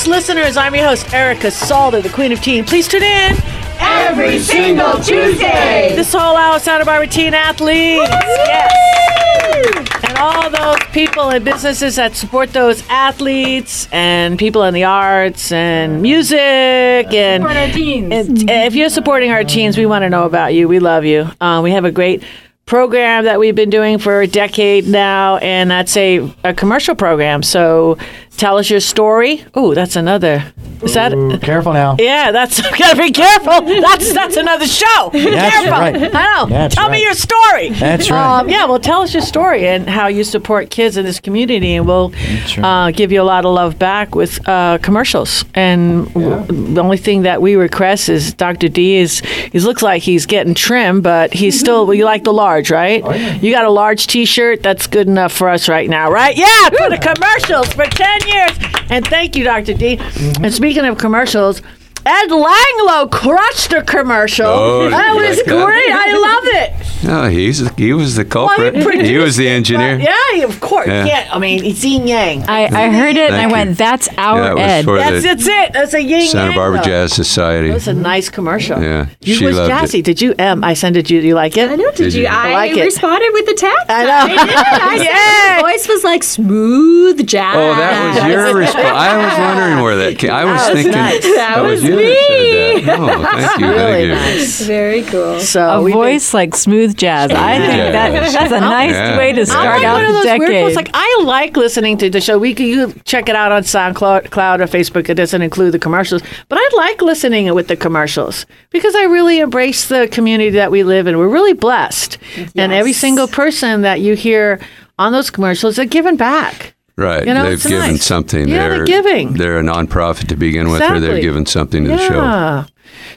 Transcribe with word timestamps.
Thanks, 0.00 0.28
listeners. 0.28 0.56
I'm 0.56 0.74
your 0.74 0.86
host, 0.86 1.12
Erica 1.12 1.50
Salter, 1.50 2.00
the 2.00 2.08
Queen 2.08 2.32
of 2.32 2.40
Teen. 2.40 2.64
Please 2.64 2.88
tune 2.88 3.02
in 3.02 3.36
every 3.80 4.38
single 4.38 4.94
Tuesday. 4.94 5.92
This 5.94 6.14
whole 6.14 6.36
hour, 6.38 6.58
Santa 6.58 6.86
Barbara 6.86 7.06
teen 7.06 7.34
athletes. 7.34 8.08
Yes. 8.08 9.76
And 10.08 10.16
all 10.16 10.48
those 10.48 10.78
people 10.92 11.28
and 11.28 11.44
businesses 11.44 11.96
that 11.96 12.16
support 12.16 12.54
those 12.54 12.82
athletes 12.88 13.90
and 13.92 14.38
people 14.38 14.62
in 14.64 14.72
the 14.72 14.84
arts 14.84 15.52
and 15.52 16.00
music 16.00 16.38
and, 16.38 17.42
Support 17.42 17.56
our 17.58 17.68
teens. 17.68 18.10
and 18.10 18.50
if 18.50 18.74
you're 18.74 18.88
supporting 18.88 19.32
our 19.32 19.44
teens, 19.44 19.76
we 19.76 19.84
want 19.84 20.00
to 20.04 20.08
know 20.08 20.24
about 20.24 20.54
you. 20.54 20.66
We 20.66 20.78
love 20.78 21.04
you. 21.04 21.28
Uh, 21.42 21.60
we 21.62 21.72
have 21.72 21.84
a 21.84 21.92
great 21.92 22.22
program 22.64 23.24
that 23.24 23.38
we've 23.40 23.56
been 23.56 23.68
doing 23.68 23.98
for 23.98 24.22
a 24.22 24.26
decade 24.28 24.86
now, 24.86 25.36
and 25.38 25.70
that's 25.70 25.94
a, 25.96 26.32
a 26.44 26.54
commercial 26.54 26.94
program. 26.94 27.42
So 27.42 27.98
tell 28.36 28.58
us 28.58 28.70
your 28.70 28.80
story. 28.80 29.44
Oh, 29.54 29.74
that's 29.74 29.96
another. 29.96 30.52
Is 30.82 30.94
that? 30.94 31.12
Ooh, 31.12 31.38
careful 31.38 31.74
now. 31.74 31.96
Yeah, 31.98 32.32
that's 32.32 32.60
gotta 32.78 32.96
be 32.96 33.12
careful. 33.12 33.60
That's 33.60 34.12
that's 34.14 34.36
another 34.36 34.66
show. 34.66 35.10
That's 35.12 35.54
careful. 35.54 35.70
right. 35.70 36.14
I 36.14 36.36
know. 36.36 36.46
That's 36.46 36.74
tell 36.74 36.88
me 36.90 37.02
your 37.02 37.12
story. 37.14 37.70
That's 37.70 38.10
right. 38.10 38.40
Um, 38.40 38.48
yeah, 38.48 38.64
well, 38.66 38.78
tell 38.78 39.02
us 39.02 39.12
your 39.12 39.22
story 39.22 39.66
and 39.68 39.88
how 39.88 40.06
you 40.06 40.24
support 40.24 40.70
kids 40.70 40.96
in 40.96 41.04
this 41.04 41.20
community, 41.20 41.74
and 41.74 41.86
we'll 41.86 42.10
right. 42.10 42.58
uh, 42.58 42.90
give 42.92 43.12
you 43.12 43.20
a 43.20 43.24
lot 43.24 43.44
of 43.44 43.52
love 43.52 43.78
back 43.78 44.14
with 44.14 44.46
uh, 44.48 44.78
commercials. 44.78 45.44
And 45.54 46.12
w- 46.14 46.74
the 46.74 46.80
only 46.82 46.96
thing 46.96 47.22
that 47.22 47.42
we 47.42 47.56
request 47.56 48.08
is 48.08 48.32
Dr. 48.34 48.68
D 48.68 48.96
is 48.96 49.20
he 49.20 49.58
looks 49.60 49.82
like 49.82 50.02
he's 50.02 50.24
getting 50.26 50.54
trim, 50.54 51.02
but 51.02 51.32
he's 51.34 51.58
still. 51.60 51.86
well, 51.86 51.94
you 51.94 52.04
like 52.06 52.24
the 52.24 52.32
large, 52.32 52.70
right? 52.70 53.02
Oh, 53.04 53.12
yeah. 53.12 53.34
You 53.34 53.52
got 53.52 53.64
a 53.64 53.70
large 53.70 54.06
T-shirt. 54.06 54.62
That's 54.62 54.86
good 54.86 55.08
enough 55.08 55.32
for 55.32 55.48
us 55.48 55.68
right 55.68 55.88
now, 55.90 56.10
right? 56.10 56.36
Yeah, 56.36 56.70
for 56.70 56.88
the 56.88 56.98
commercials 56.98 57.72
for 57.74 57.84
ten 57.84 58.19
years. 58.26 58.52
And 58.90 59.06
thank 59.06 59.36
you, 59.36 59.44
Dr. 59.44 59.74
D. 59.74 59.96
Mm-hmm. 59.96 60.44
And 60.44 60.54
speaking 60.54 60.84
of 60.84 60.98
commercials. 60.98 61.62
Ed 62.06 62.28
Langlo 62.30 63.10
crushed 63.10 63.72
a 63.72 63.82
commercial. 63.82 64.46
Oh, 64.46 64.88
that 64.90 65.14
was 65.14 65.36
like 65.36 65.46
that? 65.46 65.64
great. 65.66 65.92
I 65.92 66.12
love 66.18 66.44
it. 66.64 66.86
No, 67.04 67.28
he's 67.28 67.66
he 67.76 67.92
was 67.92 68.16
the 68.16 68.24
culprit. 68.24 68.74
Well, 68.74 69.00
he 69.04 69.16
was 69.16 69.36
the 69.36 69.48
engineer. 69.48 69.96
But 69.98 70.08
yeah, 70.36 70.44
of 70.44 70.60
course. 70.60 70.86
Yeah. 70.88 71.04
Yeah. 71.06 71.30
I 71.32 71.38
mean, 71.38 71.64
it's 71.64 71.82
yin 71.84 72.06
yang. 72.06 72.42
I, 72.48 72.64
I 72.66 72.90
heard 72.90 73.16
it 73.16 73.30
and 73.30 73.36
I 73.36 73.46
you. 73.46 73.52
went, 73.52 73.78
that's 73.78 74.08
our 74.18 74.56
Yeah, 74.56 74.62
Ed. 74.62 74.86
that's, 74.86 75.24
that's 75.24 75.46
it. 75.46 75.72
That's 75.72 75.94
a 75.94 76.02
yin 76.02 76.26
Santa 76.26 76.48
yang. 76.52 76.56
Barbara. 76.56 76.82
Jazz 76.82 77.12
Society. 77.12 77.70
It 77.70 77.74
was 77.74 77.88
a 77.88 77.94
nice 77.94 78.28
commercial. 78.28 78.80
Yeah, 78.82 79.08
You 79.20 79.34
she 79.34 79.46
was 79.46 79.56
loved 79.56 79.68
Jassy. 79.70 79.98
it. 80.00 80.04
Did 80.04 80.20
you? 80.22 80.34
Um, 80.38 80.62
I 80.64 80.74
sent 80.74 80.96
it 80.96 81.06
to 81.06 81.14
you. 81.14 81.20
Do 81.22 81.26
you 81.26 81.34
like 81.34 81.56
it? 81.56 81.70
I 81.70 81.74
know. 81.76 81.90
Did, 81.90 81.96
Did 81.96 82.14
you? 82.14 82.22
you? 82.22 82.28
I, 82.28 82.50
I 82.50 82.52
like 82.54 82.76
it. 82.76 82.82
responded 82.84 83.30
with 83.32 83.46
the 83.46 83.54
text. 83.54 83.86
I 83.88 84.04
know. 84.04 84.10
I 84.12 84.28
did. 84.46 84.56
I 84.56 84.98
said 84.98 85.56
the 85.56 85.62
voice 85.62 85.88
was 85.88 86.04
like 86.04 86.22
smooth 86.22 87.26
jazz. 87.26 87.54
Oh, 87.56 87.74
that 87.80 88.14
was 88.24 88.32
your 88.32 88.56
response. 88.56 88.84
I 88.86 89.16
was 89.16 89.38
wondering 89.38 89.82
where 89.82 89.96
that 89.96 90.18
came. 90.18 90.30
I 90.30 90.44
was 90.44 90.60
That 90.60 90.74
was 90.74 90.82
thinking 90.82 90.92
nice. 91.00 91.22
That 91.24 91.62
was 91.62 91.82
you 91.82 91.89
that 91.96 92.26
said 92.28 92.84
that. 92.86 92.98
Oh, 93.00 93.22
thank 93.40 93.60
you, 93.60 93.66
Really 93.68 94.08
thank 94.08 94.30
you. 94.34 94.36
nice. 94.38 94.60
very 94.62 95.02
cool. 95.04 95.40
So 95.40 95.60
A 95.68 95.82
we've 95.82 95.92
been- 95.92 96.02
voice 96.02 96.34
like 96.34 96.54
smooth 96.54 96.96
jazz. 96.96 97.30
I 97.30 97.58
think 97.58 97.72
Jazz. 97.72 97.92
that 97.92 98.32
that's 98.32 98.52
a 98.52 98.60
nice 98.60 98.92
Yeah. 98.92 99.18
way 99.18 99.32
to 99.32 99.40
I'm 99.40 99.46
start 99.46 99.66
I'm 99.66 99.76
like 99.82 99.84
out 99.84 99.92
one 99.94 100.02
of 100.04 100.08
the 100.08 100.12
those 100.28 100.38
weird 100.38 100.50
decade. 100.50 100.64
folks. 100.64 100.76
Like 100.76 100.90
I 100.94 101.22
like 101.24 101.56
listening 101.56 101.98
to 101.98 102.10
the 102.10 102.20
show. 102.20 102.38
We 102.38 102.54
can 102.54 102.66
you 102.66 102.92
check 103.04 103.28
it 103.28 103.36
out 103.36 103.52
on 103.52 103.62
SoundCloud 103.62 104.30
Cloud 104.30 104.60
or 104.60 104.66
Facebook. 104.66 105.08
It 105.08 105.14
doesn't 105.14 105.42
include 105.42 105.72
the 105.72 105.78
commercials, 105.78 106.22
but 106.48 106.58
I 106.60 106.68
like 106.76 107.02
listening 107.02 107.52
with 107.54 107.68
the 107.68 107.76
commercials 107.76 108.46
because 108.70 108.94
I 108.94 109.04
really 109.04 109.40
embrace 109.40 109.88
the 109.88 110.08
community 110.10 110.50
that 110.50 110.70
we 110.70 110.82
live 110.82 111.06
in. 111.06 111.18
We're 111.18 111.28
really 111.28 111.52
blessed, 111.54 112.18
and 112.56 112.72
every 112.72 112.92
single 112.92 113.28
person 113.28 113.82
that 113.82 114.00
you 114.00 114.14
hear 114.14 114.60
on 114.98 115.12
those 115.12 115.30
commercials, 115.30 115.76
they're 115.76 115.84
giving 115.86 116.16
back. 116.16 116.74
Right. 117.00 117.26
You 117.26 117.32
know, 117.32 117.44
they've 117.44 117.62
given 117.62 117.92
nice. 117.92 118.04
something. 118.04 118.46
Yeah, 118.46 118.68
they're 118.68 118.76
they're 118.76 118.84
giving. 118.84 119.32
They're 119.32 119.58
a 119.58 119.62
nonprofit 119.62 120.28
to 120.28 120.36
begin 120.36 120.70
with, 120.70 120.82
or 120.82 121.00
they've 121.00 121.22
given 121.22 121.46
something 121.46 121.84
to 121.84 121.90
the 121.90 121.98
show. 121.98 122.66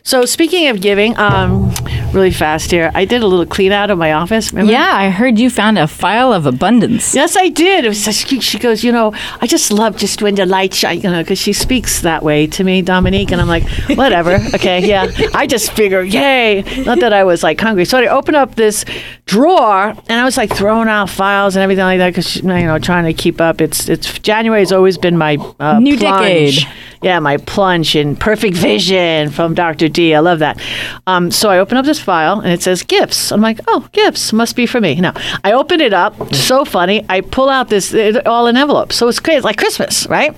So 0.04 0.26
speaking 0.26 0.68
of 0.68 0.82
giving, 0.82 1.16
um, 1.18 1.72
really 2.14 2.32
fast 2.32 2.72
here, 2.72 2.92
I 2.94 3.06
did 3.06 3.24
a 3.24 3.28
little 3.28 3.46
clean 3.46 3.72
out 3.72 3.90
of 3.90 3.98
my 3.98 4.12
office. 4.12 4.52
Remember? 4.52 4.72
yeah, 4.72 4.92
I 4.94 5.10
heard 5.10 5.40
you 5.40 5.50
found 5.50 5.78
a 5.80 5.88
file 5.88 6.34
of 6.34 6.46
abundance. 6.46 7.16
Yes, 7.16 7.38
I 7.38 7.48
did. 7.50 7.86
It 7.86 7.88
was 7.88 8.04
such, 8.04 8.28
she 8.44 8.60
goes, 8.60 8.84
you 8.84 8.92
know, 8.92 9.14
I 9.40 9.48
just 9.48 9.72
love 9.72 9.96
just 9.98 10.22
when 10.22 10.36
the 10.36 10.46
light 10.46 10.74
shine, 10.74 11.02
you 11.02 11.10
know, 11.10 11.24
because 11.24 11.40
she 11.40 11.54
speaks 11.54 12.02
that 12.02 12.22
way 12.22 12.48
to 12.48 12.64
me, 12.64 12.82
Dominique, 12.82 13.32
and 13.32 13.40
I'm 13.40 13.48
like, 13.48 13.64
whatever, 13.96 14.40
okay, 14.56 14.86
yeah. 14.86 15.10
I 15.34 15.48
just 15.48 15.72
figure, 15.72 16.02
yay. 16.04 16.64
Not 16.86 17.00
that 17.00 17.14
I 17.14 17.24
was 17.24 17.42
like 17.42 17.60
hungry. 17.62 17.86
So 17.86 17.98
I 17.98 18.08
opened 18.08 18.36
up 18.38 18.56
this 18.56 18.84
drawer, 19.26 19.90
and 19.90 20.12
I 20.12 20.24
was 20.26 20.38
like 20.38 20.54
throwing 20.54 20.90
out 20.90 21.10
files 21.10 21.56
and 21.56 21.64
everything 21.64 21.86
like 21.86 22.00
that 22.00 22.10
because 22.10 22.36
you 22.38 22.44
know, 22.44 22.78
trying 22.80 23.06
to 23.06 23.14
keep 23.14 23.40
up. 23.40 23.62
It's 23.62 23.88
it's 23.90 24.20
January 24.20 24.62
has 24.62 24.72
always 24.72 24.98
been 24.98 25.18
my 25.18 25.38
uh, 25.60 25.80
New 25.80 25.98
plunge. 25.98 26.62
decade. 26.62 26.74
Yeah, 27.04 27.20
my 27.20 27.36
plunge 27.38 27.96
in 27.98 28.16
perfect 28.16 28.56
vision 28.56 29.30
from 29.30 29.54
Dr. 29.54 29.90
D. 29.90 30.16
I 30.16 30.20
love 30.20 30.40
that. 30.40 30.60
Um, 31.06 31.32
so 31.32 31.50
I 31.50 31.60
open 31.60 31.78
up 31.78 31.86
this 31.86 32.00
file 32.00 32.40
and 32.40 32.52
it 32.52 32.64
says 32.64 32.82
gifts. 32.82 33.32
I'm 33.32 33.42
like, 33.42 33.60
oh, 33.68 33.88
gifts 33.92 34.32
must 34.32 34.56
be 34.56 34.66
for 34.66 34.80
me. 34.80 34.96
Now 34.96 35.14
I 35.44 35.52
open 35.52 35.82
it 35.82 35.94
up. 35.94 36.34
So 36.34 36.64
funny. 36.64 37.06
I 37.10 37.22
pull 37.22 37.50
out 37.50 37.70
this 37.70 37.94
all 38.26 38.48
in 38.48 38.56
envelopes. 38.56 38.96
So 38.96 39.08
it's 39.10 39.20
great. 39.20 39.36
It's 39.36 39.46
like 39.46 39.58
Christmas, 39.58 40.08
right? 40.08 40.36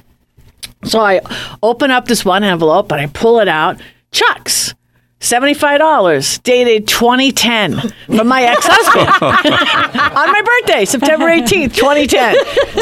So 0.85 0.99
I 0.99 1.21
open 1.61 1.91
up 1.91 2.07
this 2.07 2.25
one 2.25 2.43
envelope 2.43 2.91
and 2.91 2.99
I 2.99 3.07
pull 3.07 3.39
it 3.39 3.47
out. 3.47 3.79
Chucks. 4.11 4.73
$75 5.25 6.43
dated 6.43 6.87
2010 6.87 7.79
from 8.05 8.27
my 8.27 8.43
ex-husband 8.43 9.07
on 10.17 10.31
my 10.31 10.41
birthday 10.41 10.85
september 10.85 11.25
18th 11.25 11.73
2010 11.75 12.35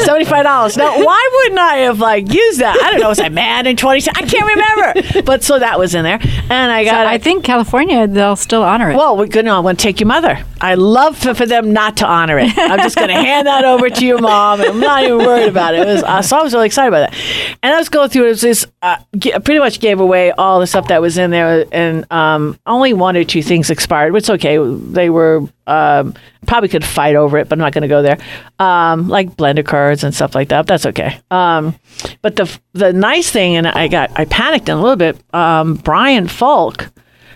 $75 0.04 0.76
now 0.76 1.02
why 1.04 1.30
wouldn't 1.32 1.58
i 1.58 1.76
have 1.78 2.00
like 2.00 2.30
used 2.32 2.60
that 2.60 2.78
i 2.82 2.90
don't 2.90 3.00
know 3.00 3.08
was 3.08 3.18
i 3.20 3.28
mad 3.28 3.66
in 3.66 3.76
2010 3.76 4.22
i 4.22 4.28
can't 4.28 4.46
remember 4.46 5.22
but 5.22 5.42
so 5.42 5.58
that 5.58 5.78
was 5.78 5.94
in 5.94 6.04
there 6.04 6.18
and 6.50 6.70
i 6.72 6.84
got 6.84 7.06
I 7.06 7.18
think 7.18 7.44
California, 7.44 8.06
they'll 8.06 8.34
still 8.36 8.62
honor 8.62 8.90
it. 8.90 8.96
well, 8.96 9.16
we're 9.16 9.26
gonna. 9.26 9.52
I 9.54 9.58
want 9.60 9.78
to 9.78 9.82
take 9.82 10.00
your 10.00 10.06
mother. 10.06 10.42
I 10.60 10.74
love 10.74 11.16
for, 11.16 11.34
for 11.34 11.46
them 11.46 11.72
not 11.72 11.98
to 11.98 12.06
honor 12.06 12.38
it. 12.38 12.50
I'm 12.56 12.78
just 12.80 12.96
gonna 12.96 13.12
hand 13.12 13.46
that 13.46 13.64
over 13.64 13.88
to 13.90 14.06
your 14.06 14.18
mom, 14.20 14.60
and 14.60 14.70
I'm 14.70 14.80
not 14.80 15.04
even 15.04 15.18
worried 15.18 15.48
about 15.48 15.74
it. 15.74 15.80
it 15.80 15.86
was, 15.86 16.02
uh, 16.02 16.22
so 16.22 16.38
I 16.38 16.42
was 16.42 16.52
really 16.54 16.66
excited 16.66 16.88
about 16.88 17.10
that. 17.10 17.56
And 17.62 17.74
I 17.74 17.78
was 17.78 17.88
going 17.88 18.08
through 18.08 18.26
it. 18.26 18.28
Was 18.30 18.40
this 18.40 18.66
uh, 18.82 18.96
g- 19.18 19.32
pretty 19.44 19.60
much 19.60 19.80
gave 19.80 20.00
away 20.00 20.32
all 20.32 20.58
the 20.60 20.66
stuff 20.66 20.88
that 20.88 21.00
was 21.02 21.18
in 21.18 21.30
there, 21.30 21.66
and 21.72 22.10
um, 22.10 22.33
only 22.66 22.92
one 22.92 23.16
or 23.16 23.24
two 23.24 23.42
things 23.42 23.70
expired. 23.70 24.12
Which 24.12 24.24
is 24.24 24.30
okay. 24.30 24.56
They 24.92 25.10
were 25.10 25.42
um, 25.66 26.14
probably 26.46 26.68
could 26.68 26.84
fight 26.84 27.16
over 27.16 27.38
it, 27.38 27.48
but 27.48 27.56
I'm 27.58 27.60
not 27.60 27.72
gonna 27.72 27.88
go 27.88 28.02
there. 28.02 28.18
Um, 28.58 29.08
like 29.08 29.36
blender 29.36 29.64
cards 29.64 30.04
and 30.04 30.14
stuff 30.14 30.34
like 30.34 30.48
that. 30.48 30.66
That's 30.66 30.86
okay. 30.86 31.18
Um, 31.30 31.74
but 32.22 32.36
the 32.36 32.46
the 32.72 32.92
nice 32.92 33.30
thing, 33.30 33.56
and 33.56 33.66
I 33.66 33.88
got 33.88 34.10
I 34.18 34.24
panicked 34.26 34.68
a 34.68 34.76
little 34.76 34.96
bit. 34.96 35.16
Um, 35.34 35.74
Brian 35.74 36.28
Falk 36.28 36.90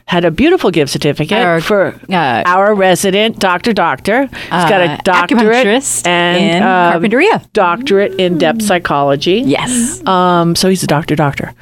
had 0.06 0.24
a 0.24 0.30
beautiful 0.30 0.70
gift 0.70 0.90
certificate 0.90 1.36
Our, 1.38 1.60
for 1.60 1.88
uh, 2.10 2.42
our 2.46 2.74
resident 2.74 3.38
doctor 3.38 3.74
doctor. 3.74 4.22
He's 4.26 4.48
got 4.48 4.80
Uh, 4.80 4.96
a 4.98 5.02
doctorate 5.04 6.06
and 6.06 6.42
in 6.42 6.62
um, 6.62 7.02
carpinteria. 7.02 7.52
doctorate 7.52 8.14
in 8.18 8.38
depth 8.38 8.62
psychology. 8.62 9.42
yes. 9.44 10.02
Um, 10.06 10.56
so 10.56 10.70
he's 10.70 10.82
a 10.82 10.86
doctor 10.86 11.14
doctor. 11.14 11.52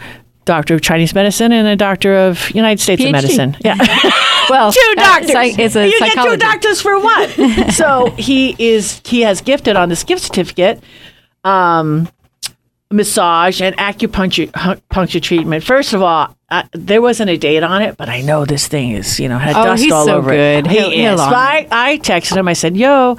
Doctor 0.46 0.74
of 0.74 0.80
Chinese 0.80 1.12
medicine 1.14 1.52
and 1.52 1.66
a 1.68 1.76
doctor 1.76 2.16
of 2.16 2.50
United 2.52 2.80
States 2.80 3.04
of 3.04 3.10
medicine. 3.10 3.56
Yeah. 3.64 3.76
well, 4.48 4.72
two 4.72 4.94
uh, 4.96 5.02
doctors. 5.02 5.32
psych- 5.32 5.58
it's 5.58 5.76
a 5.76 5.86
you 5.88 5.98
get 5.98 6.14
two 6.14 6.36
doctors 6.38 6.80
for 6.80 6.98
one. 6.98 7.28
so 7.72 8.10
he 8.16 8.56
is 8.58 9.02
he 9.04 9.20
has 9.22 9.40
gifted 9.42 9.76
on 9.76 9.88
this 9.88 10.04
gift 10.04 10.22
certificate, 10.22 10.82
um, 11.44 12.08
massage 12.92 13.60
and 13.60 13.76
acupuncture 13.76 14.80
puncture 14.88 15.20
treatment. 15.20 15.64
First 15.64 15.92
of 15.92 16.00
all, 16.00 16.36
uh, 16.48 16.62
there 16.72 17.02
wasn't 17.02 17.28
a 17.30 17.36
date 17.36 17.64
on 17.64 17.82
it, 17.82 17.96
but 17.96 18.08
I 18.08 18.20
know 18.22 18.44
this 18.44 18.68
thing 18.68 18.92
is 18.92 19.18
you 19.18 19.28
know 19.28 19.38
had 19.38 19.56
Oh, 19.56 19.64
dust 19.64 19.82
he's 19.82 19.92
all 19.92 20.06
so 20.06 20.16
over 20.18 20.30
good. 20.30 20.66
it. 20.68 20.70
He 20.70 20.78
he'll 20.78 21.14
is. 21.14 21.20
So 21.20 21.26
I, 21.26 21.66
I 21.72 21.98
texted 21.98 22.36
him. 22.36 22.46
I 22.46 22.52
said, 22.52 22.76
"Yo, 22.76 23.12
uh, 23.12 23.18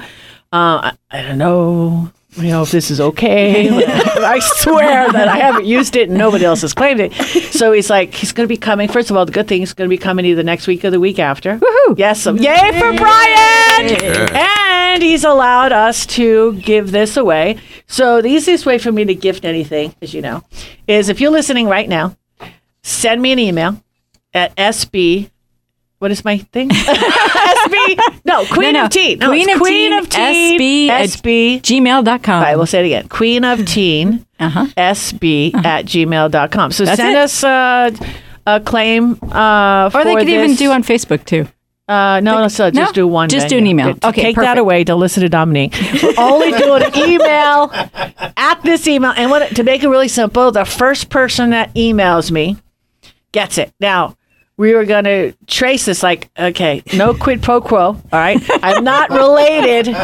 I, 0.53 0.94
I 1.12 1.21
don't 1.24 1.38
know." 1.38 2.09
You 2.38 2.50
know 2.50 2.62
if 2.62 2.72
this 2.72 2.92
is 2.92 3.01
okay. 3.01 3.68
I 3.86 4.39
swear 4.39 5.12
that 5.12 5.28
I 5.28 5.38
haven't 5.38 5.66
used 5.66 5.95
it 5.95 6.10
and 6.10 6.18
nobody 6.18 6.45
else 6.45 6.62
has 6.62 6.74
claimed 6.74 7.00
it. 7.00 7.13
So 7.51 7.72
he's 7.72 7.89
like, 7.89 8.13
he's 8.13 8.31
going 8.31 8.48
to 8.48 8.51
be 8.51 8.57
coming. 8.57 8.88
First 8.88 9.10
of 9.10 9.18
all, 9.18 9.25
the 9.25 9.31
good 9.31 9.48
thing 9.48 9.63
is 9.63 9.74
going 9.74 9.89
to 9.89 9.94
be 9.94 9.98
coming 9.98 10.24
either 10.25 10.44
next 10.44 10.68
week 10.68 10.86
or 10.86 10.92
the 10.92 11.00
week 11.00 11.18
after. 11.18 11.57
Woohoo. 11.57 11.98
Yes, 11.98 12.22
so 12.22 12.34
yay 12.36 12.80
for 12.80 12.94
Brian! 12.94 14.36
And 14.36 15.01
he's 15.01 15.24
allowed 15.24 15.72
us 15.72 16.06
to 16.07 16.54
give 16.54 16.92
this 16.92 17.18
away. 17.18 17.57
So 17.88 18.22
the 18.22 18.30
easiest 18.30 18.66
way 18.66 18.78
for 18.78 18.92
me 18.92 19.06
to 19.06 19.16
gift 19.16 19.44
anything, 19.45 19.95
as 20.01 20.13
you 20.13 20.22
know, 20.22 20.44
is 20.88 21.10
if 21.10 21.19
you're 21.19 21.31
listening 21.31 21.68
right 21.68 21.89
now, 21.89 22.16
send 22.84 23.22
me 23.22 23.31
an 23.31 23.39
email 23.39 23.84
at 24.34 24.56
SB. 24.56 25.31
What 25.99 26.11
is 26.11 26.23
my 26.23 26.38
thing? 26.38 26.69
SB. 26.69 27.99
No, 28.25 28.45
Queen 28.45 28.73
no. 28.73 28.85
of 28.85 28.89
Teen. 28.91 29.17
No, 29.19 29.29
Queen 29.29 29.49
of 29.49 29.59
Queen 29.59 29.91
Teen, 29.91 29.94
of 29.94 30.09
Teen. 30.09 30.59
SB 30.59 30.88
at 30.89 31.09
SB. 31.09 31.61
Gmail.com. 31.61 32.44
Right, 32.44 32.55
we'll 32.55 32.65
say 32.67 32.81
it 32.81 32.85
again. 32.85 33.07
Queen 33.07 33.44
of 33.44 33.65
Teen. 33.65 34.25
uh-huh. 34.39 34.67
SB 34.77 35.55
at 35.55 35.85
gmail.com. 35.85 36.71
So 36.71 36.85
That's 36.85 36.97
send 36.97 37.15
it. 37.15 37.19
us 37.19 37.44
uh, 37.44 37.89
a 38.45 38.59
claim 38.59 39.17
uh, 39.31 39.89
Or 39.94 40.03
they 40.03 40.15
could 40.15 40.29
even 40.29 40.55
do 40.55 40.71
on 40.71 40.83
Facebook 40.83 41.25
too. 41.25 41.47
Uh, 41.88 42.19
no, 42.19 42.41
no, 42.41 42.47
so 42.50 42.69
just 42.69 42.89
No? 42.91 42.93
do 42.93 43.07
one. 43.07 43.29
Just 43.29 43.47
do 43.47 43.57
an 43.57 43.65
email. 43.65 43.95
To 43.95 44.09
Okay, 44.09 44.21
take 44.21 44.35
that 44.35 44.57
away. 44.57 44.83
Don't 44.83 45.00
listen 45.00 45.23
to 45.23 45.29
Dominique. 45.29 45.73
We're 46.03 46.13
only 46.17 46.51
doing 46.51 46.83
an 46.83 46.93
email 46.97 47.71
at 48.35 48.59
this 48.63 48.89
email. 48.89 49.13
And 49.15 49.31
what, 49.31 49.55
to 49.55 49.63
make 49.63 49.83
it 49.83 49.88
really 49.88 50.09
simple, 50.09 50.51
the 50.51 50.65
first 50.65 51.09
person 51.09 51.51
that 51.51 51.73
emails 51.75 52.29
me 52.29 52.57
gets 53.31 53.57
it. 53.57 53.73
Now, 53.79 54.16
we 54.57 54.74
were 54.74 54.86
going 54.86 55.04
to 55.04 55.33
trace 55.45 55.86
this 55.86 56.01
like, 56.01 56.30
okay, 56.38 56.81
no 56.95 57.13
quid 57.13 57.44
pro 57.44 57.62
quo. 57.62 57.77
All 57.80 58.00
right. 58.12 58.42
I'm 58.63 58.83
not 58.83 59.12
related 59.12 59.88
in 59.88 59.95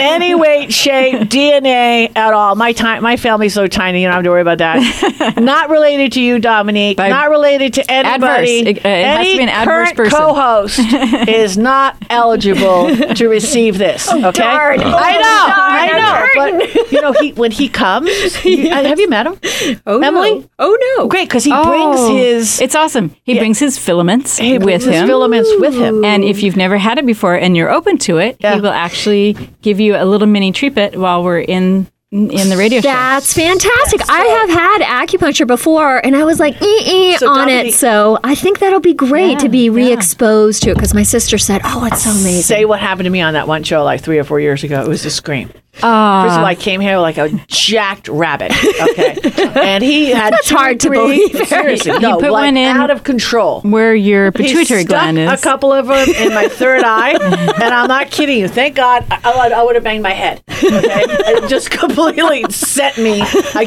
any 0.00 0.34
way, 0.34 0.68
shape, 0.68 1.28
DNA 1.28 2.10
at 2.16 2.34
all. 2.34 2.56
My 2.56 2.72
time, 2.72 3.04
my 3.04 3.16
family's 3.16 3.54
so 3.54 3.68
tiny, 3.68 4.02
you 4.02 4.08
don't 4.08 4.14
have 4.14 4.24
to 4.24 4.30
worry 4.30 4.40
about 4.40 4.58
that. 4.58 5.34
not 5.40 5.70
related 5.70 6.10
to 6.14 6.20
you, 6.20 6.40
Dominique. 6.40 6.96
By- 6.96 7.08
not 7.08 7.30
related 7.30 7.74
to 7.74 7.88
anybody. 7.90 8.60
Adverse. 8.60 8.78
It- 8.78 8.84
uh, 8.84 8.88
it 8.88 9.04
has 9.06 9.16
to 9.18 9.20
Any 9.30 9.36
be 9.38 9.42
an 9.44 9.48
adverse 9.48 9.92
current 9.92 9.96
person. 9.96 10.18
co-host 10.18 10.78
is 11.28 11.56
not 11.56 11.96
eligible 12.10 12.88
to 13.14 13.28
receive 13.28 13.78
this. 13.78 14.10
Okay. 14.10 14.30
darn. 14.32 14.80
I 14.80 15.16
Oh, 15.16 15.20
know. 15.20 15.54
I 15.56 15.88
darn, 15.88 16.58
know. 16.58 16.66
But 16.66 16.92
you 16.92 17.00
know, 17.00 17.12
he 17.12 17.32
when 17.34 17.52
he 17.52 17.68
comes, 17.68 18.08
you- 18.44 18.70
have 18.70 18.98
you 18.98 19.08
met 19.08 19.26
him? 19.28 19.78
Oh 19.86 20.00
Emily? 20.02 20.40
no. 20.40 20.50
Oh 20.58 20.96
no. 20.98 21.06
Great, 21.06 21.28
because 21.28 21.44
he 21.44 21.52
Oh, 21.54 21.64
brings 21.64 22.08
his 22.08 22.60
It's 22.60 22.74
awesome. 22.74 23.14
He 23.22 23.38
brings 23.38 23.58
his 23.60 23.78
filaments 23.84 24.40
with 24.40 24.84
him. 24.86 25.06
filaments 25.06 25.50
with 25.58 25.74
him. 25.74 26.04
and 26.04 26.24
if 26.24 26.42
you've 26.42 26.56
never 26.56 26.76
had 26.78 26.98
it 26.98 27.06
before 27.06 27.34
and 27.34 27.56
you're 27.56 27.70
open 27.70 27.98
to 27.98 28.18
it, 28.18 28.36
Yeah. 28.40 28.54
he 28.56 28.60
will 28.60 28.70
actually 28.86 29.36
give 29.62 29.78
you 29.80 29.94
a 29.96 30.04
little 30.04 30.26
mini 30.26 30.50
treatment 30.52 30.96
while 30.96 31.22
we're 31.22 31.40
in 31.40 31.86
in 32.12 32.48
the 32.48 32.56
radio 32.56 32.80
show. 32.80 32.86
That's 32.88 33.32
fantastic. 33.34 34.00
I 34.08 34.24
have 34.38 34.50
had 34.50 34.78
acupuncture 35.08 35.48
before, 35.48 35.98
and 36.06 36.14
I 36.14 36.22
was 36.22 36.38
like, 36.38 36.54
eh, 36.62 36.66
eh, 36.84 37.16
So 37.16 37.28
on 37.28 37.48
Dominique- 37.48 37.74
it. 37.74 37.78
So 37.78 38.20
I 38.22 38.36
think 38.36 38.60
that'll 38.60 38.78
be 38.78 38.94
great 38.94 39.40
to 39.40 39.48
be 39.48 39.68
re-exposed 39.68 40.62
to 40.62 40.70
it 40.70 40.74
because 40.74 40.94
my 40.94 41.02
sister 41.02 41.38
said, 41.38 41.60
"Oh, 41.64 41.84
it's 41.86 42.04
so 42.04 42.10
amazing." 42.10 42.42
Say 42.42 42.64
what 42.66 42.78
happened 42.78 43.06
to 43.06 43.10
me 43.10 43.20
on 43.20 43.34
that 43.34 43.48
one 43.48 43.64
show 43.64 43.82
like 43.82 44.00
three 44.00 44.18
or 44.18 44.22
four 44.24 44.38
years 44.38 44.62
ago. 44.62 44.80
It 44.82 44.88
was 44.88 45.04
a 45.04 45.10
scream. 45.10 45.50
Ah. 45.82 46.22
First 46.24 46.34
of 46.34 46.40
all, 46.40 46.46
I 46.46 46.54
came 46.54 46.80
here 46.80 46.98
like 46.98 47.18
a 47.18 47.28
jacked 47.48 48.08
rabbit. 48.08 48.52
Okay, 48.90 49.16
and 49.54 49.82
he 49.82 50.10
had 50.10 50.32
That's 50.32 50.48
two, 50.48 50.54
hard 50.56 50.80
to 50.80 50.88
three- 50.88 50.96
believe. 50.98 51.48
Seriously, 51.48 51.92
You 51.92 52.00
no, 52.00 52.14
put 52.18 52.30
like 52.30 52.44
one 52.46 52.56
in- 52.56 52.76
out 52.76 52.90
of 52.90 53.02
control. 53.04 53.60
where 53.62 53.94
your 53.94 54.26
He 54.26 54.44
pituitary 54.44 54.82
stuck 54.82 54.88
gland 54.90 55.18
is. 55.18 55.30
a 55.30 55.42
couple 55.42 55.72
of 55.72 55.86
them 55.86 56.08
in 56.08 56.32
my 56.34 56.48
third 56.48 56.82
eye, 56.84 57.10
and 57.62 57.74
I'm 57.74 57.88
not 57.88 58.10
kidding 58.10 58.38
you. 58.38 58.48
Thank 58.48 58.76
God 58.76 59.04
I, 59.10 59.20
I, 59.24 59.36
would- 59.44 59.52
I 59.52 59.62
would 59.62 59.74
have 59.74 59.84
banged 59.84 60.02
my 60.02 60.12
head. 60.12 60.42
Okay, 60.48 60.62
it 60.72 61.48
just 61.48 61.70
completely 61.70 62.44
set 62.50 62.96
me. 62.96 63.20
I. 63.22 63.66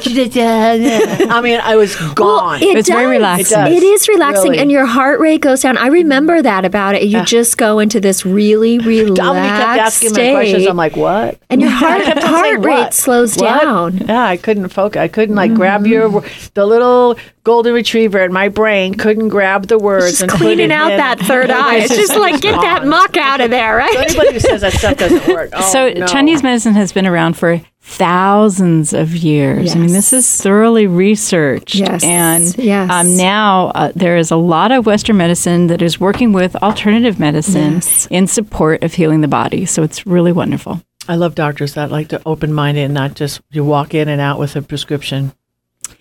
I 1.30 1.42
mean, 1.42 1.60
I 1.62 1.76
was 1.76 1.96
gone. 2.14 2.62
It 2.62 2.78
It's 2.78 2.90
very 2.90 3.04
does. 3.04 3.12
relaxing. 3.12 3.60
It. 3.68 3.74
It 3.74 3.84
is 3.84 4.08
relaxing, 4.08 4.52
Really. 4.52 4.62
and 4.64 4.72
your 4.72 4.86
heart 4.86 5.20
rate 5.20 5.42
goes 5.42 5.62
down. 5.62 5.78
I 5.78 5.88
remember 5.88 6.42
that 6.42 6.66
about 6.66 6.96
it. 6.96 7.04
You 7.04 7.24
just 7.24 7.58
go 7.58 7.80
into 7.80 8.00
this 8.00 8.26
really 8.26 8.80
relaxed 8.80 9.16
Dominique 9.16 9.50
kept 9.52 9.80
asking 9.80 10.14
me 10.14 10.32
questions. 10.34 10.64
state, 10.64 10.70
I'm 10.70 10.78
like, 10.78 10.96
what? 10.96 11.40
and 11.50 11.62
your 11.62 11.70
heart 11.70 11.97
kept 12.06 12.24
on 12.24 12.30
heart 12.30 12.46
saying, 12.46 12.62
rate 12.62 12.74
"What? 12.74 12.94
slows 12.94 13.36
What?" 13.38 13.62
down. 13.62 13.98
Yeah, 13.98 14.24
I 14.26 14.38
couldn't 14.38 14.70
focus. 14.70 15.00
I 15.00 15.08
couldn't 15.08 15.36
like 15.36 15.54
grab 15.54 15.86
your 15.88 16.24
the 16.54 16.66
little 16.66 17.18
golden 17.44 17.74
retriever 17.74 18.20
in 18.24 18.34
my 18.34 18.50
brain. 18.50 18.94
Couldn't 18.96 19.30
grab 19.30 19.68
the 19.68 19.78
words 19.80 20.06
It's 20.06 20.20
Just 20.20 20.22
and 20.24 20.32
cleaning 20.32 20.72
out 20.72 20.92
in. 20.92 20.98
that 20.98 21.20
third 21.20 21.50
eye. 21.52 21.78
It's 21.78 21.96
just 21.96 22.16
like 22.18 22.42
get 22.42 22.60
that 22.62 22.86
muck 22.86 23.16
out 23.18 23.42
of 23.42 23.50
there, 23.52 23.74
So 23.74 23.78
right? 23.78 23.98
anybody 24.10 24.34
who 24.34 24.40
says 24.40 24.62
that 24.62 24.74
stuff 24.74 24.98
doesn't 24.98 25.28
work. 25.34 25.50
Oh, 25.54 25.72
so 25.72 25.90
no. 25.90 26.06
Chinese 26.08 26.44
medicine 26.44 26.74
has 26.74 26.92
been 26.92 27.06
around 27.08 27.38
for 27.38 27.62
thousands 27.82 28.92
of 28.94 29.16
years. 29.16 29.74
I 29.74 29.80
mean, 29.80 29.94
this 29.94 30.12
is 30.12 30.30
thoroughly 30.42 30.88
researched. 30.88 31.76
Yes, 31.76 32.04
And 32.04 32.58
yes. 32.58 32.90
Um, 32.92 33.16
now 33.16 33.68
uh, 33.76 33.94
there 33.96 34.18
is 34.18 34.30
a 34.30 34.36
lot 34.36 34.74
of 34.74 34.86
Western 34.86 35.16
medicine 35.18 35.68
that 35.68 35.82
is 35.82 35.98
working 36.00 36.34
with 36.34 36.56
alternative 36.58 37.18
medicine 37.18 37.76
Yes. 37.76 38.08
in 38.12 38.28
support 38.28 38.84
of 38.84 38.94
healing 38.94 39.22
the 39.22 39.28
body. 39.30 39.66
So 39.66 39.84
it's 39.84 40.06
really 40.06 40.34
wonderful. 40.34 40.82
I 41.08 41.16
love 41.16 41.36
doctors 41.36 41.74
that 41.76 41.92
like 41.92 42.10
to 42.10 42.22
open 42.26 42.54
minded 42.54 42.82
and 42.86 42.94
not 42.94 43.16
just 43.16 43.42
you 43.52 43.64
walk 43.64 43.94
in 43.94 44.08
and 44.10 44.20
out 44.22 44.40
with 44.40 44.56
a 44.56 44.62
prescription. 44.62 45.34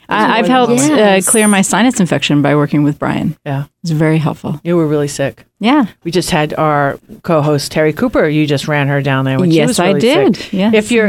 I, 0.08 0.38
I've 0.38 0.47
helped 0.47 0.73
Yes. 0.73 1.26
uh, 1.26 1.31
clear 1.31 1.49
my 1.49 1.62
sinus 1.62 1.99
infection 1.99 2.41
by 2.41 2.55
working 2.55 2.85
with 2.85 2.99
Brian. 2.99 3.37
Yeah, 3.44 3.64
It's 3.82 3.91
very 3.91 4.19
helpful. 4.19 4.61
you 4.62 4.76
were 4.76 4.87
really 4.87 5.08
sick. 5.08 5.44
Yeah. 5.58 5.87
We 6.05 6.11
just 6.12 6.31
had 6.31 6.55
our 6.55 6.99
co-host 7.23 7.73
Terry 7.73 7.93
Cooper. 7.93 8.29
You 8.29 8.47
just 8.47 8.69
ran 8.69 8.87
her 8.88 9.03
down 9.03 9.25
there 9.25 9.38
when 9.41 9.50
she 9.50 9.56
Yes, 9.56 9.69
was 9.69 9.81
I 9.81 9.93
did. 9.94 10.37
sick. 10.37 10.53
Yes. 10.53 10.75
If 10.75 10.93
you're 10.93 11.08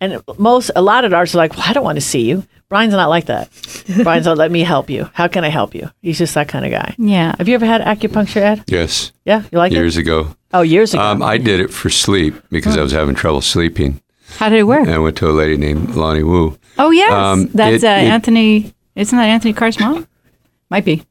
and 0.00 0.22
most 0.38 0.70
a 0.76 0.80
lot 0.82 1.04
of 1.04 1.10
doctors 1.10 1.34
are 1.34 1.38
like, 1.38 1.52
well, 1.56 1.64
I 1.66 1.72
don't 1.74 1.84
want 1.84 1.96
to 1.96 2.02
see 2.04 2.22
you. 2.22 2.44
Brian's 2.68 2.92
not 2.92 3.08
like 3.08 3.26
that. 3.26 3.48
Brian's 4.02 4.26
like, 4.26 4.36
let 4.36 4.50
me 4.50 4.60
help 4.62 4.90
you. 4.90 5.08
How 5.14 5.26
can 5.28 5.42
I 5.44 5.48
help 5.48 5.74
you? 5.74 5.90
He's 6.02 6.18
just 6.18 6.34
that 6.34 6.48
kind 6.48 6.64
of 6.64 6.70
guy. 6.70 6.94
Yeah. 6.98 7.34
Have 7.38 7.48
you 7.48 7.54
ever 7.54 7.64
had 7.66 7.80
acupuncture, 7.80 8.42
Ed? 8.42 8.64
Yes, 8.66 9.12
Yeah, 9.24 9.44
you 9.50 9.58
like 9.58 9.72
years 9.72 9.96
it? 9.96 10.00
ago. 10.02 10.34
Oh, 10.52 10.62
years 10.62 10.92
ago. 10.94 11.02
Um, 11.02 11.22
I 11.22 11.38
did 11.38 11.60
it 11.60 11.72
for 11.72 11.88
sleep 11.90 12.34
because 12.50 12.76
I 12.76 12.82
was 12.82 12.92
having 12.92 13.14
trouble 13.14 13.40
sleeping. 13.40 14.00
How 14.36 14.48
did 14.50 14.58
it 14.58 14.64
work? 14.64 14.80
And 14.86 14.90
I 14.94 14.98
went 14.98 15.16
to 15.18 15.28
a 15.28 15.32
lady 15.32 15.56
named 15.56 15.94
Lonnie 15.94 16.22
Wu. 16.22 16.58
Oh, 16.78 16.90
yes. 16.90 17.10
Um, 17.12 17.46
That's 17.54 17.82
it- 17.82 17.86
uh, 17.86 17.90
it- 17.90 18.08
Anthony. 18.08 18.74
Isn't 18.94 19.16
that 19.16 19.24
Anthony 19.26 19.54
Carr's 19.54 19.78
mom? 19.80 20.06
Might 20.70 20.84
be. 20.84 21.04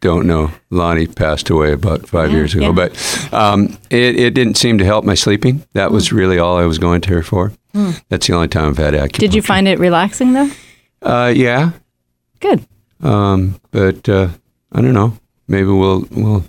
Don't 0.00 0.26
know. 0.26 0.50
Lonnie 0.70 1.06
passed 1.08 1.50
away 1.50 1.72
about 1.72 2.08
five 2.08 2.30
years 2.30 2.54
ago, 2.54 2.66
yeah. 2.66 2.72
but 2.72 3.32
um, 3.34 3.76
it, 3.90 4.16
it 4.18 4.34
didn't 4.34 4.54
seem 4.54 4.78
to 4.78 4.84
help 4.84 5.04
my 5.04 5.14
sleeping. 5.14 5.64
That 5.72 5.88
Hmm. 5.88 5.94
was 5.94 6.12
really 6.12 6.38
all 6.38 6.56
I 6.56 6.64
was 6.66 6.78
going 6.78 7.00
to 7.02 7.10
her 7.14 7.22
for. 7.22 7.52
That's 8.08 8.26
the 8.28 8.32
only 8.34 8.48
time 8.48 8.68
I've 8.70 8.78
had 8.78 8.94
acupuncture. 8.94 9.18
Did 9.18 9.34
you 9.34 9.42
find 9.42 9.66
it 9.68 9.78
relaxing, 9.78 10.32
though? 10.32 10.50
Uh, 11.02 11.32
yeah, 11.34 11.72
Good. 12.40 12.66
um, 13.02 13.60
but 13.70 14.08
uh, 14.08 14.28
I 14.72 14.80
don't 14.82 14.92
know. 14.94 15.16
Maybe 15.48 15.68
we'll 15.68 16.04
we'll 16.10 16.44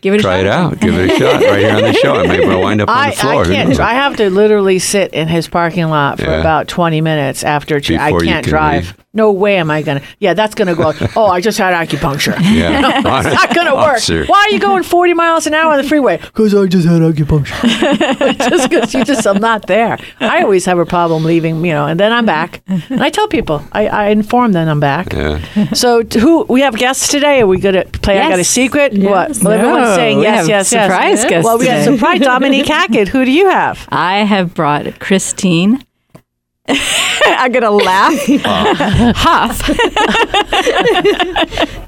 Give 0.00 0.14
it 0.14 0.20
a 0.20 0.22
try 0.22 0.36
shot. 0.38 0.46
it 0.46 0.46
out. 0.46 0.80
Give 0.80 0.94
it 0.96 1.10
a 1.10 1.16
shot 1.18 1.42
right 1.42 1.58
here 1.58 1.74
on 1.74 1.82
the 1.82 1.92
show. 1.92 2.20
and 2.20 2.28
Maybe 2.28 2.46
we'll 2.46 2.60
wind 2.62 2.80
up 2.80 2.88
on 2.88 2.96
I, 2.96 3.10
the 3.10 3.16
floor. 3.16 3.42
I 3.42 3.46
can't. 3.46 3.80
I 3.80 3.94
have 3.94 4.16
to 4.16 4.30
literally 4.30 4.78
sit 4.78 5.12
in 5.12 5.26
his 5.28 5.48
parking 5.48 5.86
lot 5.88 6.18
for 6.18 6.26
Yeah. 6.26 6.40
about 6.40 6.68
20 6.68 7.00
minutes 7.00 7.42
after 7.42 7.80
tr- 7.80 7.94
I 7.94 8.10
can't 8.12 8.22
can 8.22 8.42
drive. 8.44 8.84
leave. 8.86 8.96
No 9.14 9.32
way 9.32 9.56
am 9.56 9.70
I 9.70 9.82
going 9.82 10.00
to. 10.00 10.06
Yeah, 10.20 10.34
that's 10.34 10.54
going 10.54 10.68
to 10.68 10.74
go. 10.76 10.92
Oh, 11.16 11.26
I 11.26 11.40
just 11.40 11.58
had 11.58 11.74
acupuncture. 11.74 12.38
Yeah, 12.40 12.92
It's 13.24 13.34
not 13.34 13.52
going 13.54 13.66
to 13.66 13.74
work. 13.74 14.28
Why 14.28 14.46
are 14.48 14.50
you 14.54 14.60
going 14.60 14.84
40 14.84 15.14
miles 15.14 15.46
an 15.48 15.54
hour 15.54 15.72
on 15.72 15.78
the 15.82 15.88
freeway? 15.88 16.18
Because 16.18 16.54
I 16.54 16.66
just 16.66 16.86
had 16.86 17.00
acupuncture. 17.02 18.38
just 18.38 18.70
because 18.70 18.94
you 18.94 19.04
just, 19.04 19.26
I'm 19.26 19.40
not 19.40 19.66
there. 19.66 19.98
I 20.20 20.42
always 20.42 20.64
have 20.66 20.78
a 20.78 20.86
problem 20.86 21.24
leaving, 21.24 21.64
you 21.64 21.72
know, 21.72 21.86
and 21.86 21.98
then 21.98 22.12
I'm 22.12 22.26
back. 22.26 22.60
And 22.68 23.02
I 23.02 23.10
tell 23.10 23.26
people, 23.26 23.64
I, 23.72 23.88
I 23.88 24.08
inform 24.08 24.52
them 24.52 24.68
I'm 24.68 24.78
back. 24.80 25.12
Yeah. 25.12 25.72
So, 25.72 26.02
t- 26.02 26.20
who 26.20 26.44
we 26.44 26.60
have 26.60 26.76
guests 26.76 27.08
today? 27.08 27.40
Are 27.40 27.46
we 27.46 27.58
going 27.58 27.74
to 27.74 27.84
play? 28.00 28.18
I 28.20 28.28
got 28.28 28.34
a 28.34 28.38
Yes. 28.38 28.48
secret. 28.50 28.92
What? 28.98 29.36
Well, 29.42 29.52
everyone's 29.52 29.87
No, 29.88 29.96
saying 29.96 30.18
we 30.18 30.22
yes, 30.24 30.36
have 30.40 30.48
yes, 30.48 30.72
yes. 30.72 30.84
surprise 30.84 31.24
guests 31.24 31.44
Well, 31.44 31.58
we 31.58 31.66
have 31.66 31.84
today. 31.84 31.96
surprise. 31.96 32.20
Dominique 32.20 32.66
Hackett. 32.66 33.08
Who 33.08 33.24
do 33.24 33.30
you 33.30 33.48
have? 33.48 33.86
I 33.90 34.18
have 34.18 34.54
brought 34.54 34.98
Christine. 35.00 35.84
I'm 37.24 37.52
gonna 37.52 37.70
laugh. 37.70 38.14
Huff. 39.16 39.68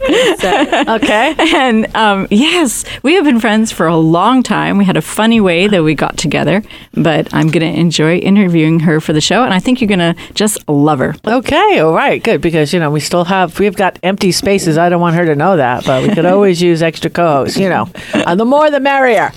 Okay. 0.02 1.34
and 1.38 1.94
um, 1.96 2.26
yes, 2.30 2.84
we 3.02 3.14
have 3.14 3.24
been 3.24 3.40
friends 3.40 3.72
for 3.72 3.86
a 3.86 3.96
long 3.96 4.42
time. 4.42 4.78
We 4.78 4.84
had 4.84 4.96
a 4.96 5.02
funny 5.02 5.40
way 5.40 5.66
that 5.66 5.82
we 5.82 5.94
got 5.94 6.16
together, 6.16 6.62
but 6.94 7.32
I'm 7.34 7.48
going 7.48 7.72
to 7.72 7.78
enjoy 7.78 8.16
interviewing 8.16 8.80
her 8.80 9.00
for 9.00 9.12
the 9.12 9.20
show, 9.20 9.42
and 9.44 9.52
I 9.52 9.58
think 9.60 9.80
you're 9.80 9.88
going 9.88 9.98
to 9.98 10.16
just 10.34 10.66
love 10.68 10.98
her. 10.98 11.14
Okay, 11.26 11.80
all 11.80 11.92
right, 11.92 12.22
good. 12.22 12.40
Because 12.40 12.72
you 12.72 12.80
know 12.80 12.90
we 12.90 13.00
still 13.00 13.24
have 13.24 13.58
we've 13.58 13.76
got 13.76 13.98
empty 14.02 14.32
spaces. 14.32 14.78
I 14.78 14.88
don't 14.88 15.00
want 15.00 15.16
her 15.16 15.26
to 15.26 15.36
know 15.36 15.56
that, 15.56 15.84
but 15.84 16.06
we 16.06 16.14
could 16.14 16.26
always 16.26 16.60
use 16.62 16.82
extra 16.82 17.10
co-hosts. 17.10 17.58
You 17.58 17.68
know, 17.68 17.88
and 18.14 18.38
the 18.40 18.44
more 18.44 18.70
the 18.70 18.80
merrier. 18.80 19.32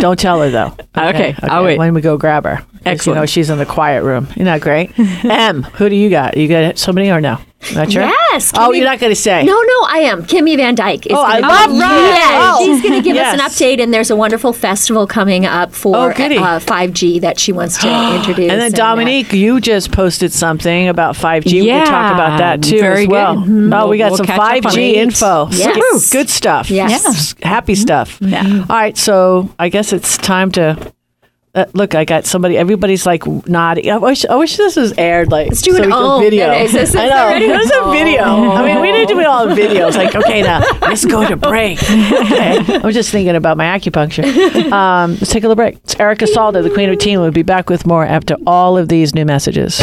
Don't 0.00 0.18
tell 0.18 0.40
her 0.42 0.50
though. 0.50 0.76
Okay, 0.96 1.34
I'll 1.42 1.64
wait. 1.64 1.78
When 1.78 1.94
we 1.94 2.00
go 2.00 2.16
grab 2.16 2.44
her, 2.44 2.64
'Cause, 2.84 3.06
You 3.06 3.14
know 3.14 3.26
she's 3.26 3.50
in 3.50 3.58
the 3.58 3.66
quiet 3.66 4.02
room. 4.02 4.26
Isn't 4.32 4.44
that 4.44 4.60
great? 4.60 4.90
M, 4.98 5.62
who 5.62 5.88
do 5.88 5.96
you 5.96 6.10
got? 6.10 6.36
You 6.36 6.48
got 6.48 6.78
somebody 6.78 7.10
or 7.10 7.20
no? 7.20 7.38
Not 7.74 7.90
sure. 7.90 8.02
Yes, 8.02 8.52
Oh, 8.54 8.72
you're 8.74 8.84
not 8.84 8.98
going 8.98 9.10
to 9.10 9.16
say. 9.18 9.42
No, 9.42 9.54
no, 9.54 9.86
I 9.88 10.00
am. 10.00 10.24
Kimmy 10.24 10.54
Van 10.54 10.74
Dyke. 10.74 11.06
Is 11.06 11.12
Oh, 11.14 11.22
I 11.22 11.40
gonna 11.40 11.48
love 11.54 11.70
be- 11.70 11.78
that. 11.78 12.30
Yeah, 12.30 12.52
Oh. 12.52 12.62
she's 12.66 12.82
going 12.82 12.94
to 12.94 13.00
give 13.02 13.16
us 13.16 13.32
an 13.32 13.40
update, 13.40 13.82
and 13.82 13.92
there's 13.94 14.10
a 14.10 14.16
wonderful 14.16 14.52
festival 14.52 15.06
coming 15.06 15.46
up 15.46 15.72
for 15.74 15.96
Oh, 15.96 16.10
uh, 16.10 16.12
5G 16.12 17.22
that 17.22 17.40
she 17.40 17.52
wants 17.52 17.78
to 17.78 17.88
introduce. 18.16 18.50
And 18.52 18.60
then 18.60 18.74
uh, 18.74 18.76
Dominique, 18.76 19.32
you 19.32 19.62
just 19.62 19.92
posted 19.92 20.30
something 20.30 20.88
about 20.88 21.14
5G. 21.14 21.62
we 21.62 21.66
can 21.68 21.86
talk 21.86 22.12
about 22.12 22.36
that 22.36 22.62
too 22.62 22.80
very 22.80 23.04
as 23.04 23.08
well. 23.08 23.40
good. 23.40 23.72
Oh, 23.72 23.88
we 23.88 23.96
got 23.96 24.10
We'll 24.10 24.18
some 24.18 24.26
catch 24.26 24.38
up 24.38 24.66
on 24.66 24.72
5G 24.72 24.92
info. 24.96 25.48
Yes. 25.52 25.74
Good- 26.10 26.18
Good 26.18 26.28
stuff. 26.28 26.70
Yes. 26.70 27.06
S- 27.06 27.34
Happy 27.42 27.76
stuff. 27.76 28.18
Yeah. 28.20 28.66
All 28.68 28.76
right, 28.76 28.98
so 28.98 29.48
I 29.58 29.70
guess 29.70 29.94
it's 29.94 30.18
time 30.18 30.50
to 30.52 30.92
uh, 31.54 31.66
look. 31.72 31.94
I 31.94 32.04
got 32.04 32.24
somebody. 32.26 32.56
Everybody's 32.56 33.06
like 33.06 33.26
nodding. 33.46 33.90
I 33.90 33.96
wish. 33.98 34.24
I 34.24 34.36
wish 34.36 34.56
this 34.56 34.76
was 34.76 34.92
aired. 34.98 35.30
Like 35.30 35.48
Let's 35.48 35.62
do 35.62 35.70
an 35.70 35.76
so 35.76 35.82
we 35.82 35.92
can 35.92 36.02
oh. 36.02 36.20
video. 36.20 36.52
Is 36.52 36.72
this- 36.72 36.90
is 36.90 36.96
I 36.96 37.08
know. 37.08 37.26
ready? 37.28 37.46
There's 37.46 37.70
a 37.70 37.90
video. 37.90 38.22
I 38.22 38.64
mean, 38.64 38.80
we 38.80 38.92
need 38.92 39.08
to 39.08 39.16
be 39.16 39.24
all 39.24 39.46
videos. 39.46 39.96
Like, 39.96 40.14
okay, 40.14 40.42
now 40.42 40.60
let's 40.82 41.04
go 41.04 41.26
to 41.26 41.36
break. 41.36 41.82
Okay. 41.82 42.58
I'm 42.76 42.92
just 42.92 43.10
thinking 43.10 43.36
about 43.36 43.56
my 43.56 43.64
acupuncture. 43.66 44.24
Um, 44.72 45.12
let's 45.12 45.30
take 45.30 45.44
a 45.44 45.48
little 45.48 45.56
break. 45.56 45.76
It's 45.76 45.98
Erica 45.98 46.26
Salda, 46.26 46.62
the 46.62 46.70
Queen 46.70 46.90
of 46.90 46.98
Teen. 46.98 47.20
We'll 47.20 47.30
be 47.30 47.42
back 47.42 47.70
with 47.70 47.86
more 47.86 48.04
after 48.04 48.36
all 48.46 48.76
of 48.76 48.88
these 48.88 49.14
new 49.14 49.24
messages. 49.24 49.80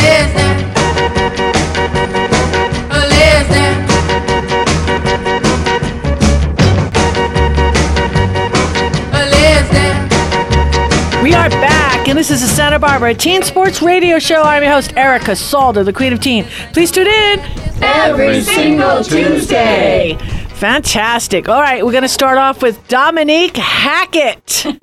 This 12.21 12.29
is 12.29 12.41
the 12.41 12.47
Santa 12.55 12.77
Barbara 12.77 13.15
Teen 13.15 13.41
Sports 13.41 13.81
Radio 13.81 14.19
Show. 14.19 14.43
I'm 14.43 14.61
your 14.61 14.71
host, 14.71 14.95
Erica 14.95 15.31
Salda, 15.31 15.83
the 15.83 15.91
Queen 15.91 16.13
of 16.13 16.19
Teen. 16.19 16.43
Please 16.71 16.91
tune 16.91 17.07
in 17.07 17.39
every 17.81 18.41
single 18.41 19.03
Tuesday. 19.03 20.19
Fantastic. 20.49 21.49
All 21.49 21.59
right, 21.59 21.83
we're 21.83 21.91
going 21.91 22.03
to 22.03 22.07
start 22.07 22.37
off 22.37 22.61
with 22.61 22.87
Dominique 22.87 23.57
Hackett. 23.57 24.67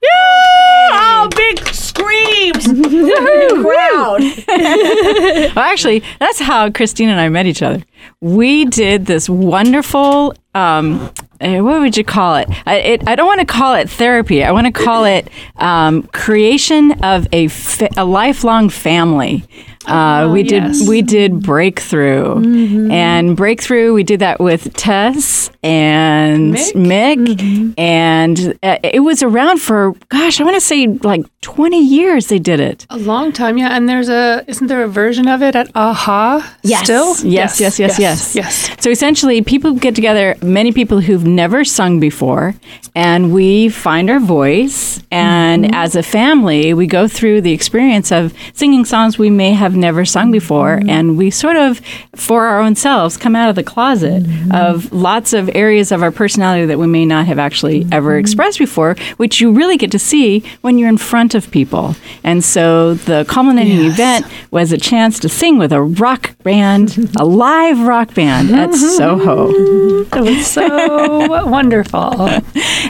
Yeah! 0.00 0.08
Oh, 0.92 1.28
big 1.34 1.58
screams! 1.74 2.64
crowd. 3.64 4.22
Well, 5.56 5.64
actually, 5.64 6.04
that's 6.20 6.38
how 6.38 6.70
Christine 6.70 7.08
and 7.08 7.18
I 7.18 7.28
met 7.28 7.46
each 7.46 7.62
other. 7.62 7.82
We 8.20 8.64
did 8.66 9.06
this 9.06 9.28
wonderful. 9.28 10.34
Um, 10.58 11.12
eh, 11.40 11.60
what 11.60 11.80
would 11.80 11.96
you 11.96 12.04
call 12.04 12.36
it? 12.36 12.48
I, 12.66 12.76
it, 12.76 13.08
I 13.08 13.14
don't 13.14 13.26
want 13.26 13.40
to 13.40 13.46
call 13.46 13.74
it 13.74 13.88
therapy. 13.88 14.42
I 14.42 14.50
want 14.50 14.66
to 14.66 14.72
call 14.72 15.04
it 15.04 15.28
um, 15.56 16.02
creation 16.08 16.92
of 17.04 17.26
a, 17.32 17.48
fa- 17.48 17.90
a 17.96 18.04
lifelong 18.04 18.68
family. 18.68 19.44
Uh, 19.86 20.30
we 20.30 20.42
did 20.42 20.64
yes. 20.64 20.86
we 20.86 21.00
did 21.00 21.40
breakthrough 21.40 22.90
and 22.92 23.34
breakthrough. 23.34 23.94
We 23.94 24.02
did 24.02 24.20
that 24.20 24.38
with 24.38 24.74
Tess 24.74 25.50
and 25.62 26.54
Mick, 26.54 27.74
and 27.78 28.58
uh, 28.62 28.78
it 28.84 29.00
was 29.00 29.22
around 29.22 29.62
for 29.62 29.92
gosh, 30.10 30.40
I 30.40 30.44
want 30.44 30.56
to 30.56 30.60
say 30.60 30.88
like 30.88 31.24
twenty 31.40 31.82
years. 31.82 32.26
They 32.26 32.38
did 32.38 32.60
it. 32.60 32.86
A 32.90 32.98
long 32.98 33.32
time, 33.32 33.56
yeah. 33.56 33.74
And 33.74 33.88
there's 33.88 34.10
a 34.10 34.44
isn't 34.46 34.66
there 34.66 34.82
a 34.82 34.88
version 34.88 35.26
of 35.26 35.42
it 35.42 35.56
at 35.56 35.70
Aha? 35.74 36.56
Yes. 36.62 36.84
Still? 36.84 37.16
Yes, 37.24 37.58
yes, 37.58 37.78
yes, 37.78 37.98
yes, 37.98 38.34
yes. 38.36 38.70
So 38.80 38.90
essentially, 38.90 39.40
people 39.40 39.72
get 39.72 39.94
together, 39.94 40.36
many 40.48 40.72
people 40.72 41.00
who've 41.00 41.24
never 41.26 41.64
sung 41.64 42.00
before, 42.00 42.54
and 42.94 43.32
we 43.32 43.68
find 43.68 44.10
our 44.10 44.20
voice. 44.20 45.02
And 45.10 45.64
Mm-hmm. 45.64 45.74
as 45.74 45.96
a 45.96 46.02
family, 46.02 46.74
we 46.74 46.86
go 46.86 47.08
through 47.08 47.40
the 47.40 47.52
experience 47.52 48.12
of 48.12 48.32
singing 48.54 48.84
songs 48.84 49.18
we 49.18 49.30
may 49.30 49.52
have 49.52 49.74
never 49.74 50.04
sung 50.04 50.30
before. 50.30 50.76
Mm-hmm. 50.78 50.90
And 50.90 51.18
we 51.18 51.30
sort 51.30 51.56
of, 51.56 51.80
for 52.14 52.44
our 52.46 52.60
own 52.60 52.74
selves, 52.76 53.16
come 53.16 53.34
out 53.34 53.48
of 53.48 53.56
the 53.56 53.62
closet 53.64 54.22
Mm-hmm. 54.22 54.52
of 54.52 54.92
lots 54.92 55.32
of 55.32 55.50
areas 55.54 55.90
of 55.92 56.02
our 56.02 56.10
personality 56.12 56.66
that 56.66 56.78
we 56.78 56.86
may 56.86 57.04
not 57.04 57.26
have 57.26 57.38
actually 57.38 57.86
ever 57.92 58.10
Mm-hmm. 58.12 58.20
expressed 58.20 58.58
before, 58.58 58.96
which 59.16 59.40
you 59.40 59.50
really 59.50 59.76
get 59.76 59.90
to 59.92 59.98
see 59.98 60.44
when 60.60 60.78
you're 60.78 60.88
in 60.88 60.98
front 60.98 61.34
of 61.34 61.50
people. 61.50 61.94
And 62.22 62.44
so 62.44 62.94
the 62.94 63.24
culminating 63.28 63.78
Yes. 63.84 63.94
event 63.94 64.26
was 64.50 64.72
a 64.72 64.78
chance 64.78 65.18
to 65.20 65.28
sing 65.28 65.58
with 65.58 65.72
a 65.72 65.82
rock 65.82 66.36
band, 66.42 67.10
a 67.18 67.24
live 67.44 67.80
rock 67.80 68.14
band 68.14 68.50
at 68.54 68.74
Soho. 68.74 70.04
So 70.44 71.44
wonderful. 71.46 72.28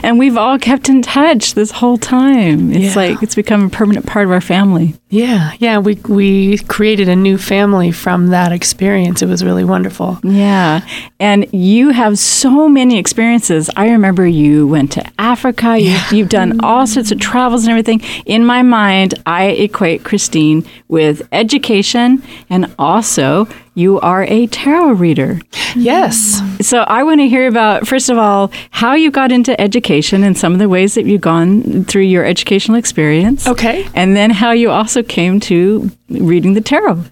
And 0.03 0.17
we've 0.19 0.37
all 0.37 0.57
kept 0.59 0.89
in 0.89 1.01
touch 1.01 1.53
this 1.55 1.71
whole 1.71 1.97
time. 1.97 2.71
It's 2.71 2.95
Yeah. 2.95 3.01
like 3.13 3.23
it's 3.23 3.35
become 3.35 3.65
a 3.65 3.69
permanent 3.69 4.05
part 4.05 4.25
of 4.25 4.31
our 4.31 4.41
family. 4.41 4.95
Yeah, 5.11 5.53
yeah. 5.57 5.79
We 5.79 5.95
we 6.07 6.59
created 6.59 7.09
a 7.09 7.15
new 7.15 7.39
family 7.39 7.91
from 7.91 8.27
that 8.27 8.51
experience. 8.51 9.23
It 9.23 9.25
was 9.25 9.43
really 9.43 9.63
wonderful. 9.63 10.19
Yeah. 10.23 10.87
And 11.19 11.51
you 11.51 11.89
have 11.89 12.19
so 12.19 12.69
many 12.69 12.99
experiences. 12.99 13.71
I 13.75 13.89
remember 13.89 14.27
you 14.27 14.67
went 14.67 14.91
to 14.93 15.11
Africa. 15.17 15.79
You, 15.79 15.97
You've 16.11 16.29
done 16.29 16.59
all 16.61 16.85
sorts 16.85 17.11
of 17.11 17.19
travels 17.19 17.63
and 17.63 17.71
everything. 17.71 18.01
In 18.25 18.45
my 18.45 18.61
mind, 18.61 19.15
I 19.25 19.45
equate 19.45 20.03
Christine 20.03 20.63
with 20.87 21.27
education 21.31 22.21
and 22.49 22.73
also 22.77 23.47
you 23.75 23.99
are 24.01 24.23
a 24.23 24.47
tarot 24.47 24.91
reader. 24.91 25.39
Yes. 25.75 26.41
So 26.61 26.79
I 26.79 27.03
want 27.03 27.21
to 27.21 27.29
hear 27.29 27.47
about, 27.47 27.87
first 27.87 28.09
of 28.09 28.17
all, 28.17 28.51
how 28.71 28.93
you 28.93 29.11
got 29.11 29.31
into 29.31 29.59
education 29.61 30.23
and 30.23 30.37
some 30.37 30.51
of 30.51 30.59
the 30.59 30.67
ways 30.67 30.95
that 30.95 31.05
you've 31.05 31.21
gone 31.21 31.85
through 31.85 32.01
your 32.03 32.25
educational 32.25 32.77
experience. 32.77 33.47
Okay. 33.47 33.87
And 33.93 34.17
then 34.17 34.31
how 34.31 34.51
you 34.51 34.69
also 34.71 34.98
came 35.07 35.39
to 35.41 35.89
reading 36.09 36.53
the 36.53 36.61
tarot. 36.61 37.03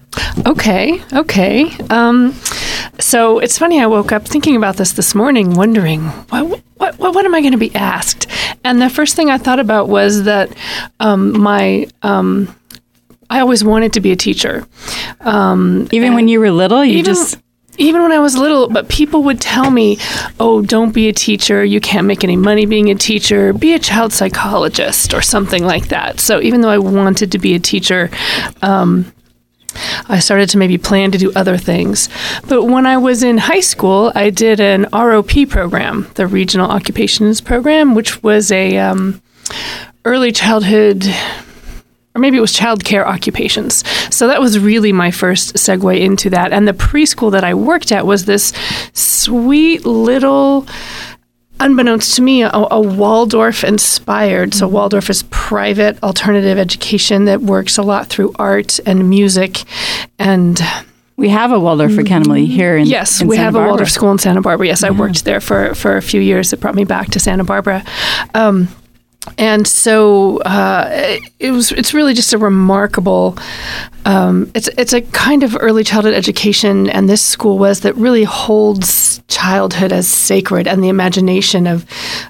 Okay. 0.46 1.02
Okay. 1.12 1.70
Um, 1.90 2.32
so 2.98 3.38
it's 3.38 3.58
funny. 3.58 3.80
I 3.80 3.86
woke 3.86 4.12
up 4.12 4.26
thinking 4.26 4.56
about 4.56 4.76
this 4.76 4.92
this 4.92 5.14
morning, 5.14 5.54
wondering 5.54 6.02
what 6.30 6.62
what 6.76 6.98
what, 6.98 7.14
what 7.14 7.24
am 7.24 7.34
I 7.34 7.40
going 7.40 7.52
to 7.52 7.58
be 7.58 7.74
asked? 7.74 8.26
And 8.64 8.80
the 8.80 8.90
first 8.90 9.16
thing 9.16 9.30
I 9.30 9.38
thought 9.38 9.60
about 9.60 9.88
was 9.88 10.24
that 10.24 10.50
um, 11.00 11.40
my 11.40 11.86
um, 12.02 12.54
I 13.30 13.40
always 13.40 13.64
wanted 13.64 13.92
to 13.94 14.00
be 14.00 14.12
a 14.12 14.16
teacher. 14.16 14.66
Um, 15.20 15.88
Even 15.92 16.14
when 16.14 16.28
you 16.28 16.40
were 16.40 16.50
little, 16.50 16.84
you 16.84 16.98
even, 16.98 17.14
just. 17.14 17.38
Even 17.78 18.02
when 18.02 18.12
I 18.12 18.18
was 18.18 18.36
little, 18.36 18.68
but 18.68 18.88
people 18.88 19.22
would 19.24 19.40
tell 19.40 19.70
me, 19.70 19.98
"Oh, 20.38 20.62
don't 20.62 20.92
be 20.92 21.08
a 21.08 21.12
teacher. 21.12 21.64
You 21.64 21.80
can't 21.80 22.06
make 22.06 22.24
any 22.24 22.36
money 22.36 22.66
being 22.66 22.90
a 22.90 22.94
teacher. 22.94 23.52
Be 23.52 23.72
a 23.72 23.78
child 23.78 24.12
psychologist 24.12 25.14
or 25.14 25.22
something 25.22 25.64
like 25.64 25.88
that." 25.88 26.20
So 26.20 26.40
even 26.42 26.60
though 26.60 26.70
I 26.70 26.78
wanted 26.78 27.32
to 27.32 27.38
be 27.38 27.54
a 27.54 27.60
teacher, 27.60 28.10
um, 28.62 29.12
I 30.08 30.18
started 30.18 30.48
to 30.50 30.58
maybe 30.58 30.78
plan 30.78 31.10
to 31.12 31.18
do 31.18 31.32
other 31.34 31.56
things. 31.56 32.08
But 32.48 32.64
when 32.64 32.86
I 32.86 32.96
was 32.96 33.22
in 33.22 33.38
high 33.38 33.60
school, 33.60 34.12
I 34.14 34.30
did 34.30 34.60
an 34.60 34.86
ROP 34.92 35.48
program, 35.48 36.08
the 36.14 36.26
Regional 36.26 36.70
Occupations 36.70 37.40
Program, 37.40 37.94
which 37.94 38.22
was 38.22 38.50
a 38.50 38.78
um, 38.78 39.20
early 40.04 40.32
childhood 40.32 41.04
or 42.18 42.20
maybe 42.20 42.36
it 42.36 42.40
was 42.40 42.52
childcare 42.52 43.06
occupations. 43.06 43.86
So 44.14 44.26
that 44.26 44.40
was 44.40 44.58
really 44.58 44.92
my 44.92 45.10
first 45.10 45.54
segue 45.54 46.00
into 46.00 46.28
that. 46.30 46.52
And 46.52 46.66
the 46.66 46.72
preschool 46.72 47.30
that 47.30 47.44
I 47.44 47.54
worked 47.54 47.92
at 47.92 48.06
was 48.06 48.24
this 48.24 48.52
sweet 48.92 49.86
little, 49.86 50.66
unbeknownst 51.60 52.16
to 52.16 52.22
me, 52.22 52.42
a, 52.42 52.50
a 52.50 52.80
Waldorf 52.80 53.62
inspired. 53.62 54.52
So 54.52 54.66
Waldorf 54.66 55.08
is 55.08 55.22
private 55.30 56.02
alternative 56.02 56.58
education 56.58 57.26
that 57.26 57.40
works 57.40 57.78
a 57.78 57.82
lot 57.82 58.08
through 58.08 58.32
art 58.36 58.80
and 58.84 59.08
music. 59.08 59.62
And 60.18 60.60
We 61.16 61.28
have 61.28 61.52
a 61.52 61.58
Waldorf 61.58 61.98
Academy 61.98 62.46
here 62.46 62.76
in 62.76 62.86
Yes, 62.86 63.20
in 63.20 63.28
we 63.28 63.36
Santa 63.36 63.44
have 63.44 63.54
a 63.56 63.66
Waldorf 63.66 63.90
school 63.90 64.10
in 64.12 64.18
Santa 64.18 64.40
Barbara. 64.40 64.66
Yes, 64.66 64.82
I 64.84 64.90
worked 64.90 65.24
there 65.24 65.40
for, 65.40 65.74
for 65.74 65.96
a 65.96 66.02
few 66.02 66.20
years. 66.20 66.52
It 66.52 66.60
brought 66.60 66.74
me 66.76 66.84
back 66.84 67.10
to 67.10 67.20
Santa 67.20 67.44
Barbara. 67.44 67.84
Um, 68.34 68.68
and 69.36 69.66
so 69.66 70.38
uh, 70.38 71.18
it 71.38 71.50
was. 71.50 71.72
It's 71.72 71.92
really 71.92 72.14
just 72.14 72.32
a 72.32 72.38
remarkable. 72.38 73.36
Um, 74.04 74.50
it's 74.54 74.68
it's 74.78 74.92
a 74.92 75.02
kind 75.02 75.42
of 75.42 75.56
early 75.60 75.84
childhood 75.84 76.14
education, 76.14 76.88
and 76.88 77.08
this 77.08 77.22
school 77.22 77.58
was 77.58 77.80
that 77.80 77.94
really 77.96 78.24
holds 78.24 79.22
childhood 79.28 79.92
as 79.92 80.08
sacred 80.08 80.66
and 80.66 80.82
the 80.82 80.88
imagination 80.88 81.66
of 81.66 81.84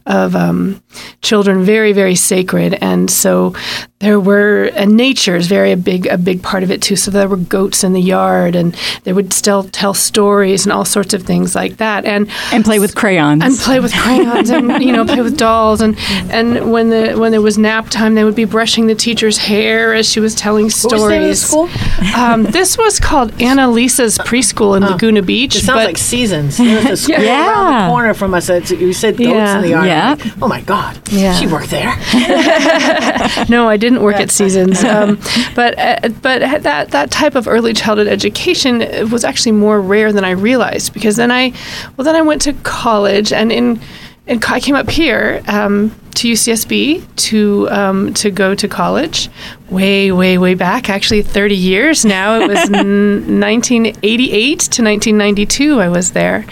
of 0.06 0.34
um, 0.34 0.82
children 1.22 1.62
very 1.62 1.92
very 1.92 2.14
sacred. 2.14 2.74
And 2.80 3.10
so 3.10 3.54
there 4.00 4.20
were 4.20 4.70
and 4.76 4.96
nature 4.96 5.34
is 5.34 5.48
very 5.48 5.72
a 5.72 5.76
big 5.76 6.06
a 6.06 6.16
big 6.16 6.40
part 6.40 6.62
of 6.62 6.70
it 6.70 6.80
too. 6.80 6.94
So 6.94 7.10
there 7.10 7.26
were 7.28 7.36
goats 7.36 7.82
in 7.82 7.94
the 7.94 8.00
yard, 8.00 8.54
and 8.54 8.76
they 9.02 9.12
would 9.12 9.32
still 9.32 9.64
tell 9.64 9.92
stories 9.92 10.64
and 10.64 10.72
all 10.72 10.84
sorts 10.84 11.14
of 11.14 11.24
things 11.24 11.56
like 11.56 11.78
that. 11.78 12.04
And 12.04 12.28
and 12.52 12.64
play 12.64 12.78
with 12.78 12.94
crayons. 12.94 13.42
and 13.42 13.56
play 13.58 13.80
with 13.80 13.92
crayons 13.92 14.50
and 14.50 14.82
you 14.84 14.92
know 14.92 15.04
play 15.04 15.20
with 15.20 15.36
dolls 15.36 15.80
and 15.80 15.96
and 16.30 16.70
when 16.70 16.90
the 16.90 17.14
when 17.18 17.32
there 17.32 17.42
was 17.42 17.58
nap 17.58 17.88
time 17.90 18.14
they 18.14 18.22
would 18.22 18.36
be 18.36 18.44
brushing 18.44 18.86
the 18.86 18.94
teacher's 18.94 19.36
hair 19.36 19.92
as 19.94 20.08
she 20.08 20.20
was 20.20 20.34
telling 20.36 20.66
What 20.66 20.92
was 20.92 21.02
the 21.02 21.08
name 21.08 21.22
of 21.24 21.28
the 21.30 21.34
stories. 21.34 21.72
school? 21.74 22.14
Um, 22.22 22.44
this 22.44 22.78
was 22.78 23.00
called 23.00 23.32
Anna 23.42 23.68
Lisa's 23.68 24.16
preschool 24.18 24.76
in 24.76 24.84
Laguna 24.84 25.22
Beach. 25.22 25.56
It 25.56 25.62
sounds 25.64 25.78
but 25.78 25.86
like 25.86 25.98
Seasons. 25.98 26.56
There's 26.58 26.84
a 26.84 26.96
school 27.04 27.16
Yeah. 27.20 27.50
around 27.50 27.82
the 27.82 27.88
corner 27.92 28.14
from 28.14 28.32
us. 28.34 28.48
It's, 28.48 28.70
you 28.70 28.92
said 28.92 29.16
goats 29.16 29.30
Yeah. 29.30 29.56
in 29.56 29.62
the 29.62 29.68
yard. 29.70 29.86
Yeah. 29.88 30.10
Like, 30.10 30.42
oh 30.42 30.46
my 30.46 30.60
God. 30.60 31.00
Yeah. 31.10 31.34
She 31.34 31.48
worked 31.48 31.70
there. 31.70 31.96
no, 33.48 33.68
I 33.68 33.76
didn't 33.88 34.02
work 34.02 34.16
at 34.16 34.30
Seasons, 34.30 34.84
um, 34.84 35.18
but 35.54 35.78
uh, 35.78 36.08
but 36.22 36.62
that 36.62 36.90
that 36.90 37.10
type 37.10 37.34
of 37.34 37.48
early 37.48 37.72
childhood 37.72 38.06
education 38.06 38.78
was 39.10 39.24
actually 39.24 39.52
more 39.52 39.80
rare 39.80 40.12
than 40.12 40.24
I 40.24 40.30
realized 40.30 40.92
because 40.92 41.16
then 41.16 41.30
I 41.30 41.52
well 41.96 42.04
then 42.04 42.16
I 42.16 42.22
went 42.22 42.42
to 42.42 42.52
college 42.52 43.32
and 43.32 43.50
in 43.50 43.80
and 44.28 44.44
I 44.46 44.60
came 44.60 44.74
up 44.74 44.90
here 44.90 45.42
um, 45.48 45.94
to 46.14 46.28
UCSB 46.32 47.16
to 47.28 47.68
um, 47.70 48.14
to 48.14 48.30
go 48.30 48.54
to 48.54 48.68
college 48.68 49.28
way 49.70 50.12
way 50.12 50.38
way 50.38 50.54
back 50.54 50.88
actually 50.88 51.22
30 51.22 51.56
years 51.56 52.04
now 52.04 52.40
it 52.40 52.48
was 52.48 52.58
n- 52.72 53.40
1988 53.40 54.58
to 54.58 54.82
1992 54.82 55.80
I 55.80 55.88
was 55.88 56.12
there 56.12 56.44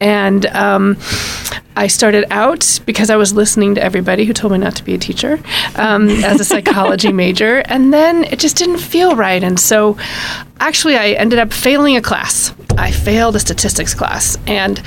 and 0.00 0.46
um, 0.46 0.96
I 1.78 1.86
started 1.86 2.24
out 2.32 2.80
because 2.86 3.08
I 3.08 3.14
was 3.14 3.32
listening 3.32 3.76
to 3.76 3.82
everybody 3.82 4.24
who 4.24 4.32
told 4.32 4.52
me 4.52 4.58
not 4.58 4.74
to 4.76 4.84
be 4.84 4.94
a 4.94 4.98
teacher 4.98 5.38
um, 5.76 6.08
as 6.08 6.40
a 6.40 6.44
psychology 6.44 7.12
major, 7.24 7.58
and 7.66 7.92
then 7.94 8.24
it 8.24 8.40
just 8.40 8.56
didn't 8.56 8.78
feel 8.78 9.14
right. 9.14 9.42
And 9.44 9.60
so 9.60 9.96
actually, 10.58 10.96
I 10.96 11.10
ended 11.10 11.38
up 11.38 11.52
failing 11.52 11.96
a 11.96 12.02
class. 12.02 12.52
I 12.78 12.90
failed 12.92 13.36
a 13.36 13.40
statistics 13.40 13.92
class, 13.94 14.38
and 14.46 14.80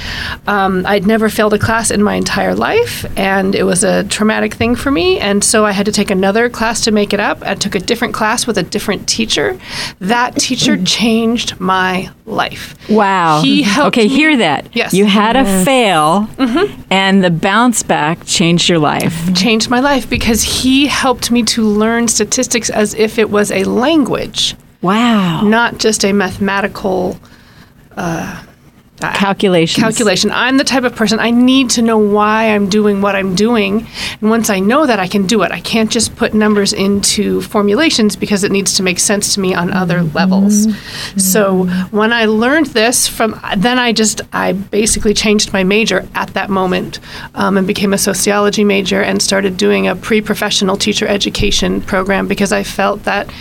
um, 0.47 0.85
I'd 0.85 1.05
never 1.05 1.29
failed 1.29 1.53
a 1.53 1.59
class 1.59 1.91
in 1.91 2.01
my 2.01 2.15
entire 2.15 2.55
life, 2.55 3.05
and 3.17 3.53
it 3.53 3.63
was 3.63 3.83
a 3.83 4.03
traumatic 4.05 4.53
thing 4.53 4.75
for 4.75 4.89
me. 4.91 5.19
And 5.19 5.43
so 5.43 5.65
I 5.65 5.71
had 5.71 5.85
to 5.87 5.91
take 5.91 6.09
another 6.09 6.49
class 6.49 6.81
to 6.85 6.91
make 6.91 7.13
it 7.13 7.19
up. 7.19 7.41
I 7.43 7.55
took 7.55 7.75
a 7.75 7.79
different 7.79 8.13
class 8.13 8.47
with 8.47 8.57
a 8.57 8.63
different 8.63 9.07
teacher. 9.09 9.59
That 9.99 10.35
teacher 10.37 10.81
changed 10.83 11.59
my 11.59 12.09
life. 12.25 12.75
Wow. 12.89 13.41
He 13.41 13.61
helped 13.63 13.97
okay, 13.97 14.07
me- 14.07 14.15
hear 14.15 14.37
that. 14.37 14.73
Yes. 14.75 14.93
You 14.93 15.05
had 15.05 15.35
a 15.35 15.63
fail, 15.65 16.29
and 16.89 17.23
the 17.23 17.29
bounce 17.31 17.83
back 17.83 18.25
changed 18.25 18.69
your 18.69 18.79
life. 18.79 19.33
changed 19.35 19.69
my 19.69 19.79
life 19.81 20.09
because 20.09 20.41
he 20.43 20.87
helped 20.87 21.29
me 21.31 21.43
to 21.43 21.63
learn 21.63 22.07
statistics 22.07 22.69
as 22.69 22.93
if 22.93 23.19
it 23.19 23.29
was 23.29 23.51
a 23.51 23.63
language, 23.65 24.55
Wow. 24.81 25.41
not 25.43 25.77
just 25.77 26.03
a 26.05 26.13
mathematical 26.13 27.19
Calculations. 29.01 29.83
calculation. 29.83 30.31
I'm 30.31 30.57
the 30.57 30.63
type 30.63 30.83
of 30.83 30.95
person 30.95 31.19
I 31.19 31.31
need 31.31 31.71
to 31.71 31.81
know 31.81 31.97
why 31.97 32.53
I'm 32.53 32.69
doing 32.69 33.01
what 33.01 33.15
I'm 33.15 33.35
doing. 33.35 33.87
And 34.21 34.29
once 34.29 34.49
I 34.49 34.59
know 34.59 34.85
that, 34.85 34.99
I 34.99 35.07
can 35.07 35.25
do 35.25 35.41
it. 35.41 35.51
I 35.51 35.59
can't 35.59 35.89
just 35.89 36.15
put 36.15 36.33
numbers 36.33 36.71
into 36.71 37.41
formulations 37.41 38.15
because 38.15 38.43
it 38.43 38.51
needs 38.51 38.75
to 38.75 38.83
make 38.83 38.99
sense 38.99 39.33
to 39.33 39.39
me 39.39 39.55
on 39.55 39.71
other 39.71 40.03
levels. 40.03 40.67
So 41.17 41.65
when 41.91 42.13
I 42.13 42.25
learned 42.25 42.67
this 42.67 43.07
from, 43.07 43.39
then 43.57 43.79
I 43.79 43.91
just, 43.91 44.21
I 44.33 44.53
basically 44.53 45.13
changed 45.13 45.51
my 45.51 45.63
major 45.63 46.07
at 46.13 46.33
that 46.35 46.49
moment 46.49 46.99
um, 47.33 47.57
and 47.57 47.65
became 47.65 47.93
a 47.93 47.97
sociology 47.97 48.63
major 48.63 49.01
and 49.01 49.21
started 49.21 49.57
doing 49.57 49.87
a 49.87 49.95
pre 49.95 50.21
professional 50.21 50.77
teacher 50.77 51.07
education 51.07 51.81
program 51.81 52.27
because 52.27 52.51
I 52.51 52.63
felt 52.63 53.03
that 53.03 53.31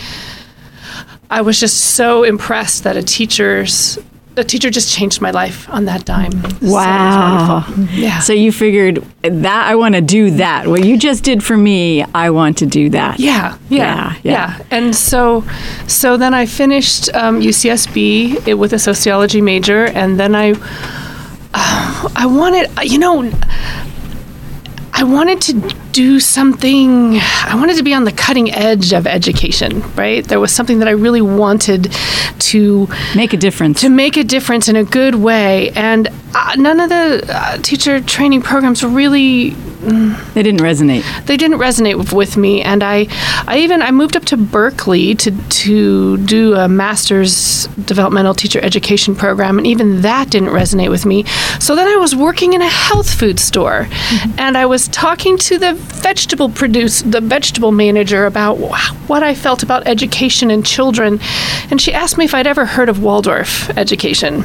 I 1.31 1.43
was 1.43 1.61
just 1.61 1.77
so 1.95 2.25
impressed 2.25 2.85
that 2.85 2.97
a 2.97 3.03
teacher's 3.03 3.99
a 4.41 4.45
teacher 4.45 4.71
just 4.71 4.91
changed 4.97 5.21
my 5.21 5.31
life 5.31 5.69
on 5.71 5.85
that 5.85 6.05
dime. 6.05 6.33
So 6.61 6.73
Wow. 6.75 7.65
wonderful. 7.67 7.85
Yeah. 7.95 8.19
So 8.21 8.33
you 8.33 8.51
figured 8.53 9.05
that 9.23 9.67
I 9.71 9.75
want 9.77 9.95
to 9.95 10.01
do 10.01 10.31
that. 10.33 10.67
What 10.67 10.85
you 10.85 10.97
just 10.99 11.23
did 11.25 11.43
for 11.45 11.57
me, 11.57 12.03
I 12.15 12.31
want 12.31 12.59
to 12.59 12.67
do 12.67 12.91
that. 12.91 13.21
yeah, 13.21 13.57
yeah, 13.69 13.79
Yeah, 13.79 14.17
yeah. 14.23 14.33
yeah, 14.59 14.65
And 14.71 14.95
so, 14.97 15.45
so 15.87 16.17
then 16.17 16.35
I 16.35 16.47
finished 16.47 17.15
um, 17.15 17.41
UCSB 17.41 18.47
it, 18.49 18.55
with 18.55 18.73
a 18.73 18.79
sociology 18.79 19.41
major, 19.41 19.85
and 19.87 20.19
then 20.19 20.35
I, 20.35 20.53
uh, 21.55 22.09
I 22.17 22.27
wanted, 22.27 22.71
you 22.83 22.99
know, 22.99 23.31
I 25.01 25.05
wanted 25.05 25.41
to 25.43 25.55
do 25.93 26.21
something. 26.21 27.17
I 27.17 27.55
wanted 27.55 27.79
to 27.79 27.83
be 27.83 27.95
on 27.95 28.05
the 28.05 28.13
cutting 28.13 28.53
edge 28.53 28.93
of 28.93 29.07
education. 29.07 29.81
Right, 29.97 30.23
there 30.23 30.39
was 30.39 30.53
something 30.53 30.81
that 30.81 30.89
I 30.89 30.91
really 30.91 31.23
wanted 31.23 31.91
to 32.51 32.87
Make 33.17 33.33
a 33.33 33.39
difference. 33.39 33.81
to 33.81 33.89
make 33.89 34.19
a 34.19 34.25
difference 34.25 34.69
in 34.69 34.77
a 34.77 34.85
good 34.85 35.15
way. 35.15 35.71
And 35.71 36.09
uh, 36.35 36.55
none 36.59 36.81
of 36.81 36.91
the 36.91 37.25
uh, 37.35 37.57
teacher 37.63 38.03
training 38.03 38.43
programs 38.43 38.85
really 38.85 39.57
They 39.81 40.43
didn't 40.43 40.61
resonate. 40.61 41.27
they 41.27 41.37
didn't 41.37 41.59
resonate 41.59 42.13
with, 42.13 42.37
me. 42.37 42.63
And 42.63 42.83
I, 42.83 43.07
I 43.47 43.59
even 43.59 43.83
I 43.83 43.91
moved 43.91 44.17
up 44.17 44.25
to 44.27 44.37
Berkeley 44.37 45.15
to 45.17 45.31
to 45.31 46.17
do 46.19 46.55
a 46.55 46.69
master's 46.69 47.67
developmental 47.87 48.35
teacher 48.35 48.61
education 48.63 49.15
program, 49.17 49.59
and 49.59 49.67
even 49.67 50.03
that 50.03 50.31
didn't 50.31 50.51
resonate 50.51 50.91
with 50.91 51.07
me. 51.07 51.25
So 51.59 51.75
then 51.75 51.89
I 51.89 51.97
was 51.97 52.15
working 52.15 52.53
in 52.53 52.63
a 52.63 52.69
health 52.69 53.13
food 53.13 53.41
store, 53.41 53.87
mm-hmm. 53.89 54.39
and 54.39 54.57
I 54.57 54.67
was 54.67 54.87
talking 54.89 55.39
to 55.39 55.59
the 55.59 55.75
vegetable 55.75 56.51
produce 56.51 57.03
the 57.03 57.21
vegetable 57.21 57.73
manager 57.73 58.27
about 58.27 58.59
what 59.09 59.23
I 59.23 59.35
felt 59.35 59.63
about 59.63 59.87
education 59.87 60.51
and 60.51 60.65
children, 60.65 61.21
and 61.71 61.81
she 61.81 61.93
asked 61.93 62.19
me 62.19 62.27
if 62.27 62.35
I'd 62.35 62.47
ever 62.47 62.67
heard 62.67 62.89
of 62.89 63.03
Waldorf 63.03 63.71
education, 63.79 64.45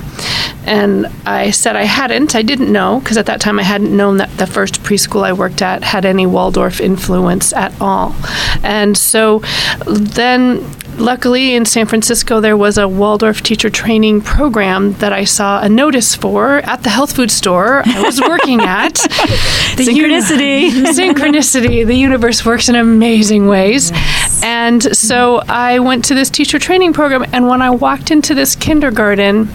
and 0.65 1.08
I 1.25 1.51
said 1.51 1.75
I 1.75 1.84
hadn't. 1.84 2.36
I 2.36 2.42
didn't 2.42 2.72
know 2.72 3.00
because 3.00 3.18
at 3.18 3.25
that 3.25 3.42
time 3.42 3.60
I 3.60 3.63
hadn't 3.63 3.96
known 3.96 4.18
that 4.18 4.30
the 4.38 4.48
first 4.48 4.82
preschool 4.82 5.25
I 5.25 5.34
worked 5.34 5.62
at 5.62 5.84
had 5.84 6.05
any 6.05 6.25
Waldorf 6.25 6.79
influence 6.79 7.51
at 7.53 7.74
all, 7.82 8.15
and 8.63 8.96
so 8.98 9.39
then 9.86 10.63
luckily 10.98 11.53
in 11.55 11.65
San 11.65 11.86
Francisco 11.86 12.39
there 12.39 12.55
was 12.55 12.77
a 12.77 12.88
Waldorf 12.88 13.41
teacher 13.44 13.70
training 13.70 14.22
program 14.22 14.94
that 14.94 15.12
I 15.12 15.25
saw 15.25 15.62
a 15.62 15.67
notice 15.67 16.15
for 16.15 16.60
at 16.60 16.84
the 16.84 16.89
health 16.89 17.13
food 17.13 17.29
store 17.32 17.82
I 17.86 18.01
was 18.01 18.22
working 18.22 18.62
at. 18.62 18.94
The 19.75 19.84
uni- 19.91 20.13
Synchronicity. 20.22 20.70
synchronicity. 20.94 21.86
The 21.86 21.96
universe 21.96 22.46
works 22.46 22.70
in 22.70 22.75
amazing 22.75 23.48
ways. 23.48 23.91
And 24.41 24.82
so 24.96 25.41
I 25.49 25.80
went 25.80 26.06
to 26.06 26.15
this 26.15 26.30
teacher 26.30 26.60
training 26.60 26.93
program, 26.93 27.26
and 27.34 27.49
when 27.49 27.62
I 27.62 27.71
walked 27.71 28.10
into 28.10 28.34
this 28.34 28.56
kindergarten, 28.56 29.49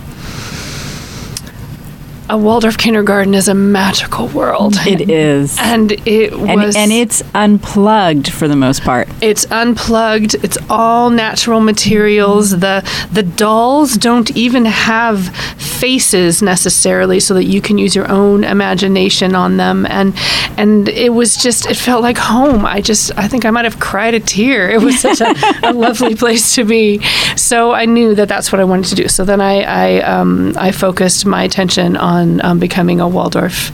a 2.30 2.38
Waldorf 2.38 2.78
kindergarten 2.78 3.34
is 3.34 3.48
a 3.48 3.54
magical 3.54 4.28
world. 4.28 4.74
It 4.86 5.10
is. 5.10 5.58
and 5.60 5.92
it 6.06 6.32
And, 6.32 6.62
was 6.62 6.76
and 6.76 6.92
it's 6.92 7.22
unplugged 7.34 8.28
for 8.32 8.46
the 8.48 8.56
most 8.56 8.82
part. 8.82 9.08
it's 9.20 9.44
unplugged. 9.50 10.34
It's 10.44 10.56
all 10.68 11.10
natural 11.10 11.60
materials. 11.60 12.50
The 12.60 12.76
the 13.12 13.22
dolls 13.22 13.94
don't 13.96 14.30
even 14.36 14.64
have 14.64 15.28
faces 15.56 16.42
necessarily, 16.42 17.18
so 17.20 17.34
that 17.34 17.44
you 17.44 17.60
can 17.60 17.78
use 17.78 17.94
your 17.96 18.08
own 18.10 18.44
imagination 18.44 19.34
on 19.34 19.56
them. 19.56 19.86
And 19.86 20.14
and 20.56 20.88
it 20.88 21.12
was 21.12 21.36
just 21.36 21.66
it 21.66 21.76
felt 21.76 22.02
like 22.02 22.18
home. 22.18 22.64
I 22.64 22.80
just 22.80 23.10
I 23.18 23.26
think 23.28 23.44
I 23.44 23.50
might 23.50 23.64
have 23.64 23.80
cried 23.80 24.14
a 24.14 24.20
tear. 24.20 24.70
It 24.70 24.80
was 24.80 25.00
such 25.00 25.20
a, 25.20 25.34
a 25.70 25.72
lovely 25.72 26.14
place 26.14 26.54
to 26.54 26.64
be. 26.64 27.00
So 27.36 27.72
I 27.72 27.84
knew 27.86 28.14
that 28.14 28.28
that's 28.28 28.52
what 28.52 28.60
I 28.60 28.64
wanted 28.64 28.86
to 28.90 28.94
do. 29.02 29.08
So 29.08 29.24
then 29.24 29.40
I 29.40 29.54
I 29.62 30.00
um, 30.02 30.54
I 30.56 30.70
focused 30.70 31.26
my 31.26 31.42
attention 31.42 31.96
on 31.96 32.19
um, 32.42 32.58
becoming 32.58 33.00
a 33.00 33.08
Waldorf 33.08 33.72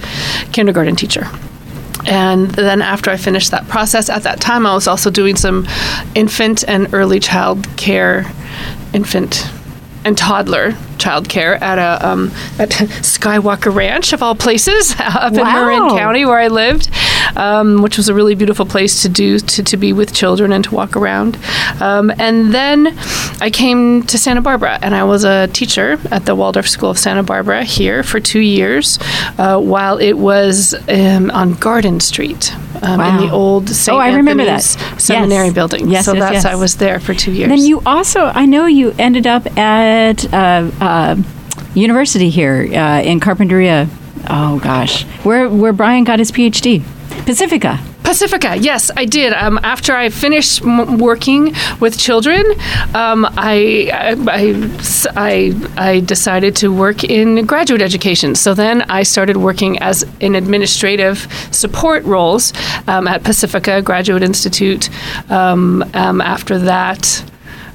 kindergarten 0.52 0.96
teacher. 0.96 1.26
And 2.06 2.50
then 2.50 2.82
after 2.82 3.10
I 3.10 3.16
finished 3.16 3.50
that 3.50 3.66
process, 3.68 4.08
at 4.08 4.22
that 4.22 4.40
time 4.40 4.64
I 4.66 4.74
was 4.74 4.86
also 4.86 5.10
doing 5.10 5.36
some 5.36 5.66
infant 6.14 6.64
and 6.68 6.92
early 6.94 7.18
child 7.18 7.66
care, 7.76 8.24
infant 8.92 9.50
and 10.06 10.16
toddler 10.16 10.72
child 10.98 11.28
care 11.28 11.62
at 11.62 11.78
a 11.78 12.06
um, 12.06 12.28
at 12.58 12.70
Skywalker 12.70 13.74
Ranch 13.74 14.12
of 14.12 14.22
all 14.22 14.34
places 14.34 14.94
up 14.98 15.32
in 15.32 15.42
Marin 15.42 15.88
County 15.90 16.24
where 16.24 16.38
I 16.38 16.48
lived, 16.48 16.88
um, 17.36 17.82
which 17.82 17.96
was 17.96 18.08
a 18.08 18.14
really 18.14 18.34
beautiful 18.34 18.66
place 18.66 19.02
to 19.02 19.08
do 19.08 19.38
to, 19.38 19.62
to 19.62 19.76
be 19.76 19.92
with 19.92 20.14
children 20.14 20.52
and 20.52 20.64
to 20.64 20.74
walk 20.74 20.96
around. 20.96 21.38
Um, 21.80 22.10
and 22.18 22.54
then 22.54 22.96
I 23.40 23.50
came 23.50 24.04
to 24.04 24.16
Santa 24.16 24.40
Barbara 24.40 24.78
and 24.80 24.94
I 24.94 25.04
was 25.04 25.24
a 25.24 25.48
teacher 25.48 25.98
at 26.10 26.24
the 26.24 26.34
Waldorf 26.34 26.68
School 26.68 26.90
of 26.90 26.98
Santa 26.98 27.22
Barbara 27.22 27.64
here 27.64 28.02
for 28.02 28.20
two 28.20 28.40
years, 28.40 28.98
uh, 29.38 29.60
while 29.60 29.98
it 29.98 30.14
was 30.14 30.74
um, 30.88 31.30
on 31.32 31.54
Garden 31.54 32.00
Street 32.00 32.54
um, 32.82 33.00
in 33.00 33.16
the 33.26 33.30
old 33.30 33.68
St. 33.68 33.94
Oh, 33.94 33.98
I 33.98 34.14
remember 34.14 34.44
that. 34.44 34.62
Seminary 34.62 35.46
Yes. 35.46 35.54
building. 35.54 35.88
Yes, 35.90 36.04
so 36.04 36.12
yes, 36.14 36.20
that's 36.20 36.44
yes. 36.44 36.44
I 36.44 36.54
was 36.54 36.76
there 36.76 37.00
for 37.00 37.14
two 37.14 37.32
years. 37.32 37.48
Then 37.48 37.64
you 37.64 37.82
also, 37.86 38.26
I 38.26 38.46
know 38.46 38.66
you 38.66 38.94
ended 38.98 39.26
up 39.26 39.46
at 39.58 39.95
uh, 40.32 40.70
uh, 40.80 41.16
university 41.74 42.30
here 42.30 42.68
uh, 42.72 43.02
in 43.02 43.20
Carpinteria. 43.20 43.88
Oh 44.28 44.58
gosh, 44.60 45.04
where 45.24 45.48
where 45.48 45.72
Brian 45.72 46.04
got 46.04 46.18
his 46.18 46.32
PhD, 46.32 46.82
Pacifica. 47.24 47.78
Pacifica, 48.06 48.56
yes, 48.56 48.88
I 48.96 49.04
did. 49.04 49.32
Um, 49.32 49.58
after 49.64 49.92
I 49.92 50.10
finished 50.10 50.62
m- 50.62 50.98
working 50.98 51.52
with 51.80 51.98
children, 51.98 52.44
um, 52.94 53.26
I, 53.36 53.90
I, 53.92 55.12
I, 55.16 55.70
I 55.76 56.00
decided 56.00 56.54
to 56.56 56.72
work 56.72 57.02
in 57.02 57.44
graduate 57.46 57.82
education. 57.82 58.36
So 58.36 58.54
then 58.54 58.82
I 58.82 59.02
started 59.02 59.36
working 59.38 59.80
as 59.80 60.04
in 60.20 60.36
administrative 60.36 61.26
support 61.50 62.04
roles 62.04 62.52
um, 62.86 63.08
at 63.08 63.24
Pacifica 63.24 63.82
Graduate 63.82 64.22
Institute. 64.22 64.88
Um, 65.28 65.82
um, 65.94 66.20
after 66.20 66.58
that, 66.58 67.24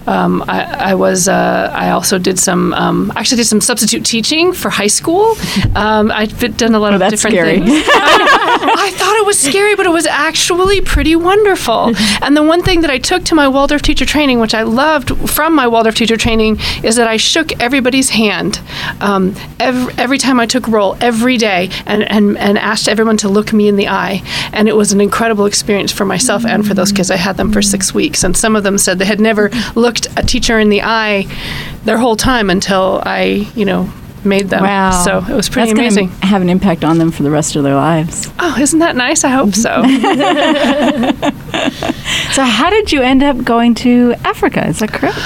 um, 0.08 0.44
I, 0.48 0.92
I 0.92 0.96
was. 0.96 1.28
Uh, 1.28 1.72
I 1.74 1.92
also 1.92 2.18
did 2.18 2.40
some. 2.40 2.74
Um, 2.74 3.12
actually, 3.16 3.38
did 3.38 3.48
some 3.48 3.62
substitute 3.62 4.06
teaching 4.06 4.54
for 4.54 4.70
high 4.70 4.88
school. 4.88 5.36
Um, 5.76 6.12
I've 6.12 6.58
done 6.58 6.76
a 6.76 6.80
lot 6.80 6.94
of 6.94 7.00
that's 7.00 7.12
different 7.12 7.36
scary. 7.36 7.60
things. 7.60 7.70
I, 7.88 8.76
I 8.78 8.92
thought 8.92 9.16
it 9.18 9.26
was 9.26 9.40
scary, 9.40 9.76
but 9.76 9.86
it 9.86 9.90
was 9.90 10.06
actually 10.06 10.82
pretty 10.82 11.16
wonderful. 11.16 11.94
And 12.22 12.36
the 12.36 12.44
one 12.44 12.64
thing 12.64 12.82
that 12.82 12.90
I 12.90 12.98
took 12.98 13.24
to 13.26 13.36
my 13.36 13.48
Waldorf 13.48 13.82
teacher 13.82 14.06
training, 14.06 14.40
which 14.40 14.54
I 14.54 14.64
loved 14.64 15.30
from 15.30 15.54
my 15.54 15.68
Waldorf 15.68 15.96
teacher 15.96 16.18
training, 16.18 16.58
is 16.84 16.96
that 16.96 17.08
I 17.08 17.18
shook 17.18 17.60
everybody's 17.62 18.10
hand 18.10 18.60
um, 19.02 19.36
every, 19.60 19.94
every 19.98 20.18
time 20.18 20.40
I 20.40 20.46
took 20.46 20.68
roll, 20.68 20.98
every 21.02 21.38
day, 21.38 21.70
and, 21.86 22.04
and, 22.04 22.38
and 22.38 22.58
asked 22.58 22.88
everyone 22.88 23.18
to 23.18 23.30
look 23.30 23.54
me 23.54 23.68
in 23.68 23.76
the 23.76 23.88
eye. 23.88 24.22
And 24.54 24.68
it 24.68 24.76
was 24.76 24.92
an 24.92 25.02
incredible 25.02 25.46
experience 25.46 25.92
for 25.92 26.06
myself 26.06 26.46
and 26.46 26.66
for 26.66 26.74
those 26.74 26.92
kids. 26.92 27.12
I 27.12 27.18
had 27.18 27.38
them 27.38 27.52
for 27.52 27.62
six 27.62 27.94
weeks, 27.94 28.24
and 28.24 28.36
some 28.36 28.56
of 28.56 28.64
them 28.64 28.78
said 28.78 28.98
they 28.98 29.06
had 29.06 29.20
never 29.20 29.50
looked 29.76 29.91
a 30.18 30.24
teacher 30.24 30.60
in 30.60 30.70
the 30.70 30.82
eye 30.84 31.28
their 31.86 31.98
whole 31.98 32.16
time 32.16 32.50
until 32.50 33.02
I, 33.06 33.52
you 33.56 33.66
know, 33.66 33.92
made 34.26 34.50
them. 34.50 34.64
Wow. 34.64 34.92
So 35.04 35.18
it 35.20 35.36
was 35.36 35.50
pretty 35.50 35.70
That's 35.74 35.80
amazing. 35.96 36.10
have 36.22 36.42
an 36.42 36.50
impact 36.50 36.84
on 36.84 36.98
them 36.98 37.12
for 37.12 37.24
the 37.24 37.32
rest 37.32 37.56
of 37.56 37.64
their 37.64 37.76
lives. 37.76 38.32
Oh, 38.40 38.56
isn't 38.60 38.80
that 38.80 38.96
nice? 38.96 39.24
I 39.24 39.30
hope 39.30 39.54
so. 39.56 39.84
So, 42.34 42.44
how 42.46 42.70
did 42.70 42.92
you 42.94 43.02
end 43.02 43.24
up 43.24 43.44
going 43.44 43.76
to 43.76 44.14
Africa? 44.24 44.66
Is 44.68 44.80
that 44.80 44.92
correct? 44.94 45.18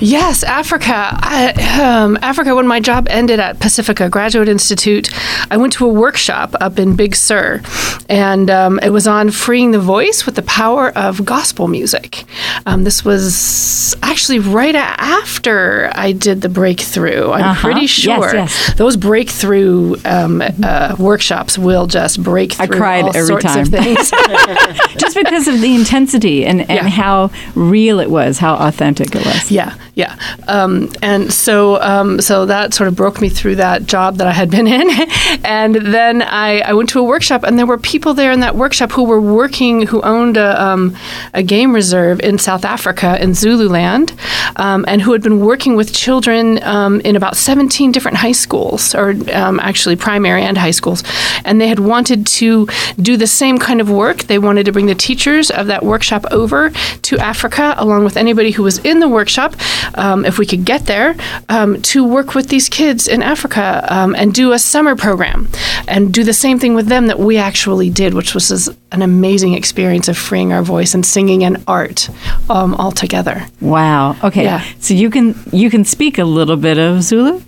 Yes, 0.00 0.42
Africa. 0.42 0.92
I, 0.94 1.52
um, 1.80 2.18
Africa, 2.22 2.54
when 2.54 2.66
my 2.66 2.80
job 2.80 3.06
ended 3.10 3.38
at 3.38 3.60
Pacifica 3.60 4.08
Graduate 4.08 4.48
Institute, 4.48 5.10
I 5.50 5.58
went 5.58 5.74
to 5.74 5.86
a 5.86 5.92
workshop 5.92 6.54
up 6.60 6.78
in 6.78 6.96
Big 6.96 7.14
Sur, 7.14 7.60
and 8.08 8.50
um, 8.50 8.80
it 8.82 8.90
was 8.90 9.06
on 9.06 9.30
freeing 9.30 9.72
the 9.72 9.78
voice 9.78 10.24
with 10.24 10.36
the 10.36 10.42
power 10.42 10.90
of 10.96 11.24
gospel 11.24 11.68
music. 11.68 12.24
Um, 12.64 12.84
this 12.84 13.04
was 13.04 13.94
actually 14.02 14.38
right 14.38 14.74
after 14.74 15.90
I 15.94 16.12
did 16.12 16.40
the 16.40 16.48
breakthrough. 16.48 17.30
I'm 17.30 17.44
Uh-huh. 17.44 17.60
pretty 17.60 17.82
Yes, 17.82 17.90
sure 17.90 18.43
yes. 18.44 18.74
those 18.74 18.96
breakthrough 18.96 19.96
um, 20.04 20.42
uh, 20.62 20.96
workshops 20.98 21.58
will 21.58 21.86
just 21.86 22.22
break 22.22 22.52
through 22.54 22.64
I 22.64 22.78
cried 22.78 23.04
all 23.04 23.16
every 23.16 23.26
sorts 23.26 23.44
time. 23.44 23.60
of 23.60 23.68
things. 23.68 24.10
Just 24.96 25.16
because 25.16 25.48
of 25.48 25.60
the 25.60 25.74
intensity 25.74 26.44
and, 26.46 26.60
and 26.60 26.70
Yeah. 26.70 26.88
how 26.88 27.30
real 27.54 28.00
it 28.00 28.10
was, 28.10 28.38
how 28.38 28.54
authentic 28.54 29.14
it 29.14 29.24
was. 29.24 29.50
Yeah, 29.50 29.74
yeah. 29.94 30.16
Um, 30.48 30.90
and 31.02 31.32
so, 31.32 31.80
um, 31.82 32.20
so 32.20 32.46
that 32.46 32.74
sort 32.74 32.88
of 32.88 32.96
broke 32.96 33.20
me 33.20 33.28
through 33.28 33.56
that 33.56 33.86
job 33.86 34.16
that 34.16 34.26
I 34.26 34.32
had 34.32 34.50
been 34.50 34.66
in. 34.66 34.88
and 35.44 35.74
then 35.76 36.22
I, 36.22 36.60
I 36.60 36.72
went 36.74 36.88
to 36.90 37.00
a 37.00 37.02
workshop, 37.02 37.42
and 37.44 37.58
there 37.58 37.66
were 37.66 37.78
people 37.78 38.14
there 38.14 38.32
in 38.32 38.40
that 38.40 38.56
workshop 38.56 38.92
who 38.92 39.04
were 39.04 39.20
working, 39.20 39.86
who 39.86 40.00
owned 40.02 40.36
a, 40.36 40.62
um, 40.62 40.96
a 41.32 41.42
game 41.42 41.72
reserve 41.74 42.20
in 42.20 42.38
South 42.38 42.64
Africa, 42.64 43.20
in 43.22 43.34
Zululand, 43.34 44.12
um, 44.56 44.84
and 44.88 45.02
who 45.02 45.12
had 45.12 45.22
been 45.22 45.40
working 45.40 45.76
with 45.76 45.92
children 45.94 46.62
um, 46.64 47.00
in 47.00 47.16
about 47.16 47.36
17 47.36 47.92
different 47.92 48.16
high 48.18 48.32
schools, 48.34 48.94
or 48.94 49.14
um, 49.32 49.58
actually 49.60 49.96
primary 49.96 50.42
and 50.42 50.58
high 50.58 50.72
schools. 50.72 51.02
And 51.44 51.60
they 51.60 51.68
had 51.68 51.78
wanted 51.78 52.26
to 52.26 52.68
do 53.00 53.16
the 53.16 53.26
same 53.26 53.58
kind 53.58 53.80
of 53.80 53.90
work. 53.90 54.24
They 54.24 54.38
wanted 54.38 54.66
to 54.66 54.72
bring 54.72 54.86
the 54.86 54.94
teachers 54.94 55.50
of 55.50 55.66
that 55.68 55.82
workshop 55.84 56.24
over 56.30 56.70
to 57.02 57.18
Africa, 57.18 57.74
along 57.78 58.04
with 58.04 58.16
anybody 58.16 58.50
who 58.50 58.62
was 58.62 58.78
in 58.78 59.00
the 59.00 59.08
workshop, 59.08 59.54
um, 59.94 60.24
if 60.24 60.38
we 60.38 60.46
could 60.46 60.64
get 60.64 60.86
there, 60.86 61.16
um, 61.48 61.80
to 61.82 62.06
work 62.06 62.34
with 62.34 62.48
these 62.48 62.68
kids 62.68 63.08
in 63.08 63.22
Africa 63.22 63.86
um, 63.88 64.14
and 64.14 64.34
do 64.34 64.52
a 64.52 64.58
summer 64.58 64.96
program 64.96 65.48
and 65.88 66.12
do 66.12 66.24
the 66.24 66.32
same 66.32 66.58
thing 66.58 66.74
with 66.74 66.86
them 66.86 67.06
that 67.06 67.18
we 67.18 67.36
actually 67.36 67.90
did, 67.90 68.14
which 68.14 68.34
was 68.34 68.68
an 68.92 69.02
amazing 69.02 69.54
experience 69.54 70.08
of 70.08 70.16
freeing 70.16 70.52
our 70.52 70.62
voice 70.62 70.94
and 70.94 71.04
singing 71.04 71.44
and 71.44 71.62
art 71.66 72.08
um, 72.48 72.74
all 72.74 72.92
together. 72.92 73.46
Wow. 73.60 74.16
Okay. 74.22 74.44
Yeah. 74.44 74.64
So 74.80 74.94
you 74.94 75.10
can 75.10 75.34
you 75.52 75.70
can 75.70 75.84
speak 75.84 76.18
a 76.18 76.24
little 76.24 76.56
bit 76.56 76.78
of 76.78 77.02
Zulu. 77.02 77.42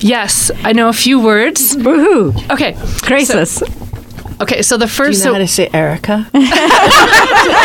Yes, 0.00 0.50
I 0.62 0.72
know 0.72 0.88
a 0.88 0.92
few 0.92 1.20
words. 1.20 1.76
Woohoo! 1.76 2.34
Okay, 2.50 2.76
Gracious. 3.02 3.62
okay. 4.40 4.62
So 4.62 4.76
the 4.76 4.86
first. 4.88 5.12
Do 5.12 5.18
you 5.18 5.24
know 5.24 5.30
so 5.30 5.32
how 5.32 5.38
to 5.38 5.48
say 5.48 5.68
Erica? 5.72 6.28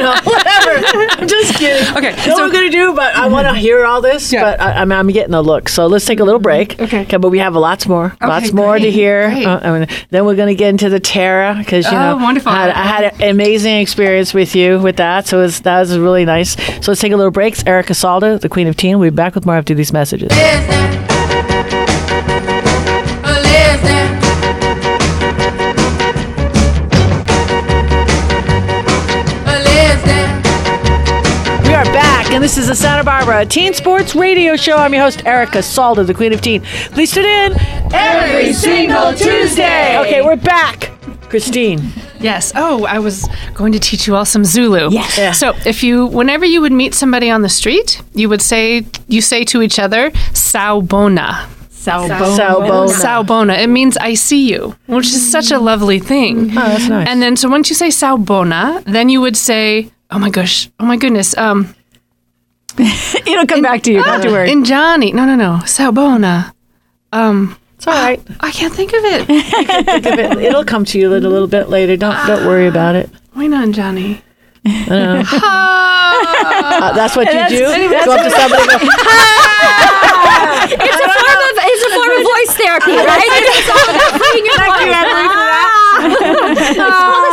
I'm 0.00 1.28
just 1.28 1.54
kidding. 1.56 1.96
okay, 1.96 2.10
know 2.16 2.22
so 2.22 2.30
what 2.32 2.46
we're 2.46 2.52
gonna 2.52 2.70
do, 2.70 2.94
but 2.94 3.14
I 3.14 3.26
want 3.28 3.46
to 3.48 3.54
hear 3.54 3.84
all 3.84 4.00
this. 4.00 4.32
Yeah. 4.32 4.42
But 4.42 4.60
I, 4.60 4.72
I'm, 4.80 4.92
I'm 4.92 5.08
getting 5.08 5.34
a 5.34 5.42
look. 5.42 5.68
So 5.68 5.86
let's 5.86 6.04
take 6.04 6.20
a 6.20 6.24
little 6.24 6.40
break. 6.40 6.78
Okay. 6.80 7.02
Okay. 7.02 7.16
But 7.16 7.30
we 7.30 7.38
have 7.38 7.54
lots 7.54 7.86
more, 7.86 8.16
lots 8.20 8.52
more 8.52 8.78
to 8.78 8.90
hear. 8.90 9.24
Uh, 9.24 9.60
I 9.62 9.78
mean, 9.78 9.88
then 10.10 10.24
we're 10.24 10.36
gonna 10.36 10.54
get 10.54 10.68
into 10.70 10.88
the 10.88 11.00
tarot 11.00 11.58
because 11.58 11.84
you 11.86 11.96
Oh, 11.96 12.16
know, 12.18 12.22
wonderful. 12.22 12.50
I 12.52 12.56
had, 12.66 12.70
I 12.70 12.82
had 12.82 13.20
an 13.22 13.30
amazing 13.30 13.76
experience 13.78 14.32
with 14.34 14.54
you 14.54 14.78
with 14.78 14.96
that. 14.96 15.26
So 15.26 15.38
it 15.38 15.42
was, 15.42 15.60
that 15.62 15.80
was 15.80 15.98
really 15.98 16.24
nice. 16.24 16.52
So 16.84 16.90
let's 16.92 17.00
take 17.00 17.12
a 17.12 17.16
little 17.16 17.32
break. 17.32 17.54
It's 17.54 17.66
Erica 17.66 17.92
Salda, 17.92 18.40
the 18.40 18.48
Queen 18.48 18.66
of 18.66 18.76
Teen. 18.76 18.98
We'll 18.98 19.10
be 19.10 19.14
back 19.16 19.34
with 19.34 19.46
more 19.46 19.56
after 19.56 19.74
these 19.74 19.92
messages. 19.92 20.28
And 32.38 32.44
this 32.44 32.56
is 32.56 32.68
the 32.68 32.74
Santa 32.76 33.02
Barbara 33.02 33.44
Teen 33.44 33.74
Sports 33.74 34.14
Radio 34.14 34.54
Show. 34.54 34.76
I'm 34.76 34.94
your 34.94 35.02
host, 35.02 35.26
Erica 35.26 35.58
Salda, 35.58 36.06
the 36.06 36.14
Queen 36.14 36.32
of 36.32 36.40
Teen. 36.40 36.62
Please 36.92 37.10
tune 37.10 37.24
in 37.24 37.52
every 37.92 38.52
single 38.52 39.12
Tuesday. 39.12 39.98
Okay, 39.98 40.22
we're 40.22 40.36
back. 40.36 40.92
Christine. 41.22 41.82
Yes. 42.20 42.52
Oh, 42.54 42.86
I 42.86 43.00
was 43.00 43.28
going 43.54 43.72
to 43.72 43.80
teach 43.80 44.06
you 44.06 44.14
all 44.14 44.24
some 44.24 44.44
Zulu. 44.44 44.88
Yes. 44.92 45.18
Yeah. 45.18 45.32
So 45.32 45.52
if 45.66 45.82
you, 45.82 46.06
whenever 46.06 46.44
you 46.44 46.60
would 46.60 46.70
meet 46.70 46.94
somebody 46.94 47.28
on 47.28 47.42
the 47.42 47.48
street, 47.48 48.00
you 48.14 48.28
would 48.28 48.40
say, 48.40 48.86
you 49.08 49.20
say 49.20 49.42
to 49.42 49.60
each 49.60 49.80
other, 49.80 50.12
"Sawubona." 50.30 51.44
Salbona. 51.70 52.38
Salbona. 52.38 52.88
Sawubona. 52.88 53.58
It 53.60 53.66
means 53.68 53.96
I 53.96 54.14
see 54.14 54.48
you, 54.48 54.76
which 54.86 55.06
is 55.06 55.28
such 55.28 55.50
a 55.50 55.58
lovely 55.58 55.98
thing. 55.98 56.52
Oh, 56.52 56.54
that's 56.54 56.88
nice. 56.88 57.08
And 57.08 57.20
then, 57.20 57.34
so 57.34 57.48
once 57.48 57.68
you 57.68 57.74
say 57.74 57.88
Sawubona, 57.88 58.84
then 58.84 59.08
you 59.08 59.20
would 59.20 59.36
say, 59.36 59.90
"Oh 60.12 60.20
my 60.20 60.30
gosh, 60.30 60.70
oh 60.78 60.86
my 60.86 60.96
goodness." 60.96 61.36
Um, 61.36 61.74
It'll 63.26 63.46
come 63.46 63.62
back 63.62 63.82
to 63.82 63.92
you. 63.92 64.02
Don't 64.04 64.20
to 64.22 64.28
worry. 64.30 64.50
in 64.50 64.64
Johnny, 64.64 65.12
no, 65.12 65.24
no, 65.24 65.34
no, 65.36 65.58
Sawubona. 65.64 66.52
Um, 67.12 67.56
it's 67.76 67.86
all 67.86 67.94
right. 67.94 68.20
I 68.40 68.50
can't 68.50 68.72
think 68.74 68.92
of 68.92 69.04
it. 69.04 69.26
Think 69.26 70.06
of 70.06 70.18
it. 70.18 70.38
It'll 70.46 70.64
come 70.64 70.84
to 70.86 70.98
you 70.98 71.08
a 71.08 71.10
little, 71.10 71.30
little 71.30 71.48
bit 71.48 71.68
later. 71.68 71.96
Don't 71.96 72.16
don't 72.26 72.46
worry 72.46 72.66
about 72.66 72.94
it. 72.94 73.10
Why 73.32 73.46
not 73.46 73.70
Johnny? 73.72 74.22
Uh, 76.70 76.92
that's 76.94 77.14
what 77.16 77.26
you 77.32 77.48
do. 77.48 77.64
Anyway, 77.70 77.94
Go 78.04 78.12
up 78.12 78.22
to 78.24 78.30
somebody. 78.30 78.66
go, 78.66 78.76
It's 80.68 80.98
a 80.98 81.08
form 81.08 81.40
of 81.46 81.54
it's 81.58 81.84
a 81.84 81.90
form 81.94 82.10
of 82.10 82.22
voice 82.26 82.52
therapy, 82.58 82.92
right? 82.98 83.22
It's 83.24 83.70
all 83.70 83.88
about 83.88 84.12
freeing 84.18 84.46
your 84.46 84.58
voice. 84.58 84.92
It's 86.58 86.76
called 86.76 87.24
a 87.26 87.27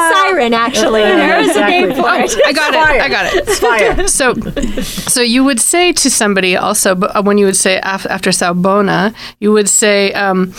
siren, 0.50 0.54
actually. 0.54 1.02
There 1.02 1.40
is 1.40 1.56
a 1.56 1.62
name 1.62 1.90
for 1.94 2.14
it. 2.16 2.36
I 2.46 2.54
got 2.54 2.74
it. 2.74 3.02
I 3.02 3.10
got 3.10 3.34
it. 3.34 3.50
Fire. 3.50 4.08
So, 4.08 4.34
so 4.84 5.22
you 5.22 5.44
would 5.44 5.60
say 5.60 5.94
to 5.94 6.10
somebody 6.10 6.56
also, 6.56 6.96
but 6.96 7.16
uh, 7.16 7.22
when 7.24 7.38
you 7.38 7.46
would 7.46 7.56
say 7.56 7.80
af- 7.84 8.06
after 8.08 8.30
Sawubona, 8.32 9.14
you 9.40 9.52
would 9.52 9.70
say 9.70 10.12
um, 10.14 10.54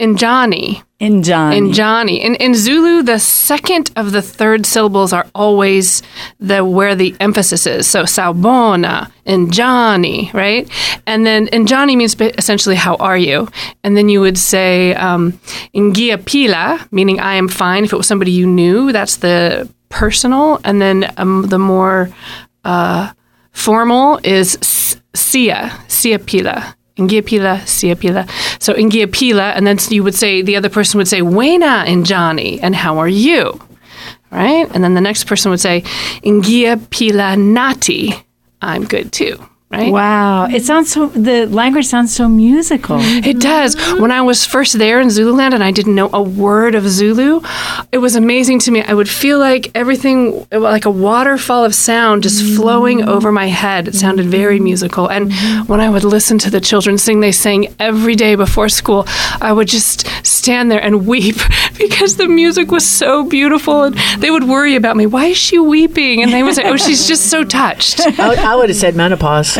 in 0.00 0.16
Johnny, 0.16 0.82
In 0.98 1.22
John. 1.22 1.52
in 1.52 1.72
Johnny. 1.72 2.22
In, 2.22 2.34
in 2.36 2.54
Zulu, 2.54 3.02
the 3.02 3.18
second 3.18 3.90
of 3.96 4.12
the 4.12 4.22
third 4.22 4.64
syllables 4.64 5.12
are 5.12 5.26
always 5.34 6.02
the 6.40 6.64
where 6.64 6.94
the 6.94 7.14
emphasis 7.20 7.66
is. 7.66 7.86
So 7.86 8.04
Sawubona 8.04 9.10
in 9.26 9.50
Johnny, 9.50 10.30
right? 10.32 10.66
And 11.06 11.26
then 11.26 11.48
in 11.48 11.66
Johnny 11.66 11.96
means 11.96 12.16
essentially 12.18 12.76
how 12.76 12.96
are 12.96 13.18
you? 13.18 13.46
And 13.84 13.94
then 13.96 14.08
you 14.08 14.20
would 14.22 14.38
say 14.38 14.94
um, 14.94 15.32
Ingia 15.74 16.24
Pila, 16.24 16.88
meaning 16.90 17.20
I 17.20 17.34
am 17.34 17.48
fine. 17.48 17.84
If 17.84 17.92
it 17.92 17.96
was 17.96 18.06
somebody 18.06 18.30
you 18.30 18.46
knew, 18.46 18.90
that's 18.92 19.16
the 19.18 19.68
personal. 19.90 20.60
And 20.64 20.80
then 20.80 21.12
um, 21.18 21.42
the 21.48 21.58
more 21.58 22.08
uh, 22.64 23.12
formal 23.52 24.18
is 24.24 24.56
Sia, 25.14 25.76
Sia 25.88 26.18
Pila. 26.18 26.74
Ingia 27.00 27.24
Pila, 27.24 27.66
Sia 27.66 27.96
Pila. 27.96 28.26
So 28.58 28.74
Ingia 28.74 29.10
Pila, 29.10 29.52
and 29.52 29.66
then 29.66 29.78
you 29.88 30.04
would 30.04 30.14
say, 30.14 30.42
the 30.42 30.56
other 30.56 30.68
person 30.68 30.98
would 30.98 31.08
say, 31.08 31.20
Wena 31.20 31.86
in 31.86 32.04
Johnny, 32.04 32.60
and 32.60 32.76
how 32.76 32.98
are 32.98 33.08
you? 33.08 33.58
Right? 34.30 34.68
And 34.74 34.84
then 34.84 34.94
the 34.94 35.00
next 35.00 35.24
person 35.24 35.50
would 35.50 35.60
say, 35.60 35.80
Ingia 36.22 36.78
Pila 36.90 37.36
Nati, 37.36 38.14
I'm 38.60 38.84
good 38.84 39.12
too. 39.12 39.42
Right? 39.70 39.92
Wow. 39.92 40.46
It 40.46 40.48
mm-hmm. 40.48 40.64
sounds 40.64 40.92
so, 40.92 41.06
the 41.06 41.46
language 41.46 41.86
sounds 41.86 42.12
so 42.12 42.28
musical. 42.28 42.98
Mm-hmm. 42.98 43.24
It 43.24 43.38
does. 43.38 43.76
Mm-hmm. 43.76 44.02
When 44.02 44.10
I 44.10 44.20
was 44.20 44.44
first 44.44 44.76
there 44.78 44.98
in 45.00 45.10
Zululand 45.10 45.54
and 45.54 45.62
I 45.62 45.70
didn't 45.70 45.94
know 45.94 46.10
a 46.12 46.20
word 46.20 46.74
of 46.74 46.88
Zulu, 46.88 47.40
it 47.92 47.98
was 47.98 48.16
amazing 48.16 48.58
to 48.60 48.72
me. 48.72 48.82
I 48.82 48.94
would 48.94 49.08
feel 49.08 49.38
like 49.38 49.70
everything, 49.76 50.44
like 50.50 50.86
a 50.86 50.90
waterfall 50.90 51.64
of 51.64 51.72
sound 51.72 52.24
just 52.24 52.56
flowing 52.56 53.08
over 53.08 53.30
my 53.30 53.46
head. 53.46 53.86
It 53.86 53.94
sounded 53.94 54.26
very 54.26 54.58
musical. 54.58 55.08
And 55.08 55.32
when 55.68 55.78
I 55.78 55.88
would 55.88 56.02
listen 56.02 56.38
to 56.38 56.50
the 56.50 56.60
children 56.60 56.98
sing, 56.98 57.20
they 57.20 57.30
sang 57.30 57.72
every 57.78 58.16
day 58.16 58.34
before 58.34 58.68
school. 58.68 59.04
I 59.40 59.52
would 59.52 59.68
just 59.68 60.04
stand 60.26 60.72
there 60.72 60.82
and 60.82 61.06
weep 61.06 61.36
because 61.78 62.16
the 62.16 62.26
music 62.26 62.72
was 62.72 62.84
so 62.84 63.22
beautiful. 63.24 63.84
And 63.84 63.96
they 64.18 64.32
would 64.32 64.48
worry 64.48 64.74
about 64.74 64.96
me. 64.96 65.06
Why 65.06 65.26
is 65.26 65.36
she 65.36 65.60
weeping? 65.60 66.24
And 66.24 66.32
they 66.32 66.42
would 66.42 66.56
say, 66.56 66.68
oh, 66.68 66.76
she's 66.76 67.06
just 67.06 67.30
so 67.30 67.44
touched. 67.44 68.00
I, 68.18 68.28
would- 68.28 68.38
I 68.40 68.56
would 68.56 68.68
have 68.68 68.76
said 68.76 68.96
menopause. 68.96 69.59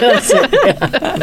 That's. 0.00 1.22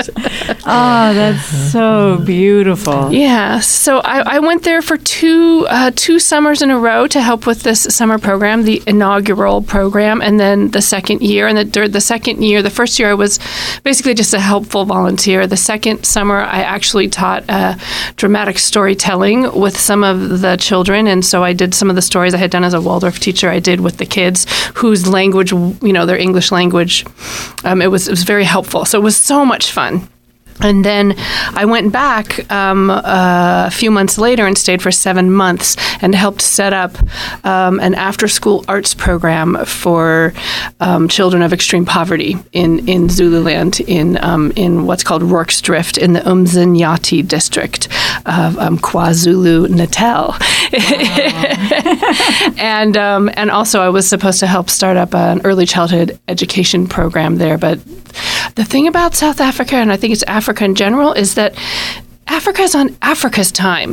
Oh, 0.68 1.14
that's 1.14 1.72
so 1.72 2.22
beautiful. 2.26 3.12
Yeah, 3.12 3.60
so 3.60 4.00
I, 4.00 4.36
I 4.36 4.40
went 4.40 4.64
there 4.64 4.82
for 4.82 4.98
two 4.98 5.66
uh, 5.70 5.92
two 5.96 6.20
summers 6.20 6.62
in 6.62 6.72
a 6.72 6.80
row 6.80 7.08
to 7.08 7.22
help 7.22 7.46
with 7.46 7.64
this 7.64 7.82
summer 7.84 8.18
program, 8.18 8.64
the 8.64 8.82
inaugural 8.88 9.62
program, 9.62 10.22
and 10.22 10.40
then 10.40 10.72
the 10.72 10.82
second 10.82 11.22
year. 11.22 11.48
And 11.48 11.58
the 11.58 11.88
the 11.88 12.02
second 12.02 12.44
year, 12.44 12.62
the 12.62 12.70
first 12.70 13.00
year 13.00 13.10
I 13.12 13.14
was 13.14 13.40
basically 13.84 14.14
just 14.14 14.34
a 14.34 14.40
helpful 14.40 14.86
volunteer. 14.86 15.48
The 15.48 15.58
second 15.58 16.04
summer 16.06 16.38
I 16.40 16.62
actually 16.62 17.10
taught 17.10 17.44
uh, 17.50 17.76
dramatic 18.16 18.58
storytelling 18.60 19.60
with 19.60 19.78
some 19.78 20.04
of 20.04 20.42
the 20.42 20.56
children, 20.58 21.08
and 21.08 21.24
so 21.24 21.44
I 21.44 21.54
did 21.54 21.74
some 21.74 21.90
of 21.90 21.96
the 21.96 22.02
stories 22.02 22.34
I 22.34 22.38
had 22.38 22.52
done 22.52 22.64
as 22.64 22.74
a 22.74 22.82
Waldorf 22.82 23.20
teacher. 23.20 23.50
I 23.50 23.60
did 23.60 23.82
with 23.82 23.98
the 23.98 24.06
kids 24.06 24.46
whose 24.76 25.08
language, 25.15 25.51
you 25.88 25.93
know, 25.95 26.06
their 26.06 26.21
English 26.28 26.51
language. 26.51 27.06
Um, 27.63 27.82
it 27.82 27.89
was 27.89 28.08
it 28.08 28.12
was 28.12 28.23
very 28.23 28.43
helpful. 28.45 28.86
So 28.86 28.99
it 28.99 29.04
was 29.04 29.17
so 29.17 29.45
much 29.45 29.71
fun. 29.71 30.08
And 30.62 30.86
then 30.86 31.15
I 31.54 31.65
went 31.65 31.91
back 31.91 32.50
um, 32.52 32.89
uh, 32.89 33.65
a 33.68 33.72
few 33.72 33.91
months 33.91 34.18
later 34.18 34.46
and 34.48 34.58
stayed 34.58 34.82
for 34.82 34.91
seven 34.91 35.32
months 35.32 35.76
and 36.02 36.15
helped 36.15 36.41
set 36.41 36.74
up 36.74 36.98
um, 37.46 37.80
an 37.80 37.94
after 37.94 38.28
school 38.28 38.63
arts 38.68 38.94
program 38.94 39.65
for 39.65 40.34
um, 40.80 41.08
children 41.08 41.41
of 41.44 41.52
extreme 41.52 41.86
poverty 41.86 42.38
in, 42.54 42.88
in 42.88 43.10
Zululand, 43.10 43.82
in, 43.82 44.24
um, 44.24 44.52
in 44.56 44.86
what's 44.86 45.04
called 45.04 45.24
Rorke's 45.24 45.62
Drift 45.62 45.98
in 45.98 46.13
the 46.13 46.22
Umzinyathi 46.22 47.28
district 47.28 47.88
of 48.26 48.58
um, 48.58 48.80
KwaZulu 48.80 49.70
Natal. 49.70 50.36
and, 52.60 52.98
um, 52.98 53.30
and 53.34 53.52
also, 53.52 53.82
I 53.82 53.89
was 53.89 54.08
supposed 54.08 54.39
to 54.39 54.48
help 54.48 54.70
start 54.70 54.98
up 54.98 55.13
an 55.13 55.41
early 55.44 55.65
childhood 55.65 56.18
education 56.28 56.88
program 56.88 57.38
there. 57.38 57.58
But 57.58 57.80
the 58.56 58.63
thing 58.63 58.88
about 58.88 59.15
South 59.15 59.41
Africa, 59.41 59.76
and 59.76 59.91
I 59.91 59.98
think 59.98 60.13
it's 60.13 60.24
Africa 60.24 60.44
in 60.53 60.75
general, 60.75 61.13
is 61.13 61.36
that 61.36 61.53
Africa 62.27 62.63
is 62.63 62.73
on 62.75 62.95
Africa's 63.01 63.51
time, 63.51 63.91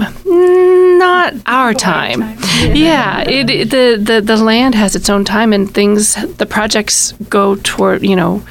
not 0.98 1.34
our 1.46 1.74
time. 1.74 2.38
Yeah, 2.62 3.22
it, 3.28 3.50
it- 3.50 3.70
the, 3.70 3.96
the 3.96 4.20
the 4.20 4.36
land 4.36 4.74
has 4.74 4.94
its 4.94 5.10
own 5.10 5.24
time, 5.24 5.52
and 5.52 5.72
things. 5.72 6.14
The 6.36 6.46
projects 6.46 7.12
go 7.28 7.56
toward 7.56 8.02
you 8.02 8.14
know 8.14 8.42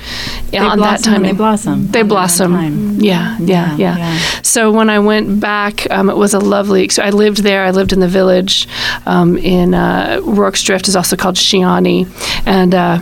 on 0.54 0.80
that 0.80 1.04
time. 1.04 1.22
they 1.24 1.32
blossom 1.34 1.74
They 1.74 1.80
on 1.80 1.92
their 1.92 2.02
own 2.02 2.08
blossom. 2.10 2.52
Yeah, 3.00 3.38
yeah, 3.40 3.76
Yeah, 3.76 3.76
yeah, 3.78 3.98
yeah. 3.98 4.20
So 4.42 4.72
when 4.72 4.90
I 4.90 5.00
went 5.00 5.40
back, 5.40 5.90
um, 5.92 6.10
it 6.10 6.18
was 6.18 6.34
a 6.34 6.40
lovely. 6.40 6.90
So 6.90 7.04
I 7.04 7.10
lived 7.12 7.44
there. 7.44 7.64
I 7.64 7.72
lived 7.72 7.94
in 7.94 8.00
the 8.00 8.08
village 8.08 8.68
um, 9.06 9.38
in 9.38 9.74
uh, 9.74 10.20
Rorke's 10.24 10.64
Drift. 10.64 10.88
is 10.88 10.96
also 10.96 11.16
called 11.16 11.36
Shiyane, 11.38 12.06
and. 12.46 12.74
Uh, 12.76 13.00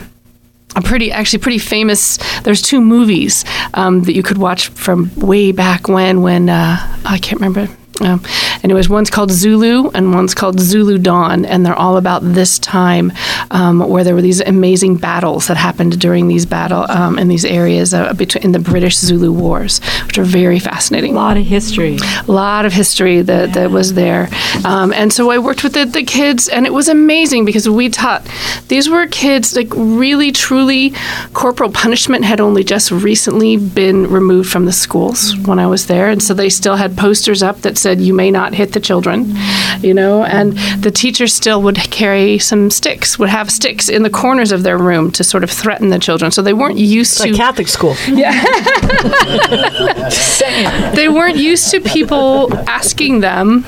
a 0.76 0.82
pretty 0.82 1.12
actually 1.12 1.40
pretty 1.40 1.58
famous 1.58 2.18
there's 2.44 2.62
two 2.62 2.82
movies 2.82 3.44
um, 3.74 4.04
that 4.04 4.14
you 4.14 4.24
could 4.24 4.38
watch 4.38 4.68
from 4.70 5.12
way 5.16 5.52
back 5.52 5.88
when 5.88 6.22
when 6.22 6.50
uh, 6.50 6.78
i 7.06 7.18
can't 7.18 7.42
remember 7.42 7.68
um, 8.02 8.22
anyways 8.64 8.90
one's 8.90 9.10
called 9.10 9.32
zulu 9.32 9.90
and 9.94 10.14
one's 10.14 10.34
called 10.34 10.60
zulu 10.60 10.98
dawn 10.98 11.46
and 11.46 11.66
they're 11.66 11.76
all 11.76 11.98
about 11.98 12.22
this 12.24 12.60
time 12.60 13.12
um, 13.52 13.80
where 13.90 14.04
there 14.04 14.16
were 14.16 14.22
these 14.22 14.42
amazing 14.42 14.96
battles 14.96 15.48
that 15.48 15.58
happened 15.58 16.00
during 16.00 16.28
these 16.28 16.46
battle 16.46 16.86
um, 16.90 17.18
in 17.20 17.28
these 17.28 17.46
areas 17.46 17.94
uh, 17.94 18.14
between 18.14 18.44
in 18.44 18.52
the 18.52 18.60
british 18.60 18.98
zulu 18.98 19.32
wars 19.32 19.82
which 20.06 20.18
are 20.18 20.24
very 20.24 20.60
fascinating 20.60 21.12
A 21.12 21.16
lot 21.16 21.38
of 21.38 21.46
history. 21.46 21.98
a 22.28 22.32
lot 22.32 22.66
of 22.66 22.74
history 22.74 23.22
that, 23.22 23.54
that 23.54 23.72
was 23.72 23.94
there. 23.94 24.30
Um, 24.64 24.94
and 24.94 25.12
so 25.12 25.30
I 25.32 25.40
worked 25.40 25.64
with 25.64 25.74
the, 25.74 25.86
the 25.86 26.04
kids, 26.04 26.48
and 26.48 26.66
it 26.66 26.74
was 26.74 26.88
amazing 26.88 27.46
because 27.46 27.68
we 27.68 27.90
taught 27.90 28.26
these 28.68 28.90
were 28.90 29.08
kids 29.08 29.56
like 29.56 29.70
really, 29.76 30.32
truly, 30.32 30.94
corporal 31.34 31.72
punishment 31.72 32.26
had 32.26 32.40
only 32.40 32.64
just 32.64 32.92
recently 32.92 33.58
been 33.58 34.08
removed 34.10 34.50
from 34.52 34.66
the 34.66 34.72
schools 34.72 35.36
when 35.46 35.60
I 35.60 35.68
was 35.68 35.88
there. 35.88 36.10
And 36.10 36.22
so 36.22 36.34
they 36.34 36.50
still 36.50 36.76
had 36.76 36.98
posters 36.98 37.42
up 37.42 37.62
that 37.62 37.78
said, 37.78 37.89
You 37.98 38.14
may 38.14 38.32
not 38.32 38.54
hit 38.54 38.74
the 38.74 38.80
children, 38.80 39.34
you 39.82 39.94
know, 39.94 40.24
and 40.24 40.58
the 40.82 40.92
teachers 40.92 41.34
still 41.34 41.62
would 41.64 41.78
carry 41.78 42.40
some 42.40 42.70
sticks, 42.70 43.18
would 43.18 43.30
have 43.30 43.50
sticks 43.50 43.90
in 43.90 44.04
the 44.04 44.10
corners 44.10 44.52
of 44.52 44.64
their 44.64 44.78
room 44.78 45.12
to 45.12 45.24
sort 45.24 45.44
of 45.44 45.50
threaten 45.50 45.90
the 45.90 46.00
children. 46.00 46.32
So 46.32 46.42
they 46.42 46.54
weren't 46.54 46.78
used 46.78 47.14
It's 47.14 47.24
to 47.24 47.30
like 47.30 47.38
Catholic 47.38 47.68
school. 47.68 47.96
Yeah, 48.10 48.34
they 50.96 51.08
weren't 51.08 51.38
used 51.38 51.72
to 51.72 51.80
people 51.80 52.54
asking 52.68 53.22
them 53.22 53.66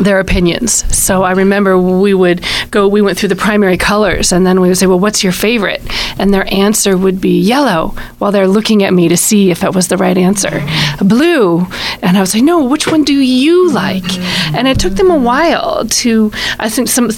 their 0.00 0.18
opinions. 0.18 0.84
So 0.96 1.22
I 1.22 1.32
remember 1.32 1.78
we 1.78 2.14
would 2.14 2.44
go, 2.70 2.88
we 2.88 3.02
went 3.02 3.18
through 3.18 3.28
the 3.28 3.36
primary 3.36 3.76
colors, 3.76 4.32
and 4.32 4.46
then 4.46 4.60
we 4.60 4.68
would 4.68 4.78
say, 4.78 4.86
Well, 4.86 4.98
what's 4.98 5.22
your 5.22 5.32
favorite? 5.32 5.82
And 6.18 6.32
their 6.32 6.52
answer 6.52 6.96
would 6.96 7.20
be 7.20 7.40
yellow 7.40 7.94
while 8.18 8.32
they're 8.32 8.48
looking 8.48 8.82
at 8.82 8.92
me 8.92 9.08
to 9.08 9.16
see 9.16 9.50
if 9.50 9.60
that 9.60 9.74
was 9.74 9.88
the 9.88 9.96
right 9.96 10.16
answer. 10.16 10.66
Blue. 11.00 11.66
And 12.02 12.16
I 12.16 12.20
was 12.20 12.34
like, 12.34 12.42
No, 12.42 12.64
which 12.64 12.86
one 12.86 13.04
do 13.04 13.14
you 13.14 13.70
like? 13.70 14.18
And 14.54 14.66
it 14.66 14.78
took 14.78 14.94
them 14.94 15.10
a 15.10 15.18
while 15.18 15.86
to, 15.86 16.32
I 16.58 16.68
think 16.68 16.88
some. 16.88 17.10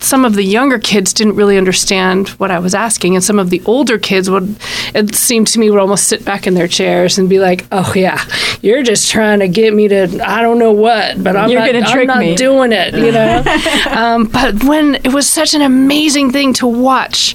Some 0.00 0.24
of 0.24 0.34
the 0.34 0.44
younger 0.44 0.78
kids 0.78 1.12
didn't 1.12 1.34
really 1.34 1.58
understand 1.58 2.28
what 2.30 2.50
I 2.50 2.58
was 2.58 2.74
asking, 2.74 3.14
and 3.14 3.24
some 3.24 3.38
of 3.38 3.50
the 3.50 3.62
older 3.66 3.98
kids 3.98 4.30
would, 4.30 4.56
it 4.94 5.14
seemed 5.14 5.48
to 5.48 5.58
me, 5.58 5.70
would 5.70 5.80
almost 5.80 6.08
sit 6.08 6.24
back 6.24 6.46
in 6.46 6.54
their 6.54 6.68
chairs 6.68 7.18
and 7.18 7.28
be 7.28 7.38
like, 7.40 7.66
"Oh 7.72 7.92
yeah, 7.94 8.22
you're 8.62 8.82
just 8.82 9.10
trying 9.10 9.40
to 9.40 9.48
get 9.48 9.74
me 9.74 9.88
to 9.88 10.20
I 10.24 10.42
don't 10.42 10.58
know 10.58 10.72
what, 10.72 11.22
but 11.22 11.36
I'm 11.36 11.50
You're 11.50 11.60
not, 11.60 11.96
I'm 11.96 12.06
not 12.06 12.18
me." 12.18 12.36
doing 12.36 12.72
it," 12.72 12.94
you 12.94 13.12
know. 13.12 13.42
um, 13.90 14.26
but 14.26 14.64
when 14.64 14.96
it 14.96 15.12
was 15.12 15.28
such 15.28 15.54
an 15.54 15.62
amazing 15.62 16.32
thing 16.32 16.52
to 16.54 16.66
watch. 16.66 17.34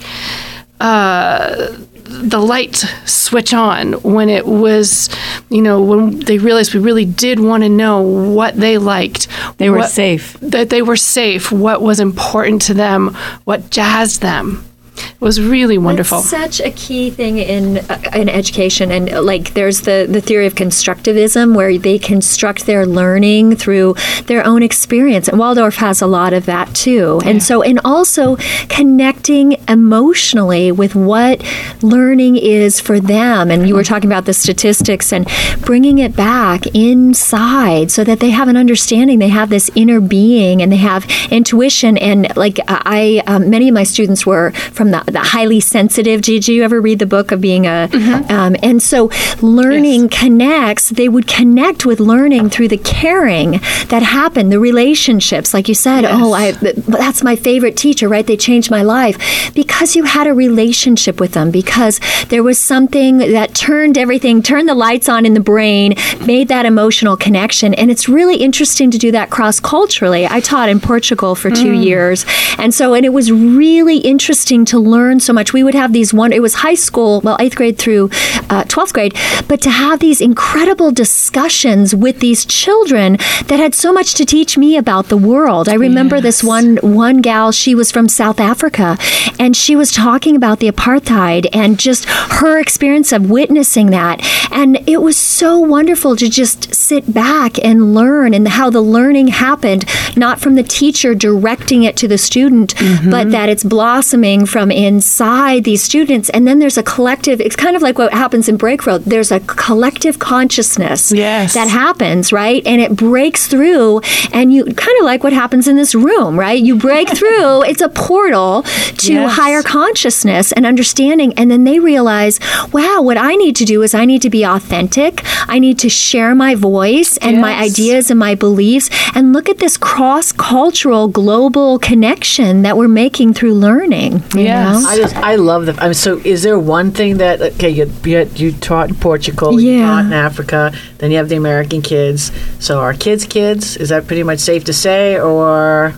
Uh, 0.80 1.78
the 2.06 2.40
light 2.40 2.76
switch 3.06 3.54
on 3.54 3.94
when 4.04 4.30
it 4.30 4.46
was, 4.46 5.10
you 5.50 5.62
know, 5.62 5.82
when 5.82 6.20
they 6.20 6.38
realized 6.38 6.74
we 6.74 6.80
really 6.80 7.06
did 7.06 7.40
want 7.40 7.64
to 7.64 7.70
know 7.70 8.02
what 8.02 8.56
they 8.56 8.78
liked. 8.78 9.28
They 9.58 9.70
were 9.70 9.78
what- 9.80 9.90
safe. 9.92 10.38
that 10.42 10.70
they 10.70 10.82
were 10.82 10.96
safe, 10.96 11.52
what 11.52 11.82
was 11.82 12.00
important 12.00 12.62
to 12.64 12.74
them, 12.74 13.16
what 13.46 13.70
jazzed 13.70 14.22
them. 14.22 14.66
It 14.96 15.22
was 15.22 15.42
really 15.42 15.78
wonderful. 15.78 16.22
That's 16.22 16.58
such 16.58 16.60
a 16.60 16.72
key 16.72 17.10
thing 17.10 17.38
in 17.38 17.78
uh, 17.78 18.12
in 18.14 18.30
education, 18.30 18.92
and 18.92 19.10
uh, 19.10 19.22
like 19.24 19.54
there's 19.54 19.82
the 19.82 20.06
the 20.10 20.22
theory 20.22 20.46
of 20.46 20.54
constructivism, 20.54 21.56
where 21.56 21.78
they 21.78 21.98
construct 21.98 22.66
their 22.66 22.86
learning 22.86 23.56
through 23.56 23.96
their 24.28 24.46
own 24.46 24.62
experience, 24.62 25.28
and 25.28 25.40
Waldorf 25.40 25.78
has 25.78 26.02
a 26.02 26.08
lot 26.08 26.34
of 26.34 26.46
that 26.46 26.76
too. 26.76 27.22
And 27.26 27.42
so, 27.42 27.64
and 27.64 27.80
also 27.84 28.38
connecting 28.70 29.58
emotionally 29.68 30.72
with 30.72 30.94
what 30.94 31.44
learning 31.82 32.36
is 32.36 32.80
for 32.80 33.00
them. 33.00 33.50
And 33.50 33.68
you 33.68 33.76
were 33.76 33.84
talking 33.84 34.10
about 34.10 34.26
the 34.26 34.34
statistics 34.34 35.12
and 35.14 35.28
bringing 35.62 35.98
it 35.98 36.16
back 36.16 36.68
inside, 36.76 37.90
so 37.92 38.04
that 38.04 38.20
they 38.20 38.30
have 38.30 38.48
an 38.48 38.58
understanding, 38.58 39.20
they 39.20 39.30
have 39.30 39.50
this 39.50 39.72
inner 39.74 40.00
being, 40.02 40.62
and 40.62 40.72
they 40.72 40.78
have 40.78 41.08
intuition. 41.32 41.98
And 41.98 42.36
like 42.36 42.60
I, 42.68 43.24
um, 43.26 43.50
many 43.50 43.70
of 43.70 43.74
my 43.74 43.84
students 43.84 44.26
were 44.26 44.52
from 44.52 44.83
the, 44.92 45.04
the 45.08 45.20
highly 45.20 45.60
sensitive. 45.60 46.22
Did 46.22 46.48
you 46.48 46.64
ever 46.64 46.82
read 46.82 47.00
the 47.00 47.06
book 47.06 47.32
of 47.32 47.42
being 47.42 47.66
a? 47.66 47.90
Um, 48.30 48.56
and 48.64 48.82
so 48.82 49.10
learning 49.42 50.10
connects. 50.10 50.90
They 50.90 51.10
would 51.10 51.28
connect 51.28 51.86
with 51.86 52.00
learning 52.00 52.50
through 52.50 52.70
the 52.70 52.78
caring 52.78 53.52
that 53.90 54.02
happened, 54.04 54.52
the 54.52 54.60
relationships. 54.60 55.54
Like 55.54 55.68
you 55.68 55.76
said, 55.76 56.06
oh, 56.06 56.34
I 56.34 56.52
that's 56.52 57.24
my 57.24 57.36
favorite 57.36 57.78
teacher, 57.78 58.08
right? 58.10 58.26
They 58.26 58.38
changed 58.38 58.72
my 58.72 58.82
life 58.82 59.54
because 59.54 59.96
you 59.96 60.04
had 60.04 60.28
a 60.28 60.34
relationship 60.34 61.20
with 61.20 61.34
them. 61.34 61.52
Because 61.52 62.00
there 62.30 62.44
was 62.44 62.60
something 62.60 63.18
that 63.18 63.54
turned 63.54 63.98
everything, 63.98 64.42
turned 64.42 64.68
the 64.68 64.76
lights 64.76 65.10
on 65.10 65.26
in 65.26 65.34
the 65.34 65.40
brain, 65.40 65.96
made 66.26 66.48
that 66.48 66.66
emotional 66.66 67.18
connection. 67.18 67.74
And 67.74 67.92
it's 67.92 68.10
really 68.10 68.38
interesting 68.38 68.92
to 68.92 68.98
do 68.98 69.12
that 69.12 69.30
cross 69.30 69.60
culturally. 69.60 70.26
I 70.26 70.40
taught 70.40 70.70
in 70.70 70.80
Portugal 70.80 71.36
for 71.36 71.50
two 71.52 71.74
years, 71.74 72.26
and 72.58 72.74
so 72.74 72.94
and 72.94 73.06
it 73.06 73.14
was 73.14 73.32
really 73.32 73.98
interesting 73.98 74.66
to 74.66 74.73
learn 74.80 75.20
so 75.20 75.34
much. 75.34 75.54
We 75.54 75.64
would 75.64 75.76
have 75.76 75.94
these 75.94 76.14
one. 76.14 76.34
It 76.34 76.42
was 76.42 76.56
high 76.56 76.76
school, 76.76 77.22
well, 77.22 77.38
eighth 77.40 77.56
grade 77.56 77.78
through 77.78 78.10
uh, 78.50 78.64
twelfth 78.66 78.94
grade, 78.94 79.16
but 79.48 79.62
to 79.62 79.70
have 79.70 80.00
these 80.00 80.22
incredible 80.22 80.92
discussions 80.92 81.96
with 81.96 82.20
these 82.20 82.46
children 82.46 83.18
that 83.48 83.60
had 83.60 83.76
so 83.76 83.92
much 83.94 84.14
to 84.16 84.26
teach 84.26 84.58
me 84.58 84.78
about 84.78 85.08
the 85.10 85.18
world. 85.18 85.70
I 85.70 85.76
remember 85.76 86.22
this 86.22 86.44
one 86.44 86.78
one 86.78 87.22
gal. 87.22 87.52
She 87.52 87.76
was 87.76 87.92
from 87.92 88.10
South 88.10 88.40
Africa, 88.40 88.98
and 89.40 89.56
she 89.56 89.76
was 89.76 89.92
talking 89.92 90.36
about 90.36 90.60
the 90.60 90.72
apartheid 90.72 91.48
and 91.54 91.80
just 91.80 92.06
her 92.06 92.60
experience 92.60 93.12
of 93.12 93.30
witnessing 93.30 93.88
that. 93.92 94.22
And 94.52 94.88
it 94.88 95.02
was 95.02 95.18
so 95.18 95.60
wonderful 95.60 96.16
to 96.16 96.30
just 96.30 96.74
sit 96.74 97.14
back 97.14 97.64
and 97.64 97.94
learn 97.94 98.34
and 98.34 98.48
how 98.48 98.70
the 98.70 98.82
learning 98.82 99.28
happened, 99.28 99.86
not 100.16 100.40
from 100.40 100.56
the 100.56 100.64
teacher 100.64 101.16
directing 101.16 101.84
it 101.84 101.96
to 101.98 102.08
the 102.08 102.18
student, 102.18 102.74
but 103.10 103.32
that 103.32 103.50
it's 103.50 103.64
blossoming 103.64 104.46
from 104.46 104.63
inside 104.72 105.64
these 105.64 105.84
students. 105.84 106.30
And 106.30 106.48
then 106.48 106.60
there's 106.60 106.78
a 106.78 106.84
collective, 106.84 107.40
it's 107.42 107.56
kind 107.56 107.76
of 107.76 107.82
like 107.82 107.98
what 107.98 108.14
happens 108.14 108.48
in 108.50 108.58
breakthrough. 108.58 109.00
There's 109.00 109.32
a 109.32 109.40
collective 109.42 110.20
consciousness 110.20 111.12
Yes. 111.12 111.54
that 111.54 111.68
happens, 111.68 112.32
right? 112.32 112.62
And 112.66 112.82
it 112.82 112.96
breaks 112.96 113.48
through, 113.48 114.02
and 114.32 114.54
you 114.54 114.66
kind 114.66 114.98
of 115.00 115.06
like 115.06 115.24
what 115.24 115.34
happens 115.34 115.68
in 115.68 115.76
this 115.76 115.94
room, 115.96 116.38
right? 116.40 116.62
You 116.62 116.76
break 116.76 117.10
through, 117.10 117.64
it's 117.64 117.82
a 117.82 117.90
portal 117.90 118.64
to 118.98 119.14
Yes. 119.14 119.34
higher 119.34 119.62
consciousness 119.64 120.52
and 120.52 120.66
understanding. 120.66 121.34
And 121.38 121.50
then 121.52 121.64
they 121.64 121.80
realize, 121.80 122.40
wow, 122.72 123.02
what 123.02 123.18
I 123.18 123.36
need 123.36 123.56
to 123.58 123.66
do 123.66 123.82
is 123.84 123.94
I 123.94 124.06
need 124.06 124.22
to 124.24 124.30
be 124.30 124.44
authentic. 124.44 125.24
I 125.48 125.60
need 125.60 125.78
to 125.80 125.90
share 125.90 126.34
my 126.36 126.56
voice 126.56 127.18
and 127.18 127.40
my 127.42 127.54
ideas 127.56 128.10
and 128.10 128.20
my 128.20 128.36
beliefs. 128.36 128.90
And 129.16 129.34
look 129.34 129.50
at 129.50 129.60
this 129.60 129.78
cross 129.78 130.32
cultural 130.32 131.08
global 131.08 131.80
connection 131.80 132.62
that 132.64 132.78
we're 132.78 132.88
making 132.88 133.34
through 133.34 133.54
learning. 133.56 134.24
you 134.36 134.44
Yes. 134.54 134.86
I 134.86 134.98
just 134.98 135.16
I 135.16 135.36
love 135.36 135.66
the. 135.66 135.74
I 135.82 135.86
mean, 135.86 135.94
so 135.94 136.18
is 136.20 136.44
there 136.44 136.60
one 136.60 136.92
thing 136.92 137.18
that 137.18 137.42
okay 137.42 137.70
you 137.70 137.92
you, 138.04 138.30
you 138.36 138.52
taught 138.52 138.90
in 138.90 138.96
Portugal, 138.96 139.60
you 139.60 139.82
taught 139.82 140.06
in 140.06 140.14
Africa, 140.14 140.72
then 141.00 141.12
you 141.12 141.18
have 141.18 141.30
the 141.30 141.36
American 141.36 141.82
kids. 141.82 142.32
So 142.60 142.80
are 142.80 142.94
kids 142.94 143.26
kids? 143.26 143.78
Is 143.78 143.90
that 143.90 144.08
pretty 144.08 144.24
much 144.24 144.40
safe 144.40 144.64
to 144.66 144.74
say, 144.74 145.20
or 145.20 145.94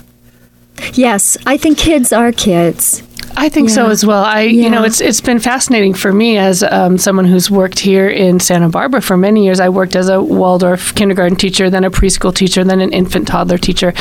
Yes, 0.92 1.36
I 1.46 1.56
think 1.56 1.78
kids 1.78 2.12
are 2.12 2.32
kids. 2.32 3.02
I 3.38 3.48
think 3.50 3.68
so 3.68 3.88
as 3.88 4.04
well. 4.04 4.24
I, 4.24 4.42
you 4.42 4.70
know, 4.70 4.82
it's 4.82 5.00
it's 5.00 5.20
been 5.20 5.38
fascinating 5.38 5.92
for 5.92 6.12
me 6.12 6.38
as 6.38 6.62
um, 6.62 6.96
someone 6.96 7.26
who's 7.26 7.50
worked 7.50 7.78
here 7.78 8.08
in 8.08 8.40
Santa 8.40 8.68
Barbara 8.68 9.02
for 9.02 9.16
many 9.16 9.44
years. 9.44 9.60
I 9.60 9.68
worked 9.68 9.94
as 9.94 10.08
a 10.08 10.22
Waldorf 10.22 10.94
kindergarten 10.94 11.36
teacher, 11.36 11.68
then 11.68 11.84
a 11.84 11.90
preschool 11.90 12.34
teacher, 12.34 12.64
then 12.64 12.80
an 12.80 12.92
infant 12.92 13.28
toddler 13.28 13.58
teacher. 13.58 13.92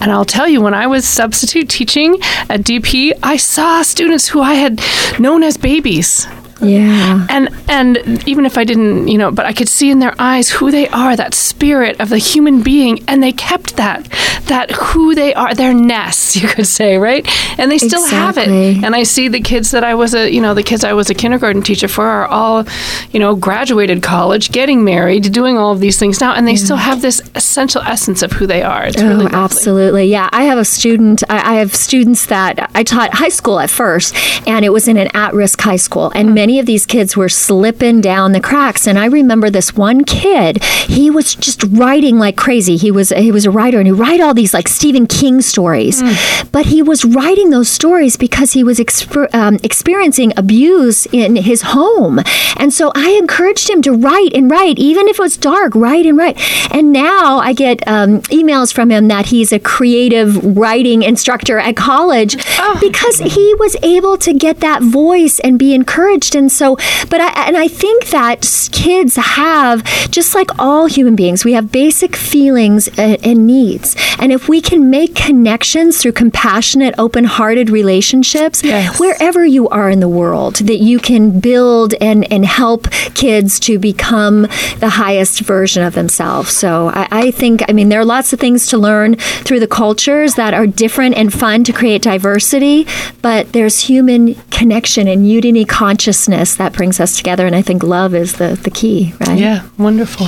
And 0.00 0.10
I'll 0.10 0.26
tell 0.26 0.46
you, 0.46 0.60
when 0.60 0.74
I 0.74 0.86
was 0.86 1.08
substitute 1.08 1.70
teaching 1.70 2.14
at 2.50 2.60
DP, 2.60 3.12
I 3.22 3.38
saw 3.38 3.82
students 3.82 4.28
who 4.28 4.40
I 4.42 4.54
had 4.54 4.80
known 5.18 5.42
as 5.42 5.56
babies. 5.56 6.26
Yeah. 6.62 7.26
and 7.28 7.48
and 7.68 8.28
even 8.28 8.46
if 8.46 8.56
I 8.56 8.64
didn't, 8.64 9.08
you 9.08 9.18
know, 9.18 9.30
but 9.30 9.46
I 9.46 9.52
could 9.52 9.68
see 9.68 9.90
in 9.90 9.98
their 9.98 10.14
eyes 10.18 10.48
who 10.48 10.70
they 10.70 10.88
are, 10.88 11.16
that 11.16 11.34
spirit 11.34 12.00
of 12.00 12.08
the 12.08 12.18
human 12.18 12.62
being, 12.62 13.02
and 13.08 13.22
they 13.22 13.32
kept 13.32 13.76
that, 13.76 14.08
that 14.46 14.70
who 14.70 15.14
they 15.14 15.34
are, 15.34 15.54
their 15.54 15.74
nests, 15.74 16.36
you 16.40 16.48
could 16.48 16.66
say, 16.66 16.96
right? 16.98 17.26
And 17.58 17.70
they 17.70 17.78
still 17.78 18.06
have 18.06 18.38
Exactly. 18.38 18.61
And 18.84 18.94
I 18.94 19.02
see 19.02 19.28
the 19.28 19.40
kids 19.40 19.70
that 19.70 19.84
I 19.84 19.94
was 19.94 20.14
a, 20.14 20.30
you 20.30 20.40
know, 20.40 20.54
the 20.54 20.62
kids 20.62 20.84
I 20.84 20.92
was 20.92 21.10
a 21.10 21.14
kindergarten 21.14 21.62
teacher 21.62 21.88
for 21.88 22.06
are 22.06 22.26
all, 22.26 22.64
you 23.10 23.20
know, 23.20 23.34
graduated 23.34 24.02
college, 24.02 24.52
getting 24.52 24.84
married, 24.84 25.32
doing 25.32 25.58
all 25.58 25.72
of 25.72 25.80
these 25.80 25.98
things 25.98 26.20
now, 26.20 26.34
and 26.34 26.46
they 26.46 26.56
still 26.56 26.76
have 26.76 27.02
this 27.02 27.20
essential 27.34 27.82
essence 27.82 28.22
of 28.22 28.32
who 28.32 28.46
they 28.46 28.62
are. 28.62 28.84
It's 28.84 29.00
really 29.00 29.12
Oh, 29.12 29.24
lovely. 29.24 29.38
absolutely. 29.38 30.04
Yeah. 30.06 30.28
I 30.32 30.44
have 30.44 30.58
a 30.58 30.64
student, 30.64 31.22
I, 31.28 31.52
I 31.52 31.54
have 31.56 31.74
students 31.74 32.26
that 32.26 32.70
I 32.74 32.82
taught 32.82 33.14
high 33.14 33.28
school 33.28 33.58
at 33.60 33.70
first, 33.70 34.14
and 34.48 34.64
it 34.64 34.70
was 34.70 34.88
in 34.88 34.96
an 34.96 35.08
at 35.14 35.34
risk 35.34 35.60
high 35.60 35.76
school. 35.76 36.10
And 36.14 36.30
mm. 36.30 36.34
many 36.34 36.58
of 36.58 36.66
these 36.66 36.86
kids 36.86 37.16
were 37.16 37.28
slipping 37.28 38.00
down 38.00 38.32
the 38.32 38.40
cracks. 38.40 38.86
And 38.86 38.98
I 38.98 39.06
remember 39.06 39.50
this 39.50 39.74
one 39.74 40.04
kid, 40.04 40.62
he 40.64 41.10
was 41.10 41.34
just 41.34 41.62
writing 41.64 42.18
like 42.18 42.36
crazy. 42.36 42.76
He 42.76 42.90
was, 42.90 43.10
he 43.10 43.30
was 43.32 43.44
a 43.44 43.50
writer 43.50 43.78
and 43.78 43.86
he 43.86 43.92
write 43.92 44.20
all 44.20 44.34
these 44.34 44.54
like 44.54 44.68
Stephen 44.68 45.06
King 45.06 45.40
stories. 45.40 46.02
Mm. 46.02 46.50
But 46.52 46.66
he 46.66 46.82
was 46.82 47.04
writing 47.04 47.50
those 47.50 47.68
stories 47.68 48.16
because 48.16 48.51
he 48.52 48.64
was 48.64 48.78
exper- 48.78 49.32
um, 49.34 49.58
experiencing 49.62 50.32
abuse 50.36 51.06
in 51.06 51.36
his 51.36 51.62
home. 51.62 52.20
And 52.56 52.72
so 52.72 52.92
I 52.94 53.10
encouraged 53.12 53.70
him 53.70 53.82
to 53.82 53.92
write 53.92 54.32
and 54.34 54.50
write, 54.50 54.78
even 54.78 55.08
if 55.08 55.18
it 55.18 55.22
was 55.22 55.36
dark, 55.36 55.74
write 55.74 56.06
and 56.06 56.16
write. 56.16 56.38
And 56.72 56.92
now 56.92 57.38
I 57.38 57.52
get 57.52 57.86
um, 57.86 58.20
emails 58.22 58.72
from 58.72 58.90
him 58.90 59.08
that 59.08 59.26
he's 59.26 59.52
a 59.52 59.58
creative 59.58 60.56
writing 60.56 61.02
instructor 61.02 61.58
at 61.58 61.76
college 61.76 62.36
because 62.80 63.18
he 63.18 63.54
was 63.58 63.76
able 63.82 64.16
to 64.18 64.32
get 64.32 64.60
that 64.60 64.82
voice 64.82 65.38
and 65.40 65.58
be 65.58 65.74
encouraged. 65.74 66.34
And 66.34 66.50
so, 66.50 66.76
but 67.08 67.20
I, 67.20 67.46
and 67.46 67.56
I 67.56 67.68
think 67.68 68.08
that 68.10 68.42
kids 68.72 69.16
have, 69.16 69.84
just 70.10 70.34
like 70.34 70.50
all 70.58 70.86
human 70.86 71.16
beings, 71.16 71.44
we 71.44 71.52
have 71.54 71.72
basic 71.72 72.16
feelings 72.16 72.88
and, 72.98 73.24
and 73.24 73.46
needs. 73.46 73.96
And 74.18 74.32
if 74.32 74.48
we 74.48 74.60
can 74.60 74.90
make 74.90 75.14
connections 75.14 76.00
through 76.00 76.12
compassionate, 76.12 76.94
open 76.98 77.24
hearted 77.24 77.70
relationships, 77.70 78.41
Yes. 78.62 78.98
wherever 78.98 79.44
you 79.44 79.68
are 79.68 79.88
in 79.90 80.00
the 80.00 80.08
world, 80.08 80.56
that 80.56 80.78
you 80.78 80.98
can 80.98 81.40
build 81.40 81.94
and, 82.00 82.30
and 82.32 82.44
help 82.44 82.90
kids 83.14 83.58
to 83.60 83.78
become 83.78 84.42
the 84.78 84.90
highest 84.90 85.40
version 85.40 85.82
of 85.82 85.94
themselves. 85.94 86.50
So 86.50 86.88
I, 86.88 87.08
I 87.10 87.30
think, 87.30 87.62
I 87.68 87.72
mean, 87.72 87.88
there 87.88 88.00
are 88.00 88.04
lots 88.04 88.32
of 88.32 88.40
things 88.40 88.66
to 88.68 88.78
learn 88.78 89.16
through 89.16 89.60
the 89.60 89.66
cultures 89.66 90.34
that 90.34 90.54
are 90.54 90.66
different 90.66 91.14
and 91.16 91.32
fun 91.32 91.64
to 91.64 91.72
create 91.72 92.02
diversity, 92.02 92.86
but 93.22 93.52
there's 93.52 93.80
human 93.80 94.34
connection 94.50 95.08
and 95.08 95.28
unity 95.28 95.64
consciousness 95.64 96.54
that 96.56 96.72
brings 96.72 97.00
us 97.00 97.16
together. 97.16 97.46
And 97.46 97.54
I 97.56 97.62
think 97.62 97.82
love 97.82 98.14
is 98.14 98.34
the, 98.34 98.58
the 98.62 98.70
key, 98.70 99.14
right? 99.20 99.38
Yeah, 99.38 99.66
wonderful. 99.78 100.26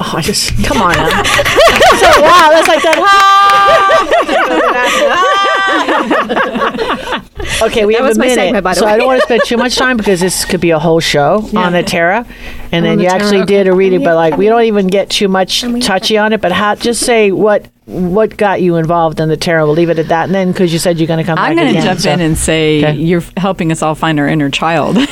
Oh, 0.00 0.14
I 0.16 0.22
just 0.22 0.52
come 0.64 0.78
on 0.82 0.96
now. 0.96 1.22
so 2.00 2.08
wow, 2.20 2.48
that's 2.50 2.66
like 2.68 2.82
that. 2.82 2.96
okay, 7.62 7.86
we 7.86 7.94
That 7.94 8.00
have 8.00 8.08
was 8.08 8.16
a 8.16 8.20
my 8.20 8.26
minute, 8.26 8.42
segment, 8.42 8.64
by 8.64 8.74
the 8.74 8.80
so 8.80 8.86
I 8.86 8.96
don't 8.96 9.06
want 9.06 9.20
to 9.20 9.26
spend 9.26 9.42
too 9.44 9.56
much 9.56 9.76
time 9.84 9.96
because 9.96 10.20
this 10.20 10.44
could 10.44 10.60
be 10.60 10.70
a 10.70 10.78
whole 10.78 11.00
show 11.00 11.48
on 11.56 11.72
the 11.72 11.82
tarot, 11.82 12.24
and 12.72 12.84
then 12.84 12.98
the 12.98 13.04
you 13.04 13.08
tarot, 13.08 13.20
actually 13.22 13.40
okay. 13.42 13.46
did 13.64 13.66
a 13.68 13.72
reading, 13.72 14.02
but 14.02 14.14
like 14.14 14.36
we 14.36 14.46
don't 14.46 14.64
even 14.64 14.86
get 14.86 15.10
too 15.10 15.28
much 15.28 15.62
touchy 15.80 16.18
on 16.18 16.32
it. 16.32 16.40
But 16.40 16.52
how? 16.52 16.74
Just 16.74 17.04
say 17.04 17.32
what 17.32 17.68
what 17.86 18.36
got 18.36 18.60
you 18.60 18.76
involved 18.76 19.20
in 19.20 19.28
the 19.28 19.36
tarot. 19.36 19.64
We'll 19.66 19.74
leave 19.74 19.90
it 19.90 19.98
at 19.98 20.08
that, 20.08 20.24
and 20.24 20.34
then 20.34 20.50
because 20.52 20.72
you 20.72 20.78
said 20.78 20.98
you're 20.98 21.06
going 21.06 21.18
to 21.20 21.24
come 21.24 21.38
I'm 21.38 21.54
back 21.54 21.64
going 21.64 21.74
to 21.76 21.80
jump 21.82 22.00
so- 22.00 22.10
in 22.10 22.20
and 22.20 22.36
say 22.36 22.78
Okay. 22.84 22.96
you're 22.96 23.22
helping 23.36 23.70
us 23.70 23.80
all 23.80 23.94
find 23.94 24.18
our 24.18 24.26
inner 24.26 24.50
child. 24.50 24.96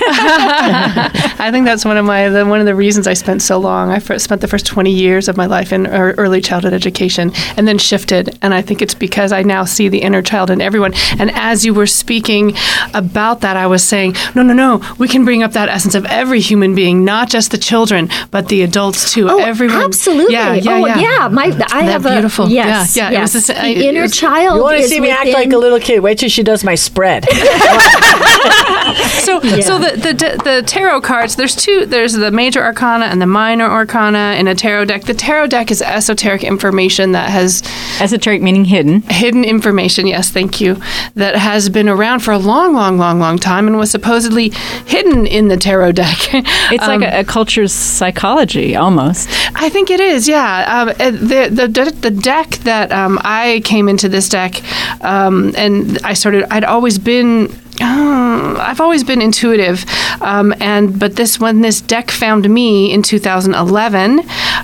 I 0.57 1.49
think 1.53 1.67
that's 1.67 1.85
one 1.85 1.97
of 1.97 2.05
my 2.05 2.29
the, 2.29 2.45
one 2.47 2.61
of 2.61 2.67
the 2.67 2.75
reasons 2.75 3.07
I 3.07 3.15
spent 3.15 3.43
so 3.43 3.59
long. 3.59 3.91
I 3.91 3.99
first 4.01 4.25
spent 4.25 4.41
the 4.41 4.49
first 4.49 4.67
20 4.67 4.91
years 4.91 5.29
of 5.29 5.37
my 5.37 5.47
life 5.47 5.73
in 5.73 5.87
ear- 5.87 6.15
early 6.19 6.41
childhood 6.41 6.73
education, 6.73 7.33
and 7.57 7.67
then 7.69 7.79
shifted. 7.79 8.37
And 8.43 8.53
I 8.55 8.63
think 8.63 8.83
it's 8.83 8.95
because 8.95 9.33
I 9.33 9.43
now 9.43 9.65
see 9.65 9.89
the 9.89 9.99
inner 10.03 10.23
child 10.23 10.51
in 10.51 10.61
everyone. 10.61 10.95
And 11.19 11.31
as 11.33 11.65
you 11.65 11.75
were 11.75 11.87
speaking 11.87 12.55
about 12.93 13.41
that, 13.43 13.57
I 13.57 13.67
was 13.67 13.85
saying, 13.85 14.15
no, 14.35 14.43
no, 14.43 14.53
no, 14.53 14.83
we 14.99 15.09
can 15.09 15.25
bring 15.25 15.43
up 15.43 15.53
that 15.53 15.69
essence 15.69 15.95
of 15.95 16.05
every 16.07 16.41
human 16.41 16.75
being, 16.75 17.05
not 17.05 17.29
just 17.31 17.51
the 17.51 17.59
children, 17.59 18.09
but 18.31 18.49
the 18.49 18.63
adults 18.63 19.13
too. 19.13 19.29
Oh, 19.31 19.39
Everyone. 19.39 19.77
absolutely. 19.83 20.35
Yeah, 20.35 20.55
yeah, 20.55 20.73
oh, 20.73 20.87
yeah. 20.87 21.29
My, 21.29 21.45
I 21.45 21.51
That 21.51 21.71
have 21.85 22.03
beautiful. 22.03 22.47
a 22.47 22.49
yes, 22.67 22.97
Yeah, 22.97 23.11
yeah, 23.11 23.19
it 23.19 23.23
was 23.23 23.35
yes. 23.35 23.47
the 23.47 23.55
sa- 23.55 23.63
the 23.63 23.89
inner 23.89 24.03
was- 24.03 24.17
child. 24.17 24.57
You 24.57 24.63
want 24.63 24.79
to 24.79 24.85
is 24.85 24.91
see 24.91 25.01
me 25.01 25.11
act 25.11 25.29
like 25.31 25.53
a 25.53 25.59
little 25.59 25.81
kid? 25.81 26.01
Wait 26.01 26.19
till 26.19 26.29
she 26.29 26.43
does 26.43 26.65
my 26.65 26.75
spread. 26.75 27.27
So, 29.25 29.41
so 29.41 29.79
the, 29.79 29.97
the 29.97 30.41
the 30.45 30.63
tarot 30.67 31.01
cards. 31.01 31.37
There's 31.37 31.57
two. 31.57 31.87
There's 31.87 32.13
the 32.13 32.31
major 32.31 32.63
arcana 32.63 33.07
and 33.07 33.21
the 33.21 33.27
minor 33.27 33.65
arcana 33.65 34.37
in 34.39 34.47
a 34.47 34.55
tarot 34.55 34.85
deck. 34.87 35.05
The 35.05 35.15
tarot 35.15 35.47
deck 35.49 35.71
is 35.71 35.81
esoteric 35.81 36.45
information 36.45 37.13
that 37.13 37.31
has 37.31 37.63
Esoteric 38.01 38.43
meaning 38.43 38.65
hidden. 38.67 39.01
hidden 39.03 39.43
information. 39.45 40.07
Yes, 40.07 40.31
thank 40.31 40.61
you. 40.61 40.77
That 41.15 41.37
has 41.37 41.69
been 41.71 41.89
around 41.89 42.21
for 42.21 42.33
a 42.33 42.39
long, 42.39 42.75
long, 42.75 42.99
long, 42.99 43.19
long 43.19 43.39
time 43.39 43.67
and 43.67 43.79
was 43.79 43.91
supposedly 43.91 44.51
hidden 44.87 45.27
in 45.27 45.49
the 45.49 45.57
tarot 45.57 45.93
deck. 45.93 46.19
It's 46.71 46.83
Um, 46.85 47.01
like 47.01 47.11
a, 47.13 47.21
a 47.21 47.25
culture's 47.25 47.73
psychology 47.73 48.77
almost. 48.77 49.29
I 49.55 49.69
think 49.71 49.91
it 49.91 50.01
is, 50.01 50.29
yeah. 50.29 50.83
Um, 50.83 50.89
uh, 50.91 51.11
the, 51.11 51.49
the 51.51 51.69
the 51.69 51.91
the 52.01 52.11
that 52.63 52.93
um, 52.93 53.19
I 53.23 53.61
came 53.65 53.89
into 53.89 54.09
this 54.09 54.29
deck, 54.29 54.63
um, 55.03 55.53
and 55.57 55.99
I 56.05 56.15
started. 56.15 56.47
I'd 56.51 56.65
always 56.65 56.99
been. 56.99 57.53
Uh, 57.81 58.57
I've 58.61 58.81
always 58.81 59.03
been 59.03 59.21
intuitive, 59.21 59.85
um, 60.21 60.55
and 60.61 60.99
but 60.99 61.17
this 61.17 61.41
when 61.41 61.61
this 61.61 61.81
deck 61.81 62.11
found 62.11 62.49
me 62.49 62.93
in 62.93 63.03
2011 63.03 64.21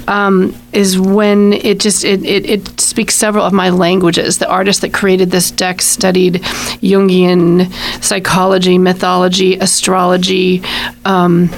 um, 0.06 0.54
is 0.72 0.98
when 0.98 1.54
it 1.54 1.80
just 1.80 2.04
it, 2.04 2.24
it, 2.24 2.48
it 2.48 2.80
speaks 2.80 3.14
several 3.14 3.44
of 3.44 3.52
my 3.52 3.70
languages. 3.70 4.38
The 4.38 4.48
artist 4.48 4.80
that 4.82 4.92
created 4.92 5.32
this 5.32 5.50
deck 5.50 5.82
studied 5.82 6.34
Jungian 6.82 7.72
psychology, 8.02 8.78
mythology, 8.78 9.56
astrology. 9.56 10.62
Um, 11.04 11.50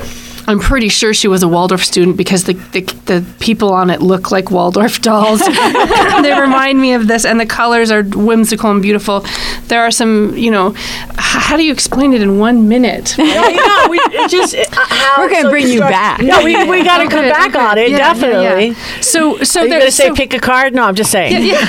I'm 0.47 0.59
pretty 0.59 0.89
sure 0.89 1.15
she 1.15 1.29
was 1.29 1.43
a 1.43 1.49
Waldorf 1.49 1.85
student 1.85 2.17
because 2.17 2.45
the, 2.45 2.55
the, 2.73 2.81
the 3.07 3.25
people 3.41 3.73
on 3.73 3.91
it 3.91 4.03
look 4.03 4.31
like 4.31 4.51
Waldorf 4.51 5.01
dolls. 5.01 5.41
they 6.23 6.39
remind 6.41 6.81
me 6.81 6.95
of 6.95 7.07
this, 7.07 7.25
and 7.25 7.39
the 7.39 7.47
colors 7.47 7.91
are 7.91 8.03
whimsical 8.03 8.71
and 8.71 8.83
beautiful. 8.83 9.25
There 9.69 9.81
are 9.83 9.91
some, 9.91 10.37
you 10.37 10.51
know, 10.51 10.75
h- 10.75 11.17
how 11.17 11.57
do 11.57 11.65
you 11.65 11.73
explain 11.73 12.13
it 12.13 12.23
in 12.23 12.39
one 12.39 12.69
minute? 12.69 13.17
you 13.19 13.25
know, 13.25 13.87
we 13.89 13.99
it 13.99 14.31
just 14.31 14.55
uh, 14.55 14.65
how 14.73 15.23
We're 15.23 15.31
gonna 15.31 15.43
so 15.43 15.51
bring 15.51 15.69
you 15.69 15.81
back. 15.81 16.21
No, 16.21 16.43
we, 16.45 16.57
we 16.69 16.83
got 16.85 16.99
to 16.99 17.09
come 17.09 17.25
back 17.29 17.51
okay. 17.51 17.59
on 17.59 17.79
it 17.79 17.91
Yeah, 17.91 17.99
yeah, 17.99 18.13
definitely. 18.15 18.67
yeah. 18.69 19.01
So, 19.01 19.43
so 19.43 19.61
Are 19.61 19.65
you 19.65 19.71
there- 19.71 19.79
going 19.81 19.91
to 19.91 19.97
say 19.97 20.09
so- 20.09 20.15
pick 20.15 20.35
a 20.35 20.41
card? 20.41 20.75
No, 20.75 20.85
I'm 20.85 20.95
just 20.95 21.11
saying. 21.13 21.33
No, 21.33 21.39
no, 21.39 21.47
we 21.47 21.49
don't, 21.49 21.63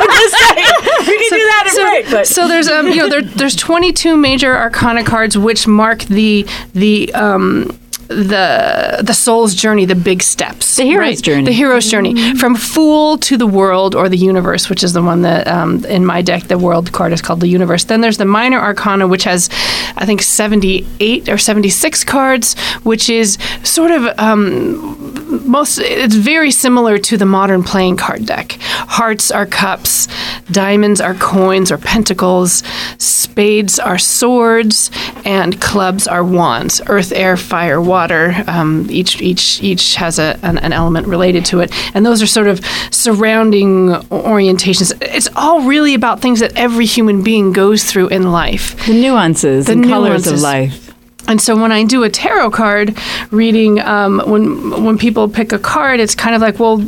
I'm 0.00 0.08
just 0.08 0.36
saying. 0.38 0.66
We 1.06 1.18
can 1.18 1.38
do 1.38 1.44
that 1.44 1.64
in 1.66 1.72
so, 1.74 1.82
break, 1.88 2.10
but 2.10 2.26
so 2.26 2.48
there's 2.48 2.68
um 2.68 2.88
you 2.88 2.96
know 2.96 3.08
there, 3.08 3.22
there's 3.22 3.56
22 3.56 4.16
major 4.16 4.56
arcana 4.56 5.02
cards 5.04 5.36
which 5.36 5.66
mark 5.66 6.00
the 6.04 6.46
the 6.74 7.12
um 7.14 7.59
the 8.08 9.00
the 9.04 9.12
soul's 9.14 9.54
journey, 9.54 9.84
the 9.86 9.94
big 9.94 10.20
steps, 10.22 10.76
The 10.76 10.82
hero's 10.82 11.20
journey. 11.20 11.44
the 11.44 11.52
hero's 11.52 11.88
journey 11.88 12.34
from 12.34 12.56
fool 12.56 13.18
to 13.18 13.36
the 13.36 13.46
world 13.46 13.94
or 13.94 14.08
the 14.08 14.16
universe, 14.16 14.68
which 14.68 14.82
is 14.82 14.92
the 14.94 15.02
one 15.02 15.22
that 15.22 15.46
um, 15.46 15.84
in 15.84 16.04
my 16.04 16.20
deck 16.20 16.48
the 16.48 16.58
world 16.58 16.90
card 16.92 17.12
is 17.12 17.22
called 17.22 17.38
the 17.40 17.46
universe. 17.48 17.84
Then 17.84 18.00
there's 18.00 18.16
the 18.18 18.24
minor 18.24 18.58
arcana, 18.58 19.06
which 19.06 19.22
has 19.24 19.48
I 19.96 20.06
think 20.06 20.22
78 20.22 21.28
or 21.28 21.38
76 21.38 22.02
cards, 22.04 22.58
which 22.82 23.08
is 23.08 23.38
sort 23.62 23.92
of 23.92 24.02
um, 24.18 25.09
most 25.50 25.78
it's 25.78 26.14
very 26.14 26.50
similar 26.50 26.98
to 26.98 27.16
the 27.16 27.26
modern 27.26 27.62
playing 27.62 27.96
card 27.96 28.24
deck. 28.26 28.56
Hearts 28.60 29.30
are 29.30 29.46
cups, 29.46 30.08
diamonds 30.50 31.00
are 31.00 31.14
coins 31.14 31.70
or 31.72 31.78
pentacles, 31.78 32.62
spades 32.98 33.78
are 33.78 33.98
swords, 33.98 34.90
and 35.24 35.60
clubs 35.60 36.06
are 36.06 36.24
wands. 36.24 36.80
Earth, 36.86 37.12
air, 37.12 37.36
fire, 37.36 37.80
water. 37.80 38.34
Um, 38.46 38.86
each 38.90 39.20
each 39.20 39.62
each 39.62 39.96
has 39.96 40.18
a, 40.18 40.38
an, 40.42 40.58
an 40.58 40.72
element 40.72 41.06
related 41.06 41.44
to 41.46 41.60
it, 41.60 41.70
and 41.94 42.04
those 42.06 42.22
are 42.22 42.26
sort 42.26 42.46
of 42.46 42.64
surrounding 42.90 43.88
orientations. 44.10 44.92
It's 45.02 45.28
all 45.36 45.62
really 45.62 45.94
about 45.94 46.20
things 46.20 46.40
that 46.40 46.56
every 46.56 46.86
human 46.86 47.22
being 47.22 47.52
goes 47.52 47.84
through 47.84 48.08
in 48.08 48.30
life. 48.32 48.86
The 48.86 48.94
nuances 48.94 49.66
The 49.66 49.72
and 49.72 49.84
colors 49.84 50.24
nuances. 50.26 50.32
of 50.32 50.40
life. 50.40 50.89
And 51.28 51.40
so 51.40 51.60
when 51.60 51.72
I 51.72 51.84
do 51.84 52.02
a 52.02 52.10
tarot 52.10 52.50
card 52.50 52.98
reading, 53.30 53.80
um, 53.80 54.20
when 54.26 54.84
when 54.84 54.98
people 54.98 55.28
pick 55.28 55.52
a 55.52 55.58
card, 55.58 56.00
it's 56.00 56.14
kind 56.14 56.34
of 56.34 56.40
like, 56.40 56.58
well, 56.58 56.80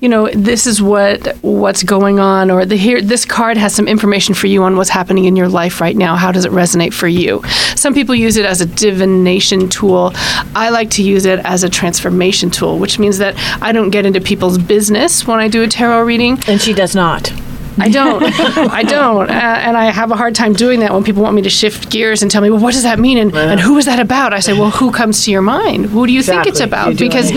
you 0.00 0.08
know, 0.08 0.28
this 0.30 0.66
is 0.66 0.82
what 0.82 1.36
what's 1.42 1.82
going 1.82 2.18
on, 2.18 2.50
or 2.50 2.64
the 2.64 2.76
here 2.76 3.00
this 3.00 3.24
card 3.24 3.56
has 3.56 3.74
some 3.74 3.88
information 3.88 4.34
for 4.34 4.46
you 4.46 4.62
on 4.62 4.76
what's 4.76 4.90
happening 4.90 5.24
in 5.24 5.36
your 5.36 5.48
life 5.48 5.80
right 5.80 5.96
now. 5.96 6.16
How 6.16 6.32
does 6.32 6.44
it 6.44 6.52
resonate 6.52 6.92
for 6.92 7.08
you? 7.08 7.42
Some 7.74 7.94
people 7.94 8.14
use 8.14 8.36
it 8.36 8.44
as 8.44 8.60
a 8.60 8.66
divination 8.66 9.68
tool. 9.68 10.12
I 10.54 10.70
like 10.70 10.90
to 10.92 11.02
use 11.02 11.24
it 11.24 11.40
as 11.40 11.64
a 11.64 11.68
transformation 11.68 12.50
tool, 12.50 12.78
which 12.78 12.98
means 12.98 13.18
that 13.18 13.34
I 13.62 13.72
don't 13.72 13.90
get 13.90 14.06
into 14.06 14.20
people's 14.20 14.58
business 14.58 15.26
when 15.26 15.38
I 15.38 15.48
do 15.48 15.62
a 15.62 15.68
tarot 15.68 16.02
reading. 16.02 16.38
And 16.48 16.60
she 16.60 16.72
does 16.72 16.94
not. 16.94 17.32
I 17.78 17.88
don't. 17.88 18.22
I 18.22 18.82
don't. 18.82 19.28
Uh, 19.28 19.32
and 19.32 19.76
I 19.76 19.86
have 19.86 20.10
a 20.10 20.16
hard 20.16 20.34
time 20.34 20.52
doing 20.54 20.80
that 20.80 20.92
when 20.92 21.04
people 21.04 21.22
want 21.22 21.34
me 21.34 21.42
to 21.42 21.50
shift 21.50 21.90
gears 21.90 22.22
and 22.22 22.30
tell 22.30 22.40
me, 22.42 22.50
well, 22.50 22.60
what 22.60 22.72
does 22.74 22.84
that 22.84 22.98
mean? 22.98 23.18
And, 23.18 23.34
and 23.34 23.60
who 23.60 23.76
is 23.78 23.84
that 23.86 24.00
about? 24.00 24.32
I 24.32 24.40
say, 24.40 24.52
well, 24.52 24.70
who 24.70 24.90
comes 24.90 25.24
to 25.24 25.30
your 25.30 25.42
mind? 25.42 25.86
Who 25.86 26.06
do 26.06 26.12
you 26.12 26.22
think 26.22 26.46
it's 26.46 26.60
about? 26.60 26.96
Because. 26.98 27.30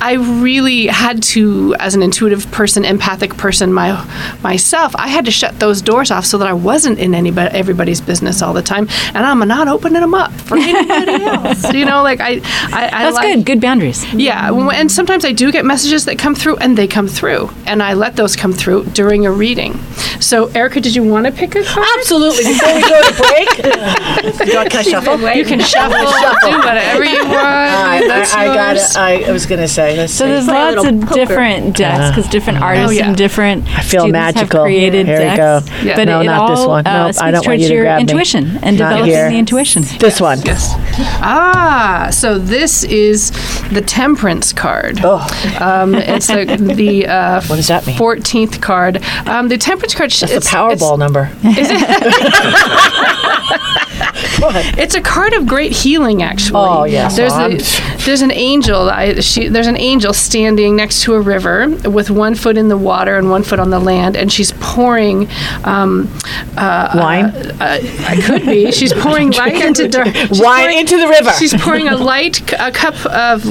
I 0.00 0.14
really 0.14 0.86
had 0.86 1.22
to, 1.24 1.74
as 1.78 1.94
an 1.94 2.02
intuitive 2.02 2.50
person, 2.52 2.84
empathic 2.84 3.36
person 3.36 3.72
my, 3.72 3.90
myself, 4.42 4.94
I 4.96 5.08
had 5.08 5.24
to 5.26 5.30
shut 5.30 5.58
those 5.58 5.82
doors 5.82 6.10
off 6.10 6.24
so 6.24 6.38
that 6.38 6.46
I 6.48 6.52
wasn't 6.52 6.98
in 6.98 7.14
anybody, 7.14 7.54
everybody's 7.56 8.00
business 8.00 8.42
all 8.42 8.52
the 8.52 8.62
time. 8.62 8.88
And 9.14 9.18
I'm 9.18 9.40
not 9.48 9.68
opening 9.68 10.00
them 10.00 10.14
up 10.14 10.32
for 10.32 10.56
anybody 10.56 11.24
else. 11.24 11.72
You 11.72 11.84
know, 11.84 12.02
like 12.02 12.20
I, 12.20 12.40
I, 12.72 12.90
I 12.92 13.02
That's 13.04 13.16
like, 13.16 13.34
good. 13.36 13.46
Good 13.46 13.60
boundaries. 13.60 14.04
yeah, 14.14 14.48
w- 14.48 14.70
and 14.70 14.90
sometimes 14.90 15.24
I 15.24 15.32
do 15.32 15.50
get 15.50 15.64
messages 15.64 16.04
that 16.04 16.18
come 16.18 16.34
through, 16.34 16.56
and 16.58 16.76
they 16.78 16.86
come 16.86 17.08
through, 17.08 17.50
and 17.66 17.82
I 17.82 17.94
let 17.94 18.16
those 18.16 18.36
come 18.36 18.52
through 18.52 18.84
during 18.86 19.26
a 19.26 19.32
reading. 19.32 19.79
So, 20.20 20.46
Erica, 20.48 20.80
did 20.80 20.94
you 20.94 21.02
want 21.02 21.26
to 21.26 21.32
pick 21.32 21.54
a 21.54 21.64
card? 21.64 21.86
Absolutely. 21.98 22.44
Before 22.44 22.74
we 22.74 22.80
go 22.82 23.02
to 23.02 23.14
break, 23.16 23.48
you 24.46 24.68
can 24.68 24.76
I 24.76 24.82
shuffle? 24.82 25.18
You 25.34 25.44
can 25.44 25.60
shuffle, 25.60 26.50
do 26.50 26.58
whatever 26.58 27.04
you 27.04 27.18
want. 27.24 27.36
I, 27.36 28.04
That's 28.06 28.34
I, 28.34 28.42
I 28.48 28.54
got 28.54 28.76
it. 28.76 28.96
I, 28.96 29.22
I 29.28 29.32
was 29.32 29.46
going 29.46 29.60
to 29.60 29.68
say. 29.68 29.96
Let's 29.96 30.12
So 30.12 30.24
see. 30.26 30.30
there's 30.32 30.44
Play 30.46 30.74
lots 30.74 30.86
of 30.88 31.00
poker. 31.02 31.14
different 31.14 31.76
decks 31.76 32.10
because 32.14 32.30
different 32.30 32.60
artists 32.60 32.88
Oh, 32.88 32.90
yeah. 32.92 33.08
and 33.08 33.16
different 33.16 33.66
I 33.68 33.82
feel 33.82 34.02
students 34.02 34.12
magical. 34.12 34.60
have 34.60 34.64
created 34.66 35.06
Here 35.06 35.18
we 35.18 35.24
decks. 35.24 35.38
go. 35.68 35.76
Yeah. 35.82 35.96
But 35.96 36.04
No, 36.04 36.20
it 36.20 36.24
not 36.26 36.40
all 36.50 36.56
this 36.56 36.66
one. 36.66 36.86
uh, 36.86 37.04
Nope, 37.06 37.14
speaks 37.14 37.22
I 37.22 37.30
don't 37.30 37.34
want 37.34 37.44
towards 37.46 37.62
you 37.62 37.68
to 37.68 37.74
your 37.74 37.84
grab 37.84 37.96
me. 37.96 38.00
intuition 38.02 38.44
and 38.62 38.78
Not 38.78 38.90
developing 38.90 39.06
here. 39.06 39.30
the 39.30 39.38
intuition. 39.38 39.82
This 39.98 40.20
one. 40.20 40.40
Yes. 40.42 40.74
Ah, 41.22 42.08
so 42.12 42.38
this 42.38 42.84
is 42.84 43.30
the 43.70 43.80
Temperance 43.80 44.52
card. 44.52 45.00
Oh, 45.02 45.26
Um, 45.60 45.94
it's 45.94 46.26
the, 46.26 46.44
the 46.74 47.06
uh, 47.06 47.40
What 47.42 47.56
does 47.56 47.68
that 47.68 47.86
mean? 47.86 47.96
14th 47.96 48.60
card. 48.60 49.02
Um, 49.26 49.48
the 49.48 49.56
Temperance 49.70 49.94
card. 49.94 50.10
that's 50.10 50.32
a 50.34 50.40
Powerball 50.50 50.98
number. 50.98 51.30
It's 54.42 54.94
a 54.94 55.02
card 55.02 55.34
of 55.34 55.46
great 55.46 55.72
healing, 55.72 56.22
actually. 56.22 56.60
Oh, 56.66 56.84
yes. 56.84 57.14
There's 57.16 57.32
Oh, 57.34 57.50
a, 57.50 57.58
there's 58.06 58.22
an 58.22 58.30
angel. 58.32 58.88
I, 58.88 59.20
she, 59.20 59.48
there's 59.48 59.66
an 59.66 59.76
angel 59.76 60.14
standing 60.14 60.76
next 60.76 61.02
to 61.04 61.14
a 61.14 61.20
river 61.20 61.68
with 61.88 62.10
one 62.10 62.34
foot 62.34 62.56
in 62.56 62.68
the 62.68 62.76
water 62.78 63.16
and 63.18 63.28
one 63.30 63.42
foot 63.42 63.60
on 63.60 63.68
the 63.70 63.78
land, 63.78 64.16
and 64.16 64.32
she's 64.32 64.52
pouring. 64.52 65.28
Um, 65.64 66.08
Wine? 66.56 67.26
uh, 67.60 67.78
it 67.82 68.24
could 68.24 68.46
be. 68.46 68.72
She's 68.80 68.92
pouring 68.94 69.30
light 69.32 69.62
into 69.64 69.88
dark. 69.88 70.06
Wine 70.30 70.62
pouring- 70.62 70.78
into 70.78 70.96
the 70.96 71.08
river. 71.08 71.30
She's 71.38 71.54
pouring 71.54 71.88
a 71.88 71.96
light 71.96 72.40
a 72.58 72.70
cup 72.72 72.94
of. 73.06 73.42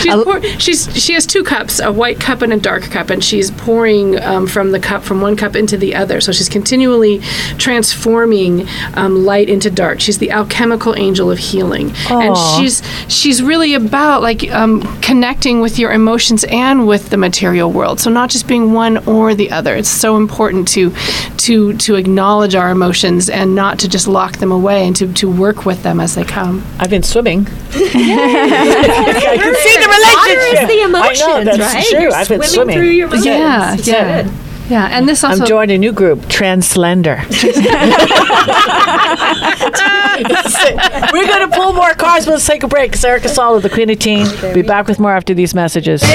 she's 0.00 0.14
pour, 0.24 0.40
she's 0.60 1.02
she 1.02 1.14
has 1.14 1.26
two 1.26 1.42
cups, 1.42 1.80
a 1.80 1.90
white 1.92 2.20
cup 2.20 2.42
and 2.42 2.52
a 2.52 2.56
dark 2.56 2.84
cup, 2.84 3.10
and 3.10 3.22
she's 3.24 3.50
pouring 3.50 3.89
um, 3.98 4.46
from 4.46 4.72
the 4.72 4.80
cup 4.80 5.02
from 5.02 5.20
one 5.20 5.36
cup 5.36 5.56
into 5.56 5.76
the 5.76 5.94
other. 5.94 6.20
So 6.20 6.32
she's 6.32 6.48
continually 6.48 7.18
transforming 7.58 8.66
um, 8.94 9.24
light 9.24 9.48
into 9.48 9.70
dark. 9.70 10.00
She's 10.00 10.18
the 10.18 10.30
alchemical 10.30 10.96
angel 10.96 11.30
of 11.30 11.38
healing, 11.38 11.92
and 12.10 12.36
she's 12.36 12.82
she's 13.08 13.42
really 13.42 13.74
about 13.74 14.22
like 14.22 14.50
um, 14.50 14.82
connecting 15.00 15.60
with 15.60 15.78
your 15.78 15.92
emotions 15.92 16.44
and 16.44 16.86
with 16.86 17.10
the 17.10 17.16
material 17.16 17.70
world. 17.70 18.00
So 18.00 18.10
not 18.10 18.30
just 18.30 18.46
being 18.46 18.72
one 18.72 18.98
or 19.06 19.34
the 19.34 19.50
other. 19.50 19.74
It's 19.76 19.88
so 19.88 20.16
important 20.16 20.68
to 20.68 20.92
to 21.38 21.76
to 21.78 21.96
acknowledge 21.96 22.54
our 22.54 22.70
emotions 22.70 23.28
and 23.28 23.54
not 23.54 23.78
to 23.80 23.88
just 23.88 24.06
lock 24.06 24.38
them 24.38 24.52
away 24.52 24.86
and 24.86 24.96
to, 24.96 25.12
to 25.14 25.30
work 25.30 25.64
with 25.64 25.82
them 25.82 26.00
as 26.00 26.14
they 26.14 26.24
come. 26.24 26.64
I've 26.78 26.90
been 26.90 27.02
swimming. 27.02 27.46
I 27.70 29.36
can 29.36 29.54
see 29.54 29.76
the 29.78 29.90
Water 30.20 30.62
is 30.62 30.68
the 30.68 30.82
emotions, 30.82 31.22
I 31.22 31.38
know, 31.38 31.44
that's 31.44 31.74
right? 31.74 31.86
true. 31.86 32.00
You're 32.00 32.14
I've 32.14 32.28
been 32.28 32.42
swimming 32.42 32.54
swimming. 32.54 32.76
through 32.76 32.90
your 32.90 33.06
emotions. 33.08 33.26
Yeah, 33.26 33.76
It's 33.80 33.88
yeah. 33.88 34.22
good. 34.22 34.32
Yeah, 34.68 34.86
and 34.86 35.08
this 35.08 35.24
also 35.24 35.42
I'm 35.42 35.48
joined 35.48 35.70
a 35.70 35.78
new 35.78 35.90
group, 35.90 36.20
Translender. 36.20 37.16
We're 41.12 41.26
going 41.26 41.50
to 41.50 41.56
pull 41.56 41.72
more 41.72 41.94
cars. 41.94 42.26
but 42.26 42.32
let's 42.32 42.46
take 42.46 42.62
a 42.62 42.68
break. 42.68 42.92
It's 42.92 43.02
Erica 43.02 43.30
Sala, 43.30 43.60
the 43.60 43.70
Queen 43.70 43.88
of 43.88 43.98
Teen. 43.98 44.26
Be 44.54 44.60
back 44.60 44.86
with 44.86 45.00
more 45.00 45.12
after 45.12 45.32
these 45.32 45.54
messages. 45.54 46.02
We 46.02 46.08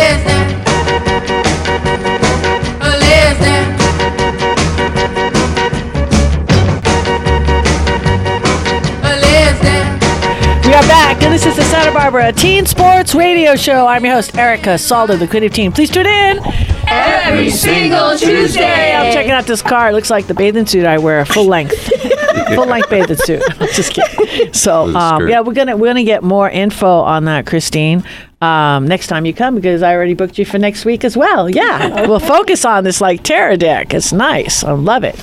are 10.74 10.88
back, 10.88 11.24
and 11.24 11.34
this 11.34 11.48
is 11.48 11.56
the 11.56 11.64
Santa 11.64 11.92
Barbara 11.92 12.32
Teen 12.32 12.68
Sports 12.68 13.16
Radio 13.16 13.56
Show. 13.56 13.88
I'm 13.88 14.06
your 14.06 14.14
host, 14.14 14.38
Erica 14.38 14.76
Salda, 14.76 15.18
the 15.18 15.28
Queen 15.28 15.44
of 15.44 15.52
Teen. 15.52 15.72
Please 15.72 15.90
tune 15.90 16.06
in 16.06 16.75
Every 16.88 17.50
single 17.50 18.18
Tuesday. 18.18 18.94
I'm 18.94 19.14
checking 19.14 19.32
out 19.32 19.46
this 19.46 19.62
car. 19.62 19.90
It 19.90 19.94
looks 19.94 20.10
like 20.10 20.28
the 20.28 20.34
bathing 20.34 20.66
suit 20.66 20.86
I 20.86 20.98
wear, 20.98 21.26
full 21.26 21.46
length, 21.46 21.74
full 22.56 22.66
length 22.68 22.90
bathing 22.90 23.18
suit. 23.18 23.42
I'm 23.60 23.68
Just 23.74 23.94
kidding. 23.94 24.54
So, 24.54 24.96
um, 24.96 25.28
yeah, 25.28 25.42
we're 25.42 25.54
gonna 25.54 25.76
we're 25.78 25.88
gonna 25.88 26.04
get 26.04 26.24
more 26.24 26.50
info 26.50 26.88
on 26.88 27.26
that, 27.26 27.46
Christine. 27.46 28.04
Um, 28.42 28.88
next 28.88 29.08
time 29.08 29.26
you 29.26 29.34
come, 29.34 29.56
because 29.56 29.82
I 29.82 29.94
already 29.94 30.14
booked 30.14 30.38
you 30.38 30.46
for 30.46 30.58
next 30.60 30.84
week 30.86 31.04
as 31.06 31.16
well. 31.18 31.50
Yeah, 31.50 32.02
we'll 32.08 32.20
focus 32.20 32.66
on 32.66 32.84
this 32.84 33.00
like 33.02 33.24
tarot 33.24 33.56
deck. 33.58 33.94
It's 33.94 34.12
nice. 34.12 34.64
I 34.64 34.72
love 34.74 35.04
it. 35.04 35.16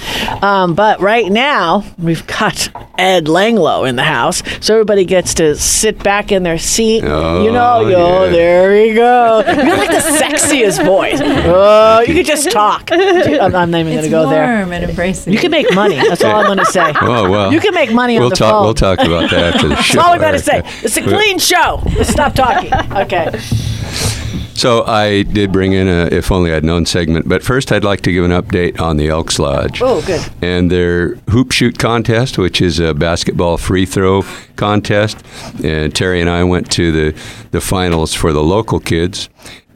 Um, 0.43 0.75
but 0.75 1.01
right 1.01 1.31
now 1.31 1.85
we've 1.99 2.27
got 2.27 2.69
Ed 2.99 3.27
Langlow 3.27 3.89
in 3.89 3.97
the 3.97 4.03
house, 4.03 4.43
so 4.61 4.75
everybody 4.75 5.05
gets 5.05 5.35
to 5.35 5.55
sit 5.57 6.03
back 6.03 6.33
in 6.33 6.43
their 6.43 6.59
seat. 6.59 7.05
Oh, 7.05 7.45
you 7.45 7.53
know, 7.53 7.81
yo, 7.87 8.25
yeah. 8.25 8.31
there 8.31 8.71
we 8.73 8.95
go. 8.95 9.43
You're 9.47 9.77
like 9.77 9.91
the 9.91 10.19
sexiest 10.19 10.85
voice. 10.85 11.21
Oh, 11.55 12.01
you 12.01 12.15
could 12.15 12.27
just 12.27 12.51
talk. 12.51 12.89
I'm, 12.93 13.55
I'm 13.55 13.71
not 13.71 13.81
even 13.81 13.93
going 13.93 13.99
to 13.99 13.99
It's 14.05 14.09
go 14.11 14.29
there. 14.29 14.57
warm 14.59 14.73
and 14.73 14.85
embracing. 14.89 15.33
You 15.33 15.39
can 15.39 15.51
make 15.51 15.73
money. 15.75 15.97
That's 15.97 16.23
all 16.25 16.37
I'm 16.37 16.47
going 16.47 16.59
to 16.59 16.65
say. 16.67 16.93
Oh 17.01 17.29
well. 17.31 17.53
You 17.53 17.61
can 17.61 17.75
make 17.75 17.93
money 17.93 18.19
We'll 18.19 18.31
the 18.31 18.37
talk. 18.37 18.51
phone. 18.53 18.65
We'll 18.65 18.75
talk 18.75 18.99
about 19.01 19.31
that 19.31 19.55
after 19.55 19.69
the 19.69 19.77
show. 19.83 19.95
That's 19.97 20.07
all 20.07 20.15
I'm 20.15 20.21
going 20.21 20.33
to 20.35 20.39
say. 20.39 20.63
It's 20.83 20.97
a 20.97 21.03
clean 21.03 21.39
show. 21.39 21.83
Let's 21.97 22.11
stop 22.11 22.35
talking. 22.35 22.71
Okay. 23.03 23.39
So 24.55 24.85
I 24.85 25.23
did 25.23 25.51
bring 25.51 25.73
in 25.73 25.89
a 25.89 26.07
"If 26.13 26.31
Only 26.31 26.53
I'd 26.53 26.63
Known" 26.63 26.87
segment, 26.87 27.29
but 27.29 27.43
first 27.43 27.73
I'd 27.73 27.83
like 27.85 28.03
to 28.03 28.13
give 28.13 28.25
an 28.25 28.31
update 28.31 28.81
on 28.81 28.97
the 28.97 29.09
Elks 29.09 29.39
Lodge. 29.39 29.81
Oh, 29.83 30.03
good. 30.03 30.25
and 30.41 30.71
their 30.71 31.17
hoop 31.31 31.51
shoot 31.53 31.79
contest, 31.79 32.39
which 32.39 32.61
is 32.61 32.79
a 32.79 32.95
basketball 32.95 33.57
free 33.57 33.87
throw 33.87 34.23
contest. 34.57 35.17
And 35.65 35.93
Terry 35.93 36.21
and 36.21 36.31
I 36.31 36.45
went 36.45 36.71
to 36.73 36.93
the, 36.93 37.21
the 37.51 37.61
finals 37.61 38.15
for 38.15 38.33
the 38.33 38.43
local 38.43 38.79
kids. 38.79 39.29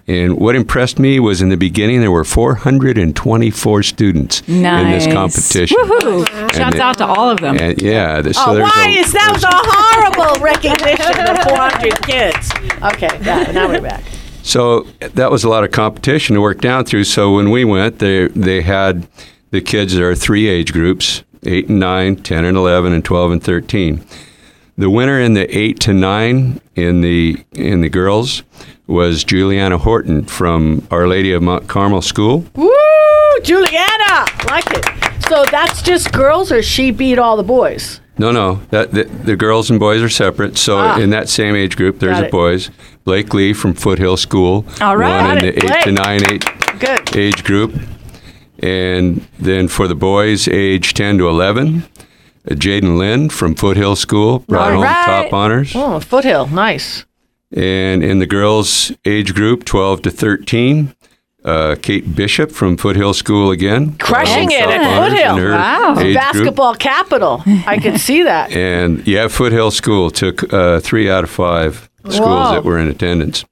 And 0.09 0.39
what 0.39 0.55
impressed 0.55 1.01
me 1.01 1.19
was 1.19 1.43
in 1.43 1.49
the 1.49 1.57
beginning 1.57 2.01
there 2.01 2.13
were 2.13 2.23
424 2.25 3.83
students 3.83 4.41
in 4.47 4.63
this 4.63 5.07
Nice. 5.07 5.13
competition. 5.13 5.77
Woohoo! 5.81 6.53
Shouts 6.55 6.77
it- 6.77 6.81
out 6.81 6.99
to 6.99 7.07
all 7.07 7.29
of 7.29 7.41
them. 7.41 7.57
And 7.59 7.81
yeah, 7.83 8.21
the, 8.23 8.31
oh, 8.31 8.33
so 8.33 8.43
Oh, 8.57 8.61
why 8.61 8.95
a, 8.97 9.01
is 9.01 9.13
that 9.13 9.31
was 9.33 9.43
a 9.43 9.51
horrible 9.53 10.41
recognition 10.45 11.27
of 11.29 11.43
400 11.43 12.03
kids? 12.03 12.53
Okay, 12.95 13.19
now, 13.25 13.43
now 13.51 13.69
we're 13.69 13.81
back. 13.81 14.05
So 14.43 14.83
that 15.01 15.31
was 15.33 15.43
a 15.43 15.49
lot 15.49 15.65
of 15.65 15.73
competition 15.73 16.37
to 16.37 16.41
work 16.41 16.61
down 16.61 16.85
through. 16.85 17.03
So 17.05 17.35
when 17.35 17.51
we 17.51 17.65
went, 17.65 17.99
they 17.99 18.29
they 18.29 18.63
had 18.63 19.09
the 19.51 19.61
kids. 19.61 19.95
There 19.97 20.09
are 20.09 20.15
three 20.15 20.47
age 20.47 20.73
groups: 20.73 21.25
eight 21.45 21.69
and 21.69 21.81
nine, 21.81 22.15
10 22.15 22.45
and 22.45 22.57
eleven, 22.57 22.93
and 22.93 23.05
twelve 23.05 23.33
and 23.33 23.43
thirteen. 23.43 24.05
The 24.79 24.91
winner 24.91 25.19
in 25.21 25.33
the 25.35 25.47
eight 25.57 25.81
to 25.81 25.93
nine 25.95 26.61
in 26.75 27.01
the 27.01 27.43
in 27.53 27.81
the 27.81 27.89
girls 27.89 28.43
was 28.87 29.25
Juliana 29.25 29.79
Horton 29.79 30.25
from 30.27 30.87
Our 30.91 31.09
Lady 31.09 31.33
of 31.33 31.43
Mount 31.43 31.67
Carmel 31.67 32.03
School. 32.03 32.45
Woo! 32.55 32.71
Juliana! 33.43 34.27
Like 34.47 34.67
it. 34.71 34.85
So 35.29 35.45
that's 35.51 35.83
just 35.83 36.13
girls, 36.13 36.53
or 36.53 36.63
she 36.63 36.91
beat 36.91 37.19
all 37.19 37.37
the 37.37 37.43
boys? 37.43 38.01
No, 38.19 38.31
no, 38.33 38.61
that 38.71 38.93
the, 38.93 39.05
the 39.05 39.37
girls 39.37 39.71
and 39.71 39.81
boys 39.81 40.03
are 40.03 40.09
separate. 40.09 40.57
So 40.57 40.79
Ah. 40.79 40.99
in 40.99 41.11
that 41.11 41.29
same 41.29 41.55
age 41.57 41.77
group, 41.77 41.99
there's 41.99 42.21
the 42.21 42.29
boys. 42.29 42.71
Blake 43.05 43.35
Lee 43.35 43.53
from 43.53 43.75
Foothill 43.75 44.17
School. 44.17 44.65
All 44.81 44.97
right. 44.97 45.23
Won 45.23 45.39
in 45.39 45.45
the 45.55 45.65
eight 45.65 45.83
to 45.85 45.93
nine 45.93 46.21
age, 46.31 46.45
Good. 46.79 47.17
age 47.17 47.45
group. 47.45 47.75
And 48.61 49.27
then 49.39 49.69
for 49.69 49.87
the 49.89 49.95
boys, 49.95 50.49
age 50.49 50.95
10 50.95 51.19
to 51.19 51.29
11, 51.29 51.83
uh, 51.83 52.06
Jaden 52.51 52.97
Lynn 52.99 53.29
from 53.31 53.55
Foothill 53.55 53.97
School 53.97 54.41
brought 54.41 54.69
All 54.69 54.75
home 54.75 54.83
right. 54.85 55.07
top 55.25 55.33
honors. 55.33 55.73
Oh, 55.75 56.01
foothill. 56.01 56.47
Nice. 56.47 57.05
And 57.53 58.03
in 58.03 58.19
the 58.19 58.27
girls' 58.27 58.93
age 59.05 59.35
group, 59.35 59.65
12 59.65 60.03
to 60.03 60.11
13, 60.11 60.95
Uh, 61.45 61.77
Kate 61.81 62.17
Bishop 62.17 62.51
from 62.51 62.77
Foothill 62.77 63.15
School 63.15 63.53
again. 63.53 63.97
Crushing 63.99 64.51
it 64.51 64.69
at 64.69 64.83
Foothill. 64.99 65.37
Wow. 65.53 65.93
age 65.97 66.03
group. 66.03 66.15
Basketball 66.17 66.75
capital. 66.75 67.43
I 67.67 67.79
could 67.79 68.01
see 68.09 68.25
that. 68.25 68.51
And 68.51 69.07
yeah, 69.07 69.29
Foothill 69.29 69.71
School 69.71 70.11
took 70.11 70.53
uh, 70.53 70.81
three 70.81 71.09
out 71.09 71.23
of 71.23 71.31
five 71.31 71.89
schools 72.03 72.19
Whoa. 72.19 72.51
that 72.53 72.65
were 72.65 72.79
in 72.81 72.89
attendance. 72.89 73.45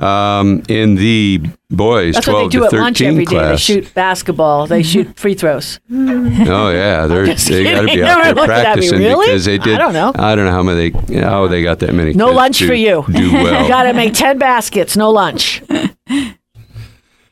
Um, 0.00 0.62
in 0.68 0.96
the 0.96 1.40
boys, 1.70 2.14
That's 2.14 2.26
what 2.26 2.50
12 2.50 2.50
they 2.50 2.56
do 2.56 2.58
to 2.60 2.64
at 2.66 2.70
13 2.72 2.80
lunch 2.82 3.00
every 3.02 3.24
day. 3.24 3.30
They 3.30 3.38
class. 3.38 3.60
shoot 3.60 3.94
basketball. 3.94 4.66
They 4.66 4.82
shoot 4.92 5.16
free 5.18 5.34
throws. 5.34 5.78
Oh 5.90 6.70
yeah, 6.70 7.06
they're 7.06 7.26
just 7.26 7.48
they 7.48 7.62
got 7.62 7.82
to 7.82 7.86
kidding. 7.86 7.96
be 7.96 8.02
out 8.02 8.16
there 8.16 8.24
Everyone 8.26 8.34
looked 8.48 8.50
at 8.50 8.58
me, 8.58 8.62
practicing 8.88 8.98
really? 8.98 9.26
because 9.26 9.44
they 9.44 9.56
did. 9.58 9.76
I 9.76 9.78
don't 9.78 9.92
know. 9.92 10.12
I 10.16 10.34
don't 10.34 10.46
know 10.46 10.50
how 10.50 10.62
many 10.64 10.90
they 10.90 11.20
how 11.20 11.46
they 11.46 11.62
got 11.62 11.78
that 11.78 11.94
many. 11.94 12.12
No 12.12 12.26
kids 12.26 12.36
lunch 12.36 12.58
to 12.58 12.66
for 12.66 12.74
you. 12.74 13.04
Do 13.08 13.32
well. 13.32 13.62
You 13.62 13.68
got 13.68 13.84
to 13.84 13.92
make 13.92 14.14
10 14.14 14.36
baskets, 14.38 14.96
no 14.96 15.10
lunch. 15.10 15.62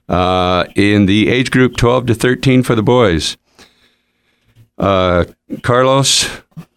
uh, 0.08 0.64
in 0.76 1.06
the 1.06 1.28
age 1.28 1.50
group 1.50 1.76
12 1.76 2.06
to 2.06 2.14
13 2.14 2.62
for 2.62 2.74
the 2.74 2.82
boys. 2.82 3.36
Uh, 4.78 5.24
Carlos 5.62 6.28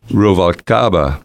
Ruvalcaba 0.10 1.24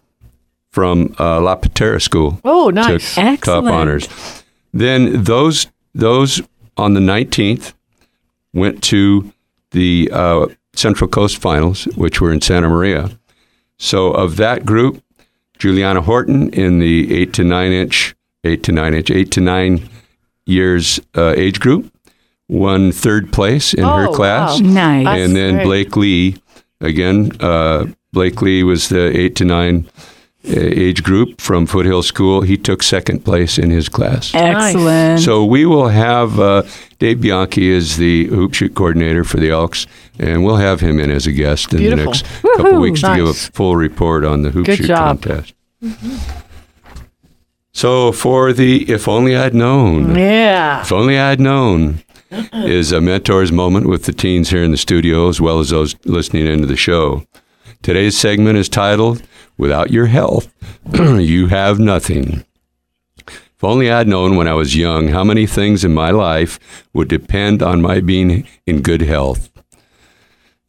from 0.71 1.15
uh, 1.19 1.41
La 1.41 1.55
Patera 1.55 1.99
School 1.99 2.39
Oh, 2.43 2.69
nice. 2.69 3.15
took 3.15 3.23
top 3.23 3.33
Excellent. 3.33 3.67
honors. 3.75 4.40
Then 4.73 5.23
those 5.23 5.67
those 5.93 6.41
on 6.77 6.93
the 6.93 6.99
19th 7.01 7.73
went 8.53 8.81
to 8.83 9.31
the 9.71 10.09
uh, 10.11 10.47
Central 10.73 11.09
Coast 11.09 11.37
Finals, 11.37 11.85
which 11.95 12.21
were 12.21 12.31
in 12.31 12.41
Santa 12.41 12.69
Maria. 12.69 13.09
So 13.77 14.11
of 14.13 14.37
that 14.37 14.65
group, 14.65 15.03
Juliana 15.59 16.01
Horton 16.01 16.49
in 16.53 16.79
the 16.79 17.13
eight 17.13 17.33
to 17.33 17.43
nine 17.43 17.71
inch, 17.71 18.15
eight 18.43 18.63
to 18.63 18.71
nine 18.71 18.93
inch, 18.93 19.11
eight 19.11 19.31
to 19.31 19.41
nine 19.41 19.89
years 20.45 20.99
uh, 21.15 21.33
age 21.35 21.59
group, 21.59 21.91
won 22.47 22.91
third 22.91 23.31
place 23.33 23.73
in 23.73 23.83
her 23.83 24.07
Oh, 24.07 24.13
class. 24.13 24.61
wow. 24.61 24.67
Nice. 24.67 25.05
That's 25.05 25.21
and 25.21 25.35
then 25.35 25.53
great. 25.55 25.63
Blake 25.65 25.95
Lee, 25.97 26.35
again, 26.79 27.31
uh, 27.39 27.85
Blake 28.13 28.41
Lee 28.41 28.63
was 28.63 28.89
the 28.89 29.15
eight 29.17 29.35
to 29.37 29.45
nine 29.45 29.87
age 30.43 31.03
group 31.03 31.39
from 31.39 31.65
Foothill 31.67 32.01
School. 32.03 32.41
He 32.41 32.57
took 32.57 32.81
second 32.83 33.23
place 33.23 33.57
in 33.59 33.69
his 33.69 33.87
class. 33.89 34.33
Excellent. 34.33 35.19
So 35.21 35.45
we 35.45 35.65
will 35.65 35.89
have 35.89 36.39
uh, 36.39 36.63
Dave 36.99 37.21
Bianchi 37.21 37.69
is 37.69 37.97
the 37.97 38.25
hoop 38.27 38.53
shoot 38.53 38.73
coordinator 38.73 39.23
for 39.23 39.37
the 39.37 39.49
Elks, 39.51 39.85
and 40.19 40.43
we'll 40.43 40.55
have 40.57 40.79
him 40.79 40.99
in 40.99 41.11
as 41.11 41.27
a 41.27 41.31
guest 41.31 41.71
in 41.73 41.79
Beautiful. 41.79 42.05
the 42.05 42.05
next 42.11 42.25
couple 42.41 42.71
Woohoo. 42.73 42.81
weeks 42.81 43.01
to 43.01 43.15
give 43.15 43.27
a 43.27 43.33
full 43.33 43.75
report 43.75 44.23
on 44.25 44.41
the 44.41 44.49
hoop 44.51 44.65
Good 44.65 44.77
shoot 44.77 44.87
job. 44.87 45.21
contest. 45.21 45.53
So 47.73 48.11
for 48.11 48.51
the 48.51 48.89
if 48.91 49.07
only 49.07 49.35
I'd 49.35 49.53
known, 49.53 50.15
Yeah. 50.15 50.81
if 50.81 50.91
only 50.91 51.17
I'd 51.17 51.39
known, 51.39 52.03
is 52.53 52.91
a 52.91 52.99
mentor's 53.01 53.51
moment 53.51 53.87
with 53.87 54.05
the 54.05 54.13
teens 54.13 54.49
here 54.49 54.63
in 54.63 54.71
the 54.71 54.77
studio 54.77 55.29
as 55.29 55.39
well 55.41 55.59
as 55.59 55.69
those 55.69 55.95
listening 56.05 56.47
into 56.47 56.65
the 56.67 56.75
show. 56.77 57.23
Today's 57.81 58.17
segment 58.17 58.57
is 58.57 58.69
titled 58.69 59.23
"Without 59.61 59.91
Your 59.91 60.07
Health, 60.07 60.51
You 60.93 61.47
Have 61.47 61.79
Nothing." 61.79 62.43
If 63.27 63.63
only 63.63 63.91
I'd 63.91 64.07
known 64.07 64.35
when 64.35 64.47
I 64.47 64.55
was 64.55 64.75
young 64.75 65.09
how 65.09 65.23
many 65.23 65.45
things 65.45 65.85
in 65.85 65.93
my 65.93 66.09
life 66.09 66.59
would 66.93 67.07
depend 67.07 67.61
on 67.61 67.79
my 67.79 67.99
being 67.99 68.47
in 68.65 68.81
good 68.81 69.01
health. 69.01 69.51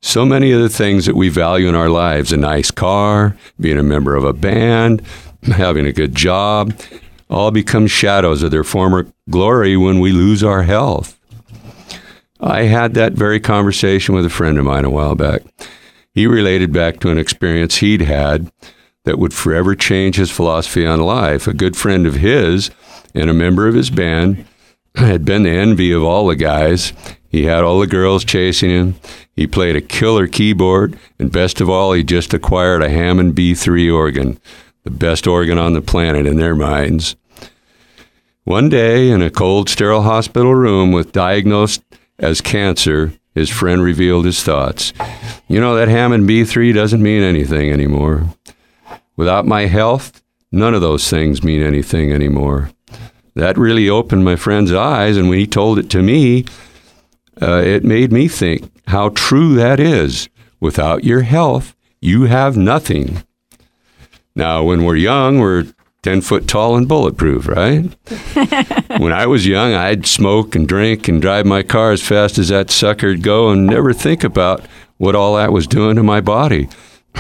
So 0.03 0.27
many 0.27 0.53
of 0.53 0.61
the 0.61 0.69
things 0.69 1.07
that 1.07 1.17
we 1.17 1.31
value 1.31 1.71
in 1.71 1.75
our 1.75 1.89
lives 1.89 2.33
a 2.33 2.37
nice 2.37 2.71
car, 2.71 3.35
being 3.59 3.79
a 3.79 3.83
member 3.83 4.15
of 4.15 4.25
a 4.25 4.35
band, 4.35 5.01
having 5.43 5.87
a 5.87 5.93
good 5.93 6.15
job 6.15 6.75
all 7.31 7.51
become 7.51 7.87
shadows 7.87 8.43
of 8.43 8.51
their 8.51 8.63
former 8.63 9.07
glory 9.31 9.75
when 9.75 10.01
we 10.01 10.13
lose 10.13 10.45
our 10.45 10.65
health. 10.65 11.19
I 12.41 12.65
had 12.65 12.93
that 12.93 13.15
very 13.15 13.41
conversation 13.41 14.15
with 14.15 14.27
a 14.27 14.31
friend 14.31 14.59
of 14.59 14.67
mine 14.67 14.85
a 14.85 14.91
while 14.91 15.15
back. 15.15 15.41
He 16.13 16.27
related 16.27 16.75
back 16.75 17.01
to 17.01 17.09
an 17.09 17.17
experience 17.17 17.77
he'd 17.77 18.03
had 18.03 18.53
that 19.05 19.19
would 19.19 19.35
forever 19.35 19.75
change 19.75 20.17
his 20.17 20.31
philosophy 20.31 20.87
on 20.87 21.01
life. 21.01 21.47
A 21.47 21.55
good 21.55 21.77
friend 21.77 22.07
of 22.07 22.15
his 22.15 22.71
and 23.15 23.29
a 23.29 23.35
member 23.35 23.69
of 23.69 23.75
his 23.75 23.91
band 23.91 24.47
had 24.95 25.25
been 25.25 25.43
the 25.43 25.51
envy 25.51 25.93
of 25.93 26.03
all 26.03 26.27
the 26.27 26.37
guys. 26.37 26.93
He 27.29 27.45
had 27.45 27.65
all 27.65 27.81
the 27.81 27.87
girls 27.87 28.25
chasing 28.25 28.71
him. 28.71 28.95
He 29.35 29.47
played 29.47 29.75
a 29.75 29.81
killer 29.81 30.27
keyboard, 30.27 30.99
and 31.19 31.33
best 31.33 31.61
of 31.61 31.71
all, 31.71 31.93
he 31.93 32.05
just 32.05 32.35
acquired 32.35 32.83
a 32.83 32.91
Hammond 32.91 33.35
B3 33.35 33.93
organ, 33.95 34.39
the 34.85 34.91
best 34.91 35.27
organ 35.27 35.57
on 35.57 35.73
the 35.73 35.81
planet 35.81 36.27
in 36.27 36.37
their 36.37 36.55
minds. 36.55 37.17
One 38.45 38.69
day, 38.69 39.09
in 39.09 39.23
a 39.23 39.31
cold, 39.31 39.69
sterile 39.71 40.03
hospital 40.03 40.55
room 40.55 40.93
with 40.93 41.13
diagnosed 41.13 41.83
as 42.19 42.41
cancer, 42.41 43.15
his 43.35 43.49
friend 43.49 43.83
revealed 43.83 44.27
his 44.27 44.43
thoughts. 44.43 44.93
You 45.49 45.61
know, 45.61 45.75
that 45.77 45.89
Hammond 45.89 46.29
B3 46.29 46.75
doesn't 46.75 47.03
mean 47.03 47.23
anything 47.23 47.71
anymore. 47.71 48.27
Without 49.17 49.47
my 49.47 49.67
health, 49.67 50.23
none 50.51 50.75
of 50.75 50.81
those 50.81 51.09
things 51.09 51.45
mean 51.45 51.63
anything 51.63 52.13
anymore. 52.13 52.71
That 53.35 53.59
really 53.59 53.89
opened 53.89 54.25
my 54.25 54.37
friend's 54.37 54.73
eyes, 54.73 55.17
and 55.17 55.29
when 55.29 55.39
he 55.39 55.47
told 55.47 55.79
it 55.79 55.91
to 55.91 56.03
me, 56.03 56.45
uh, 57.41 57.63
it 57.65 57.85
made 57.85 58.13
me 58.13 58.29
think 58.29 58.71
how 58.89 59.11
true 59.11 59.55
that 59.55 59.81
is. 59.81 60.29
Without 60.61 61.05
your 61.05 61.23
health, 61.23 61.75
you 62.01 62.25
have 62.25 62.57
nothing. 62.57 63.25
Now, 64.35 64.63
when 64.63 64.85
we're 64.85 64.97
young, 64.97 65.41
we're 65.41 65.67
10 66.03 66.21
foot 66.21 66.47
tall 66.47 66.77
and 66.77 66.89
bulletproof, 66.89 67.49
right? 67.49 67.95
when 68.99 69.13
I 69.13 69.27
was 69.27 69.47
young, 69.47 69.75
I'd 69.75 70.07
smoke 70.07 70.55
and 70.55 70.69
drink 70.69 71.09
and 71.09 71.21
drive 71.21 71.47
my 71.47 71.63
car 71.63 71.93
as 71.93 72.03
fast 72.03 72.39
as 72.39 72.49
that 72.49 72.71
sucker'd 72.71 73.23
go 73.23 73.51
and 73.51 73.67
never 73.67 73.93
think 73.93 74.25
about 74.25 74.65
what 74.99 75.15
all 75.15 75.37
that 75.37 75.53
was 75.53 75.67
doing 75.67 75.97
to 75.97 76.03
my 76.03 76.21
body 76.21 76.69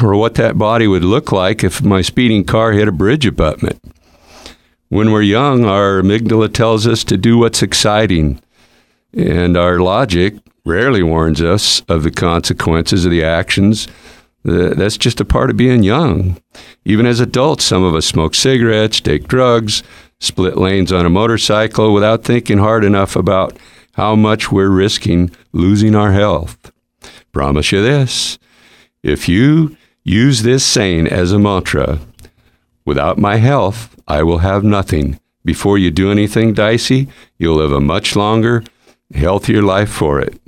or 0.01 0.16
what 0.16 0.34
that 0.34 0.57
body 0.57 0.86
would 0.86 1.05
look 1.05 1.32
like 1.32 1.62
if 1.64 1.82
my 1.82 2.01
speeding 2.01 2.45
car 2.45 2.72
hit 2.72 2.88
a 2.88 2.93
bridge 2.93 3.26
abutment. 3.26 3.82
When 4.88 5.11
we're 5.11 5.22
young, 5.22 5.64
our 5.64 6.01
amygdala 6.01 6.53
tells 6.53 6.86
us 6.86 7.03
to 7.05 7.16
do 7.16 7.38
what's 7.38 7.62
exciting, 7.62 8.40
and 9.12 9.57
our 9.57 9.80
logic 9.80 10.34
rarely 10.64 11.03
warns 11.03 11.43
us 11.43 11.80
of 11.88 12.03
the 12.03 12.11
consequences 12.11 13.05
of 13.05 13.11
the 13.11 13.24
actions. 13.24 13.88
That's 14.45 14.97
just 14.97 15.20
a 15.20 15.24
part 15.24 15.51
of 15.51 15.57
being 15.57 15.82
young. 15.82 16.40
Even 16.84 17.07
as 17.07 17.20
adults, 17.20 17.64
some 17.64 17.84
of 17.84 17.95
us 17.95 18.07
smoke 18.07 18.34
cigarettes, 18.34 19.01
take 19.01 19.28
drugs, 19.28 19.82
split 20.20 20.57
lanes 20.57 20.93
on 20.93 21.07
a 21.07 21.11
motorcycle 21.11 21.95
without 21.95 22.24
thinking 22.24 22.59
hard 22.59 22.84
enough 22.84 23.16
about 23.16 23.57
how 23.95 24.16
much 24.16 24.51
we're 24.51 24.68
risking 24.68 25.30
losing 25.53 25.95
our 25.95 26.12
health. 26.12 26.72
Promise 27.32 27.72
you 27.72 27.82
this 27.82 28.38
if 29.03 29.28
you 29.28 29.76
use 30.05 30.43
this 30.43 30.65
saying 30.65 31.07
as 31.07 31.33
a 31.33 31.39
mantra, 31.39 32.01
without 32.85 33.19
my 33.19 33.37
health, 33.37 33.95
I 34.09 34.23
will 34.23 34.39
have 34.39 34.65
nothing. 34.65 35.19
Before 35.45 35.79
you 35.79 35.91
do 35.91 36.11
anything 36.11 36.55
dicey, 36.55 37.09
you'll 37.39 37.57
live 37.57 37.73
a 37.73 37.81
much 37.81 38.15
longer, 38.15 38.63
healthier 39.15 39.63
life 39.63 39.91
for 39.91 40.21
it. 40.21 40.41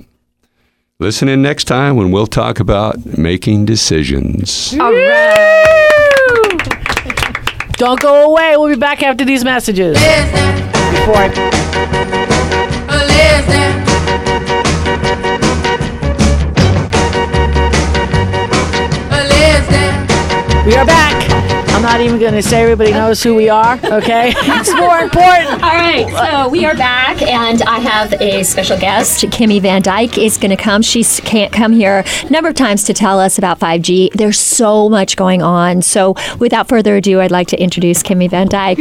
Listen 0.99 1.27
in 1.27 1.41
next 1.41 1.65
time 1.65 1.97
when 1.97 2.11
we'll 2.11 2.27
talk 2.27 2.59
about 2.59 3.17
making 3.17 3.65
decisions. 3.65 4.71
Don't 7.77 7.99
go 7.99 8.31
away. 8.31 8.55
We'll 8.55 8.69
be 8.69 8.75
back 8.79 9.03
after 9.03 9.25
these 9.25 9.43
messages. 9.43 9.97
Before 9.97 11.17
I 11.17 11.75
We 20.65 20.73
are 20.75 20.85
back. 20.85 21.29
I'm 21.69 21.83
not 21.83 22.01
even 22.01 22.19
going 22.19 22.33
to 22.33 22.41
say 22.41 22.63
everybody 22.63 22.91
knows 22.91 23.21
who 23.21 23.35
we 23.35 23.49
are, 23.49 23.79
okay? 23.83 24.33
It's 24.55 24.73
more 24.73 24.97
important. 24.97 25.61
All 25.61 25.75
right, 25.75 26.07
so 26.09 26.49
we 26.49 26.65
are 26.65 26.75
back, 26.75 27.21
and 27.21 27.61
I 27.61 27.77
have 27.77 28.13
a 28.13 28.41
special 28.43 28.79
guest. 28.79 29.25
Kimmy 29.25 29.61
Van 29.61 29.83
Dyke 29.83 30.17
is 30.17 30.37
going 30.39 30.49
to 30.49 30.61
come. 30.61 30.81
She 30.81 31.03
can't 31.03 31.53
come 31.53 31.71
here 31.71 32.03
a 32.23 32.29
number 32.31 32.49
of 32.49 32.55
times 32.55 32.83
to 32.85 32.95
tell 32.95 33.19
us 33.19 33.37
about 33.37 33.59
5G. 33.59 34.13
There's 34.13 34.39
so 34.39 34.89
much 34.89 35.15
going 35.15 35.43
on. 35.43 35.83
So, 35.83 36.15
without 36.39 36.67
further 36.67 36.95
ado, 36.95 37.21
I'd 37.21 37.29
like 37.29 37.49
to 37.49 37.61
introduce 37.61 38.01
Kimmy 38.01 38.27
Van 38.27 38.47
Dyke. 38.47 38.79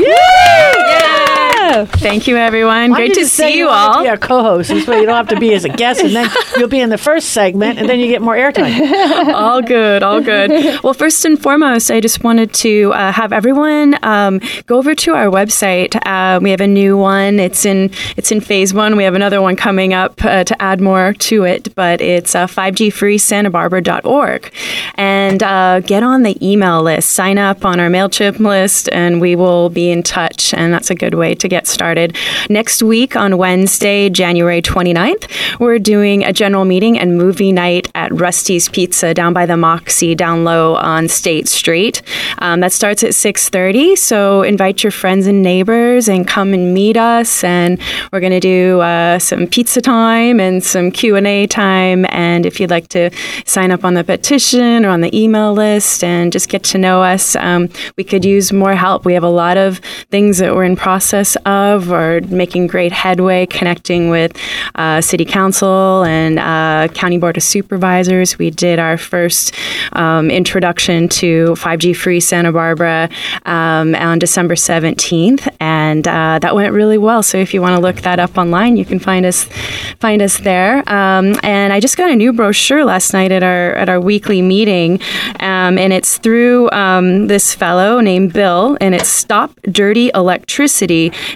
Thank 1.87 2.27
you, 2.27 2.37
everyone. 2.37 2.91
Why 2.91 2.97
Great 2.99 3.15
to 3.15 3.27
see 3.27 3.57
you 3.57 3.67
wanna 3.67 3.97
all. 3.97 4.03
Be 4.03 4.09
our 4.09 4.19
co-host. 4.19 4.69
This 4.69 4.87
way 4.87 5.01
you 5.01 5.07
don't 5.07 5.17
have 5.17 5.29
to 5.29 5.41
be 5.41 5.55
as 5.55 5.65
a 5.65 5.71
guest, 5.71 6.03
and 6.03 6.15
then 6.15 6.29
you'll 6.57 6.69
be 6.69 6.81
in 6.81 6.91
the 6.91 6.99
first 6.99 7.31
segment, 7.31 7.79
and 7.79 7.89
then 7.89 8.01
you 8.01 8.09
get 8.09 8.21
more 8.21 8.37
airtime. 8.37 9.29
all 9.35 9.63
good, 9.63 10.03
all 10.03 10.21
good. 10.21 10.51
Well, 10.83 10.95
first 10.95 11.25
and 11.25 11.41
foremost, 11.41 11.91
I 11.91 12.01
just 12.01 12.23
wanted 12.23 12.53
to 12.55 12.93
uh, 12.93 13.13
have 13.13 13.33
everyone 13.33 13.97
um, 14.03 14.41
go 14.67 14.77
over 14.77 14.95
to 14.95 15.15
our 15.15 15.27
website. 15.27 15.97
Uh, 16.07 16.39
we 16.41 16.51
have 16.51 16.61
a 16.61 16.67
new 16.67 16.99
one. 16.99 17.41
It's 17.41 17.65
in 17.65 17.91
it's 18.17 18.31
in 18.31 18.41
phase 18.41 18.75
one. 18.75 18.97
We 18.97 19.05
have 19.05 19.15
another 19.15 19.41
one 19.41 19.57
coming 19.57 19.95
up 19.95 20.23
uh, 20.25 20.45
to 20.45 20.63
add 20.63 20.81
more 20.83 21.15
to 21.15 21.45
it, 21.45 21.75
but 21.75 22.01
it's 22.01 22.35
uh, 22.35 22.47
5gfreesantabarbara.org. 22.47 24.53
And 24.97 25.43
uh, 25.43 25.81
get 25.81 26.03
on 26.03 26.25
the 26.25 26.37
email 26.47 26.83
list. 26.83 27.13
Sign 27.13 27.39
up 27.39 27.65
on 27.65 27.81
our 27.81 27.89
Mailchimp 27.89 28.39
list, 28.39 28.91
and 28.93 29.21
we 29.21 29.35
will 29.35 29.71
be 29.71 29.91
in 29.91 30.03
touch. 30.03 30.53
And 30.53 30.73
that's 30.73 30.91
a 30.91 30.95
good 30.95 31.15
way 31.15 31.35
to 31.35 31.49
get 31.49 31.54
started. 31.63 31.85
started. 31.85 32.17
Next 32.51 32.83
week 32.83 33.15
on 33.17 33.37
Wednesday, 33.37 34.11
January 34.11 34.63
29th, 34.63 35.61
we're 35.61 35.79
doing 35.79 36.25
a 36.25 36.33
general 36.33 36.65
meeting 36.65 36.99
and 36.99 37.17
movie 37.17 37.53
night 37.53 37.89
at 37.95 38.11
Rusty's 38.13 38.69
Pizza 38.69 39.15
down 39.15 39.33
by 39.33 39.47
the 39.47 39.57
Moxie 39.57 40.15
down 40.15 40.45
low 40.45 40.75
on 40.77 41.09
State 41.09 41.47
Street. 41.47 42.03
Um, 42.39 42.61
that 42.61 42.73
starts 42.73 43.05
at 43.05 43.11
6:30. 43.11 43.97
So 43.97 44.43
invite 44.43 44.83
your 44.83 44.91
friends 44.91 45.27
and 45.27 45.43
neighbors 45.43 46.09
and 46.09 46.27
come 46.27 46.55
and 46.55 46.75
meet 46.75 46.97
us. 46.97 47.45
And 47.45 47.79
we're 48.13 48.21
going 48.21 48.33
to 48.33 48.41
do 48.41 48.81
uh, 48.81 49.19
some 49.19 49.47
pizza 49.47 49.81
time 49.81 50.41
and 50.41 50.65
some 50.65 50.91
Q 50.91 51.17
and 51.17 51.27
A 51.27 51.47
time. 51.47 52.07
And 52.09 52.47
if 52.47 52.59
you'd 52.59 52.71
like 52.71 52.89
to 52.89 53.11
sign 53.45 53.71
up 53.71 53.85
on 53.85 53.95
the 53.95 54.05
petition 54.05 54.85
or 54.85 54.89
on 54.89 55.01
the 55.01 55.13
email 55.17 55.53
list 55.53 56.03
and 56.03 56.33
just 56.33 56.49
get 56.49 56.65
to 56.65 56.79
know 56.79 57.03
us, 57.03 57.37
um, 57.37 57.69
we 57.97 58.05
could 58.05 58.25
use 58.25 58.53
more 58.53 58.75
help. 58.75 59.05
We 59.05 59.15
have 59.15 59.23
a 59.23 59.37
lot 59.45 59.57
of 59.57 59.81
things 60.11 60.39
that 60.39 60.55
we're 60.55 60.65
in 60.65 60.77
process 60.77 61.37
of 61.47 61.91
or 61.91 62.21
making 62.23 62.67
great 62.67 62.93
headway 62.93 63.47
connecting 63.47 64.11
with 64.11 64.37
uh, 64.75 65.01
City 65.01 65.25
Council 65.25 66.05
and 66.05 66.39
uh, 66.39 66.93
County 66.95 67.19
Board 67.19 67.37
of 67.37 67.43
Supervisors. 67.43 68.39
We 68.39 68.51
did 68.51 68.79
our 68.79 68.97
first 68.97 69.55
um, 69.93 70.31
introduction 70.31 71.09
to 71.09 71.55
5G 71.55 71.97
Free 71.97 72.21
Santa 72.21 72.53
Barbara 72.53 73.09
um, 73.45 73.95
on 73.95 74.19
December 74.19 74.55
17th, 74.55 75.49
and 75.61 76.07
uh, 76.07 76.39
that 76.41 76.55
went 76.55 76.73
really 76.73 76.99
well. 76.99 77.23
So 77.23 77.39
if 77.39 77.55
you 77.55 77.61
want 77.61 77.77
to 77.77 77.83
look 77.83 77.97
that 78.03 78.19
up 78.19 78.37
online, 78.37 78.77
you 78.77 78.85
can 78.85 78.99
find 78.99 79.27
us 79.27 79.45
find 80.01 80.23
us 80.23 80.39
there. 80.39 80.79
Um, 80.91 81.37
and 81.43 81.73
I 81.73 81.81
just 81.81 81.97
got 81.97 82.11
a 82.11 82.17
new 82.17 82.33
brochure 82.33 82.85
last 82.85 83.13
night 83.13 83.33
at 83.33 83.43
our 83.43 83.73
at 83.75 83.89
our 83.89 84.01
weekly 84.01 84.43
meeting, 84.43 85.01
um, 85.41 85.79
and 85.79 85.93
it's 85.93 86.19
through 86.19 86.71
um, 86.71 87.27
this 87.27 87.55
fellow 87.55 88.01
named 88.01 88.33
Bill, 88.33 88.77
and 88.81 88.95
it's 88.95 89.09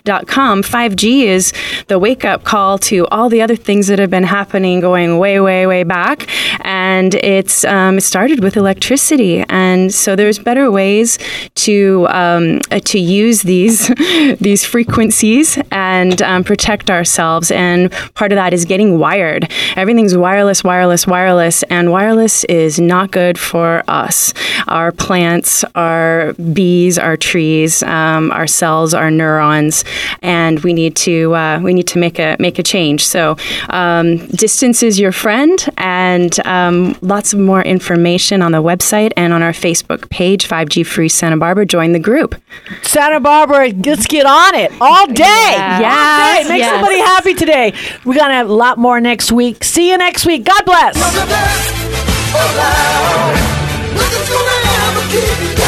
stopdirtyelectricity.com. 0.04 0.62
5G 0.62 1.24
is 1.24 1.52
the 1.88 1.98
wake 1.98 2.24
up 2.24 2.44
call 2.44 2.78
to 2.78 3.06
all 3.08 3.28
the 3.28 3.42
other 3.42 3.56
things 3.56 3.86
that 3.88 3.98
have 3.98 4.10
been 4.10 4.24
happening 4.24 4.80
going 4.80 5.18
way, 5.18 5.40
way, 5.40 5.66
way 5.66 5.82
back, 5.82 6.28
and 6.64 7.14
it's 7.16 7.64
um, 7.64 7.98
it 7.98 8.02
started 8.02 8.42
with 8.42 8.56
electricity, 8.56 9.44
and 9.48 9.92
so 9.92 10.16
there's 10.16 10.38
better 10.38 10.70
ways 10.70 11.18
to 11.54 12.06
um, 12.10 12.60
to 12.84 12.98
use 12.98 13.42
these 13.42 13.88
these 14.40 14.64
frequencies 14.64 15.58
and 15.70 16.20
um, 16.22 16.44
protect 16.44 16.90
ourselves. 16.90 17.50
And 17.50 17.90
part 18.14 18.32
of 18.32 18.36
that 18.36 18.52
is 18.52 18.64
getting 18.64 18.98
wired. 18.98 19.50
Everything's 19.76 20.16
wireless, 20.16 20.62
wireless, 20.64 21.06
wireless, 21.06 21.62
and 21.64 21.90
wireless 21.90 22.44
is 22.44 22.78
not 22.78 23.10
good 23.10 23.38
for 23.38 23.82
us. 23.88 24.32
Our 24.66 24.92
plants, 24.92 25.64
our 25.74 26.32
bees, 26.34 26.98
our 26.98 27.16
trees, 27.16 27.82
um, 27.82 28.30
our 28.32 28.46
cells, 28.46 28.94
our 28.94 29.10
neurons, 29.10 29.84
and 30.22 30.60
we 30.60 30.72
need 30.72 30.96
to 30.96 31.34
uh, 31.34 31.60
we 31.62 31.72
need 31.74 31.86
to 31.88 31.98
make 31.98 32.18
a 32.18 32.36
make 32.38 32.58
a 32.58 32.62
change. 32.62 33.06
So 33.06 33.36
um, 33.70 34.18
distance 34.28 34.82
is 34.82 34.98
your 34.98 35.12
friend, 35.12 35.58
and 35.78 36.38
um, 36.46 36.96
lots 37.00 37.32
of 37.32 37.38
more 37.40 37.62
information 37.62 38.42
on 38.42 38.52
the 38.52 38.62
website 38.62 39.12
and 39.16 39.32
on 39.32 39.42
our 39.42 39.52
Facebook 39.52 40.08
page, 40.10 40.48
5G 40.48 40.86
Free 40.86 41.08
Santa 41.08 41.36
Barbara. 41.36 41.66
Join 41.66 41.92
the 41.92 41.98
group. 41.98 42.34
Santa 42.82 43.20
Barbara, 43.20 43.68
let's 43.70 44.06
get 44.06 44.26
on 44.26 44.54
it 44.54 44.72
all 44.80 45.06
day. 45.06 45.14
Yes. 45.24 46.38
All 46.38 46.42
day. 46.44 46.48
Make 46.48 46.58
Yes. 46.60 46.70
somebody 46.70 46.98
happy 46.98 47.34
today. 47.34 47.72
We're 48.04 48.14
going 48.14 48.28
to 48.28 48.34
have 48.34 48.48
a 48.48 48.52
lot 48.54 48.78
more 48.78 49.00
next 49.00 49.30
week. 49.32 49.62
See 49.64 49.90
you 49.90 49.98
next 49.98 50.26
week. 50.26 50.44
God 50.44 50.64
bless. 50.64 50.94
Nothing's 53.94 54.28
gonna 54.30 55.67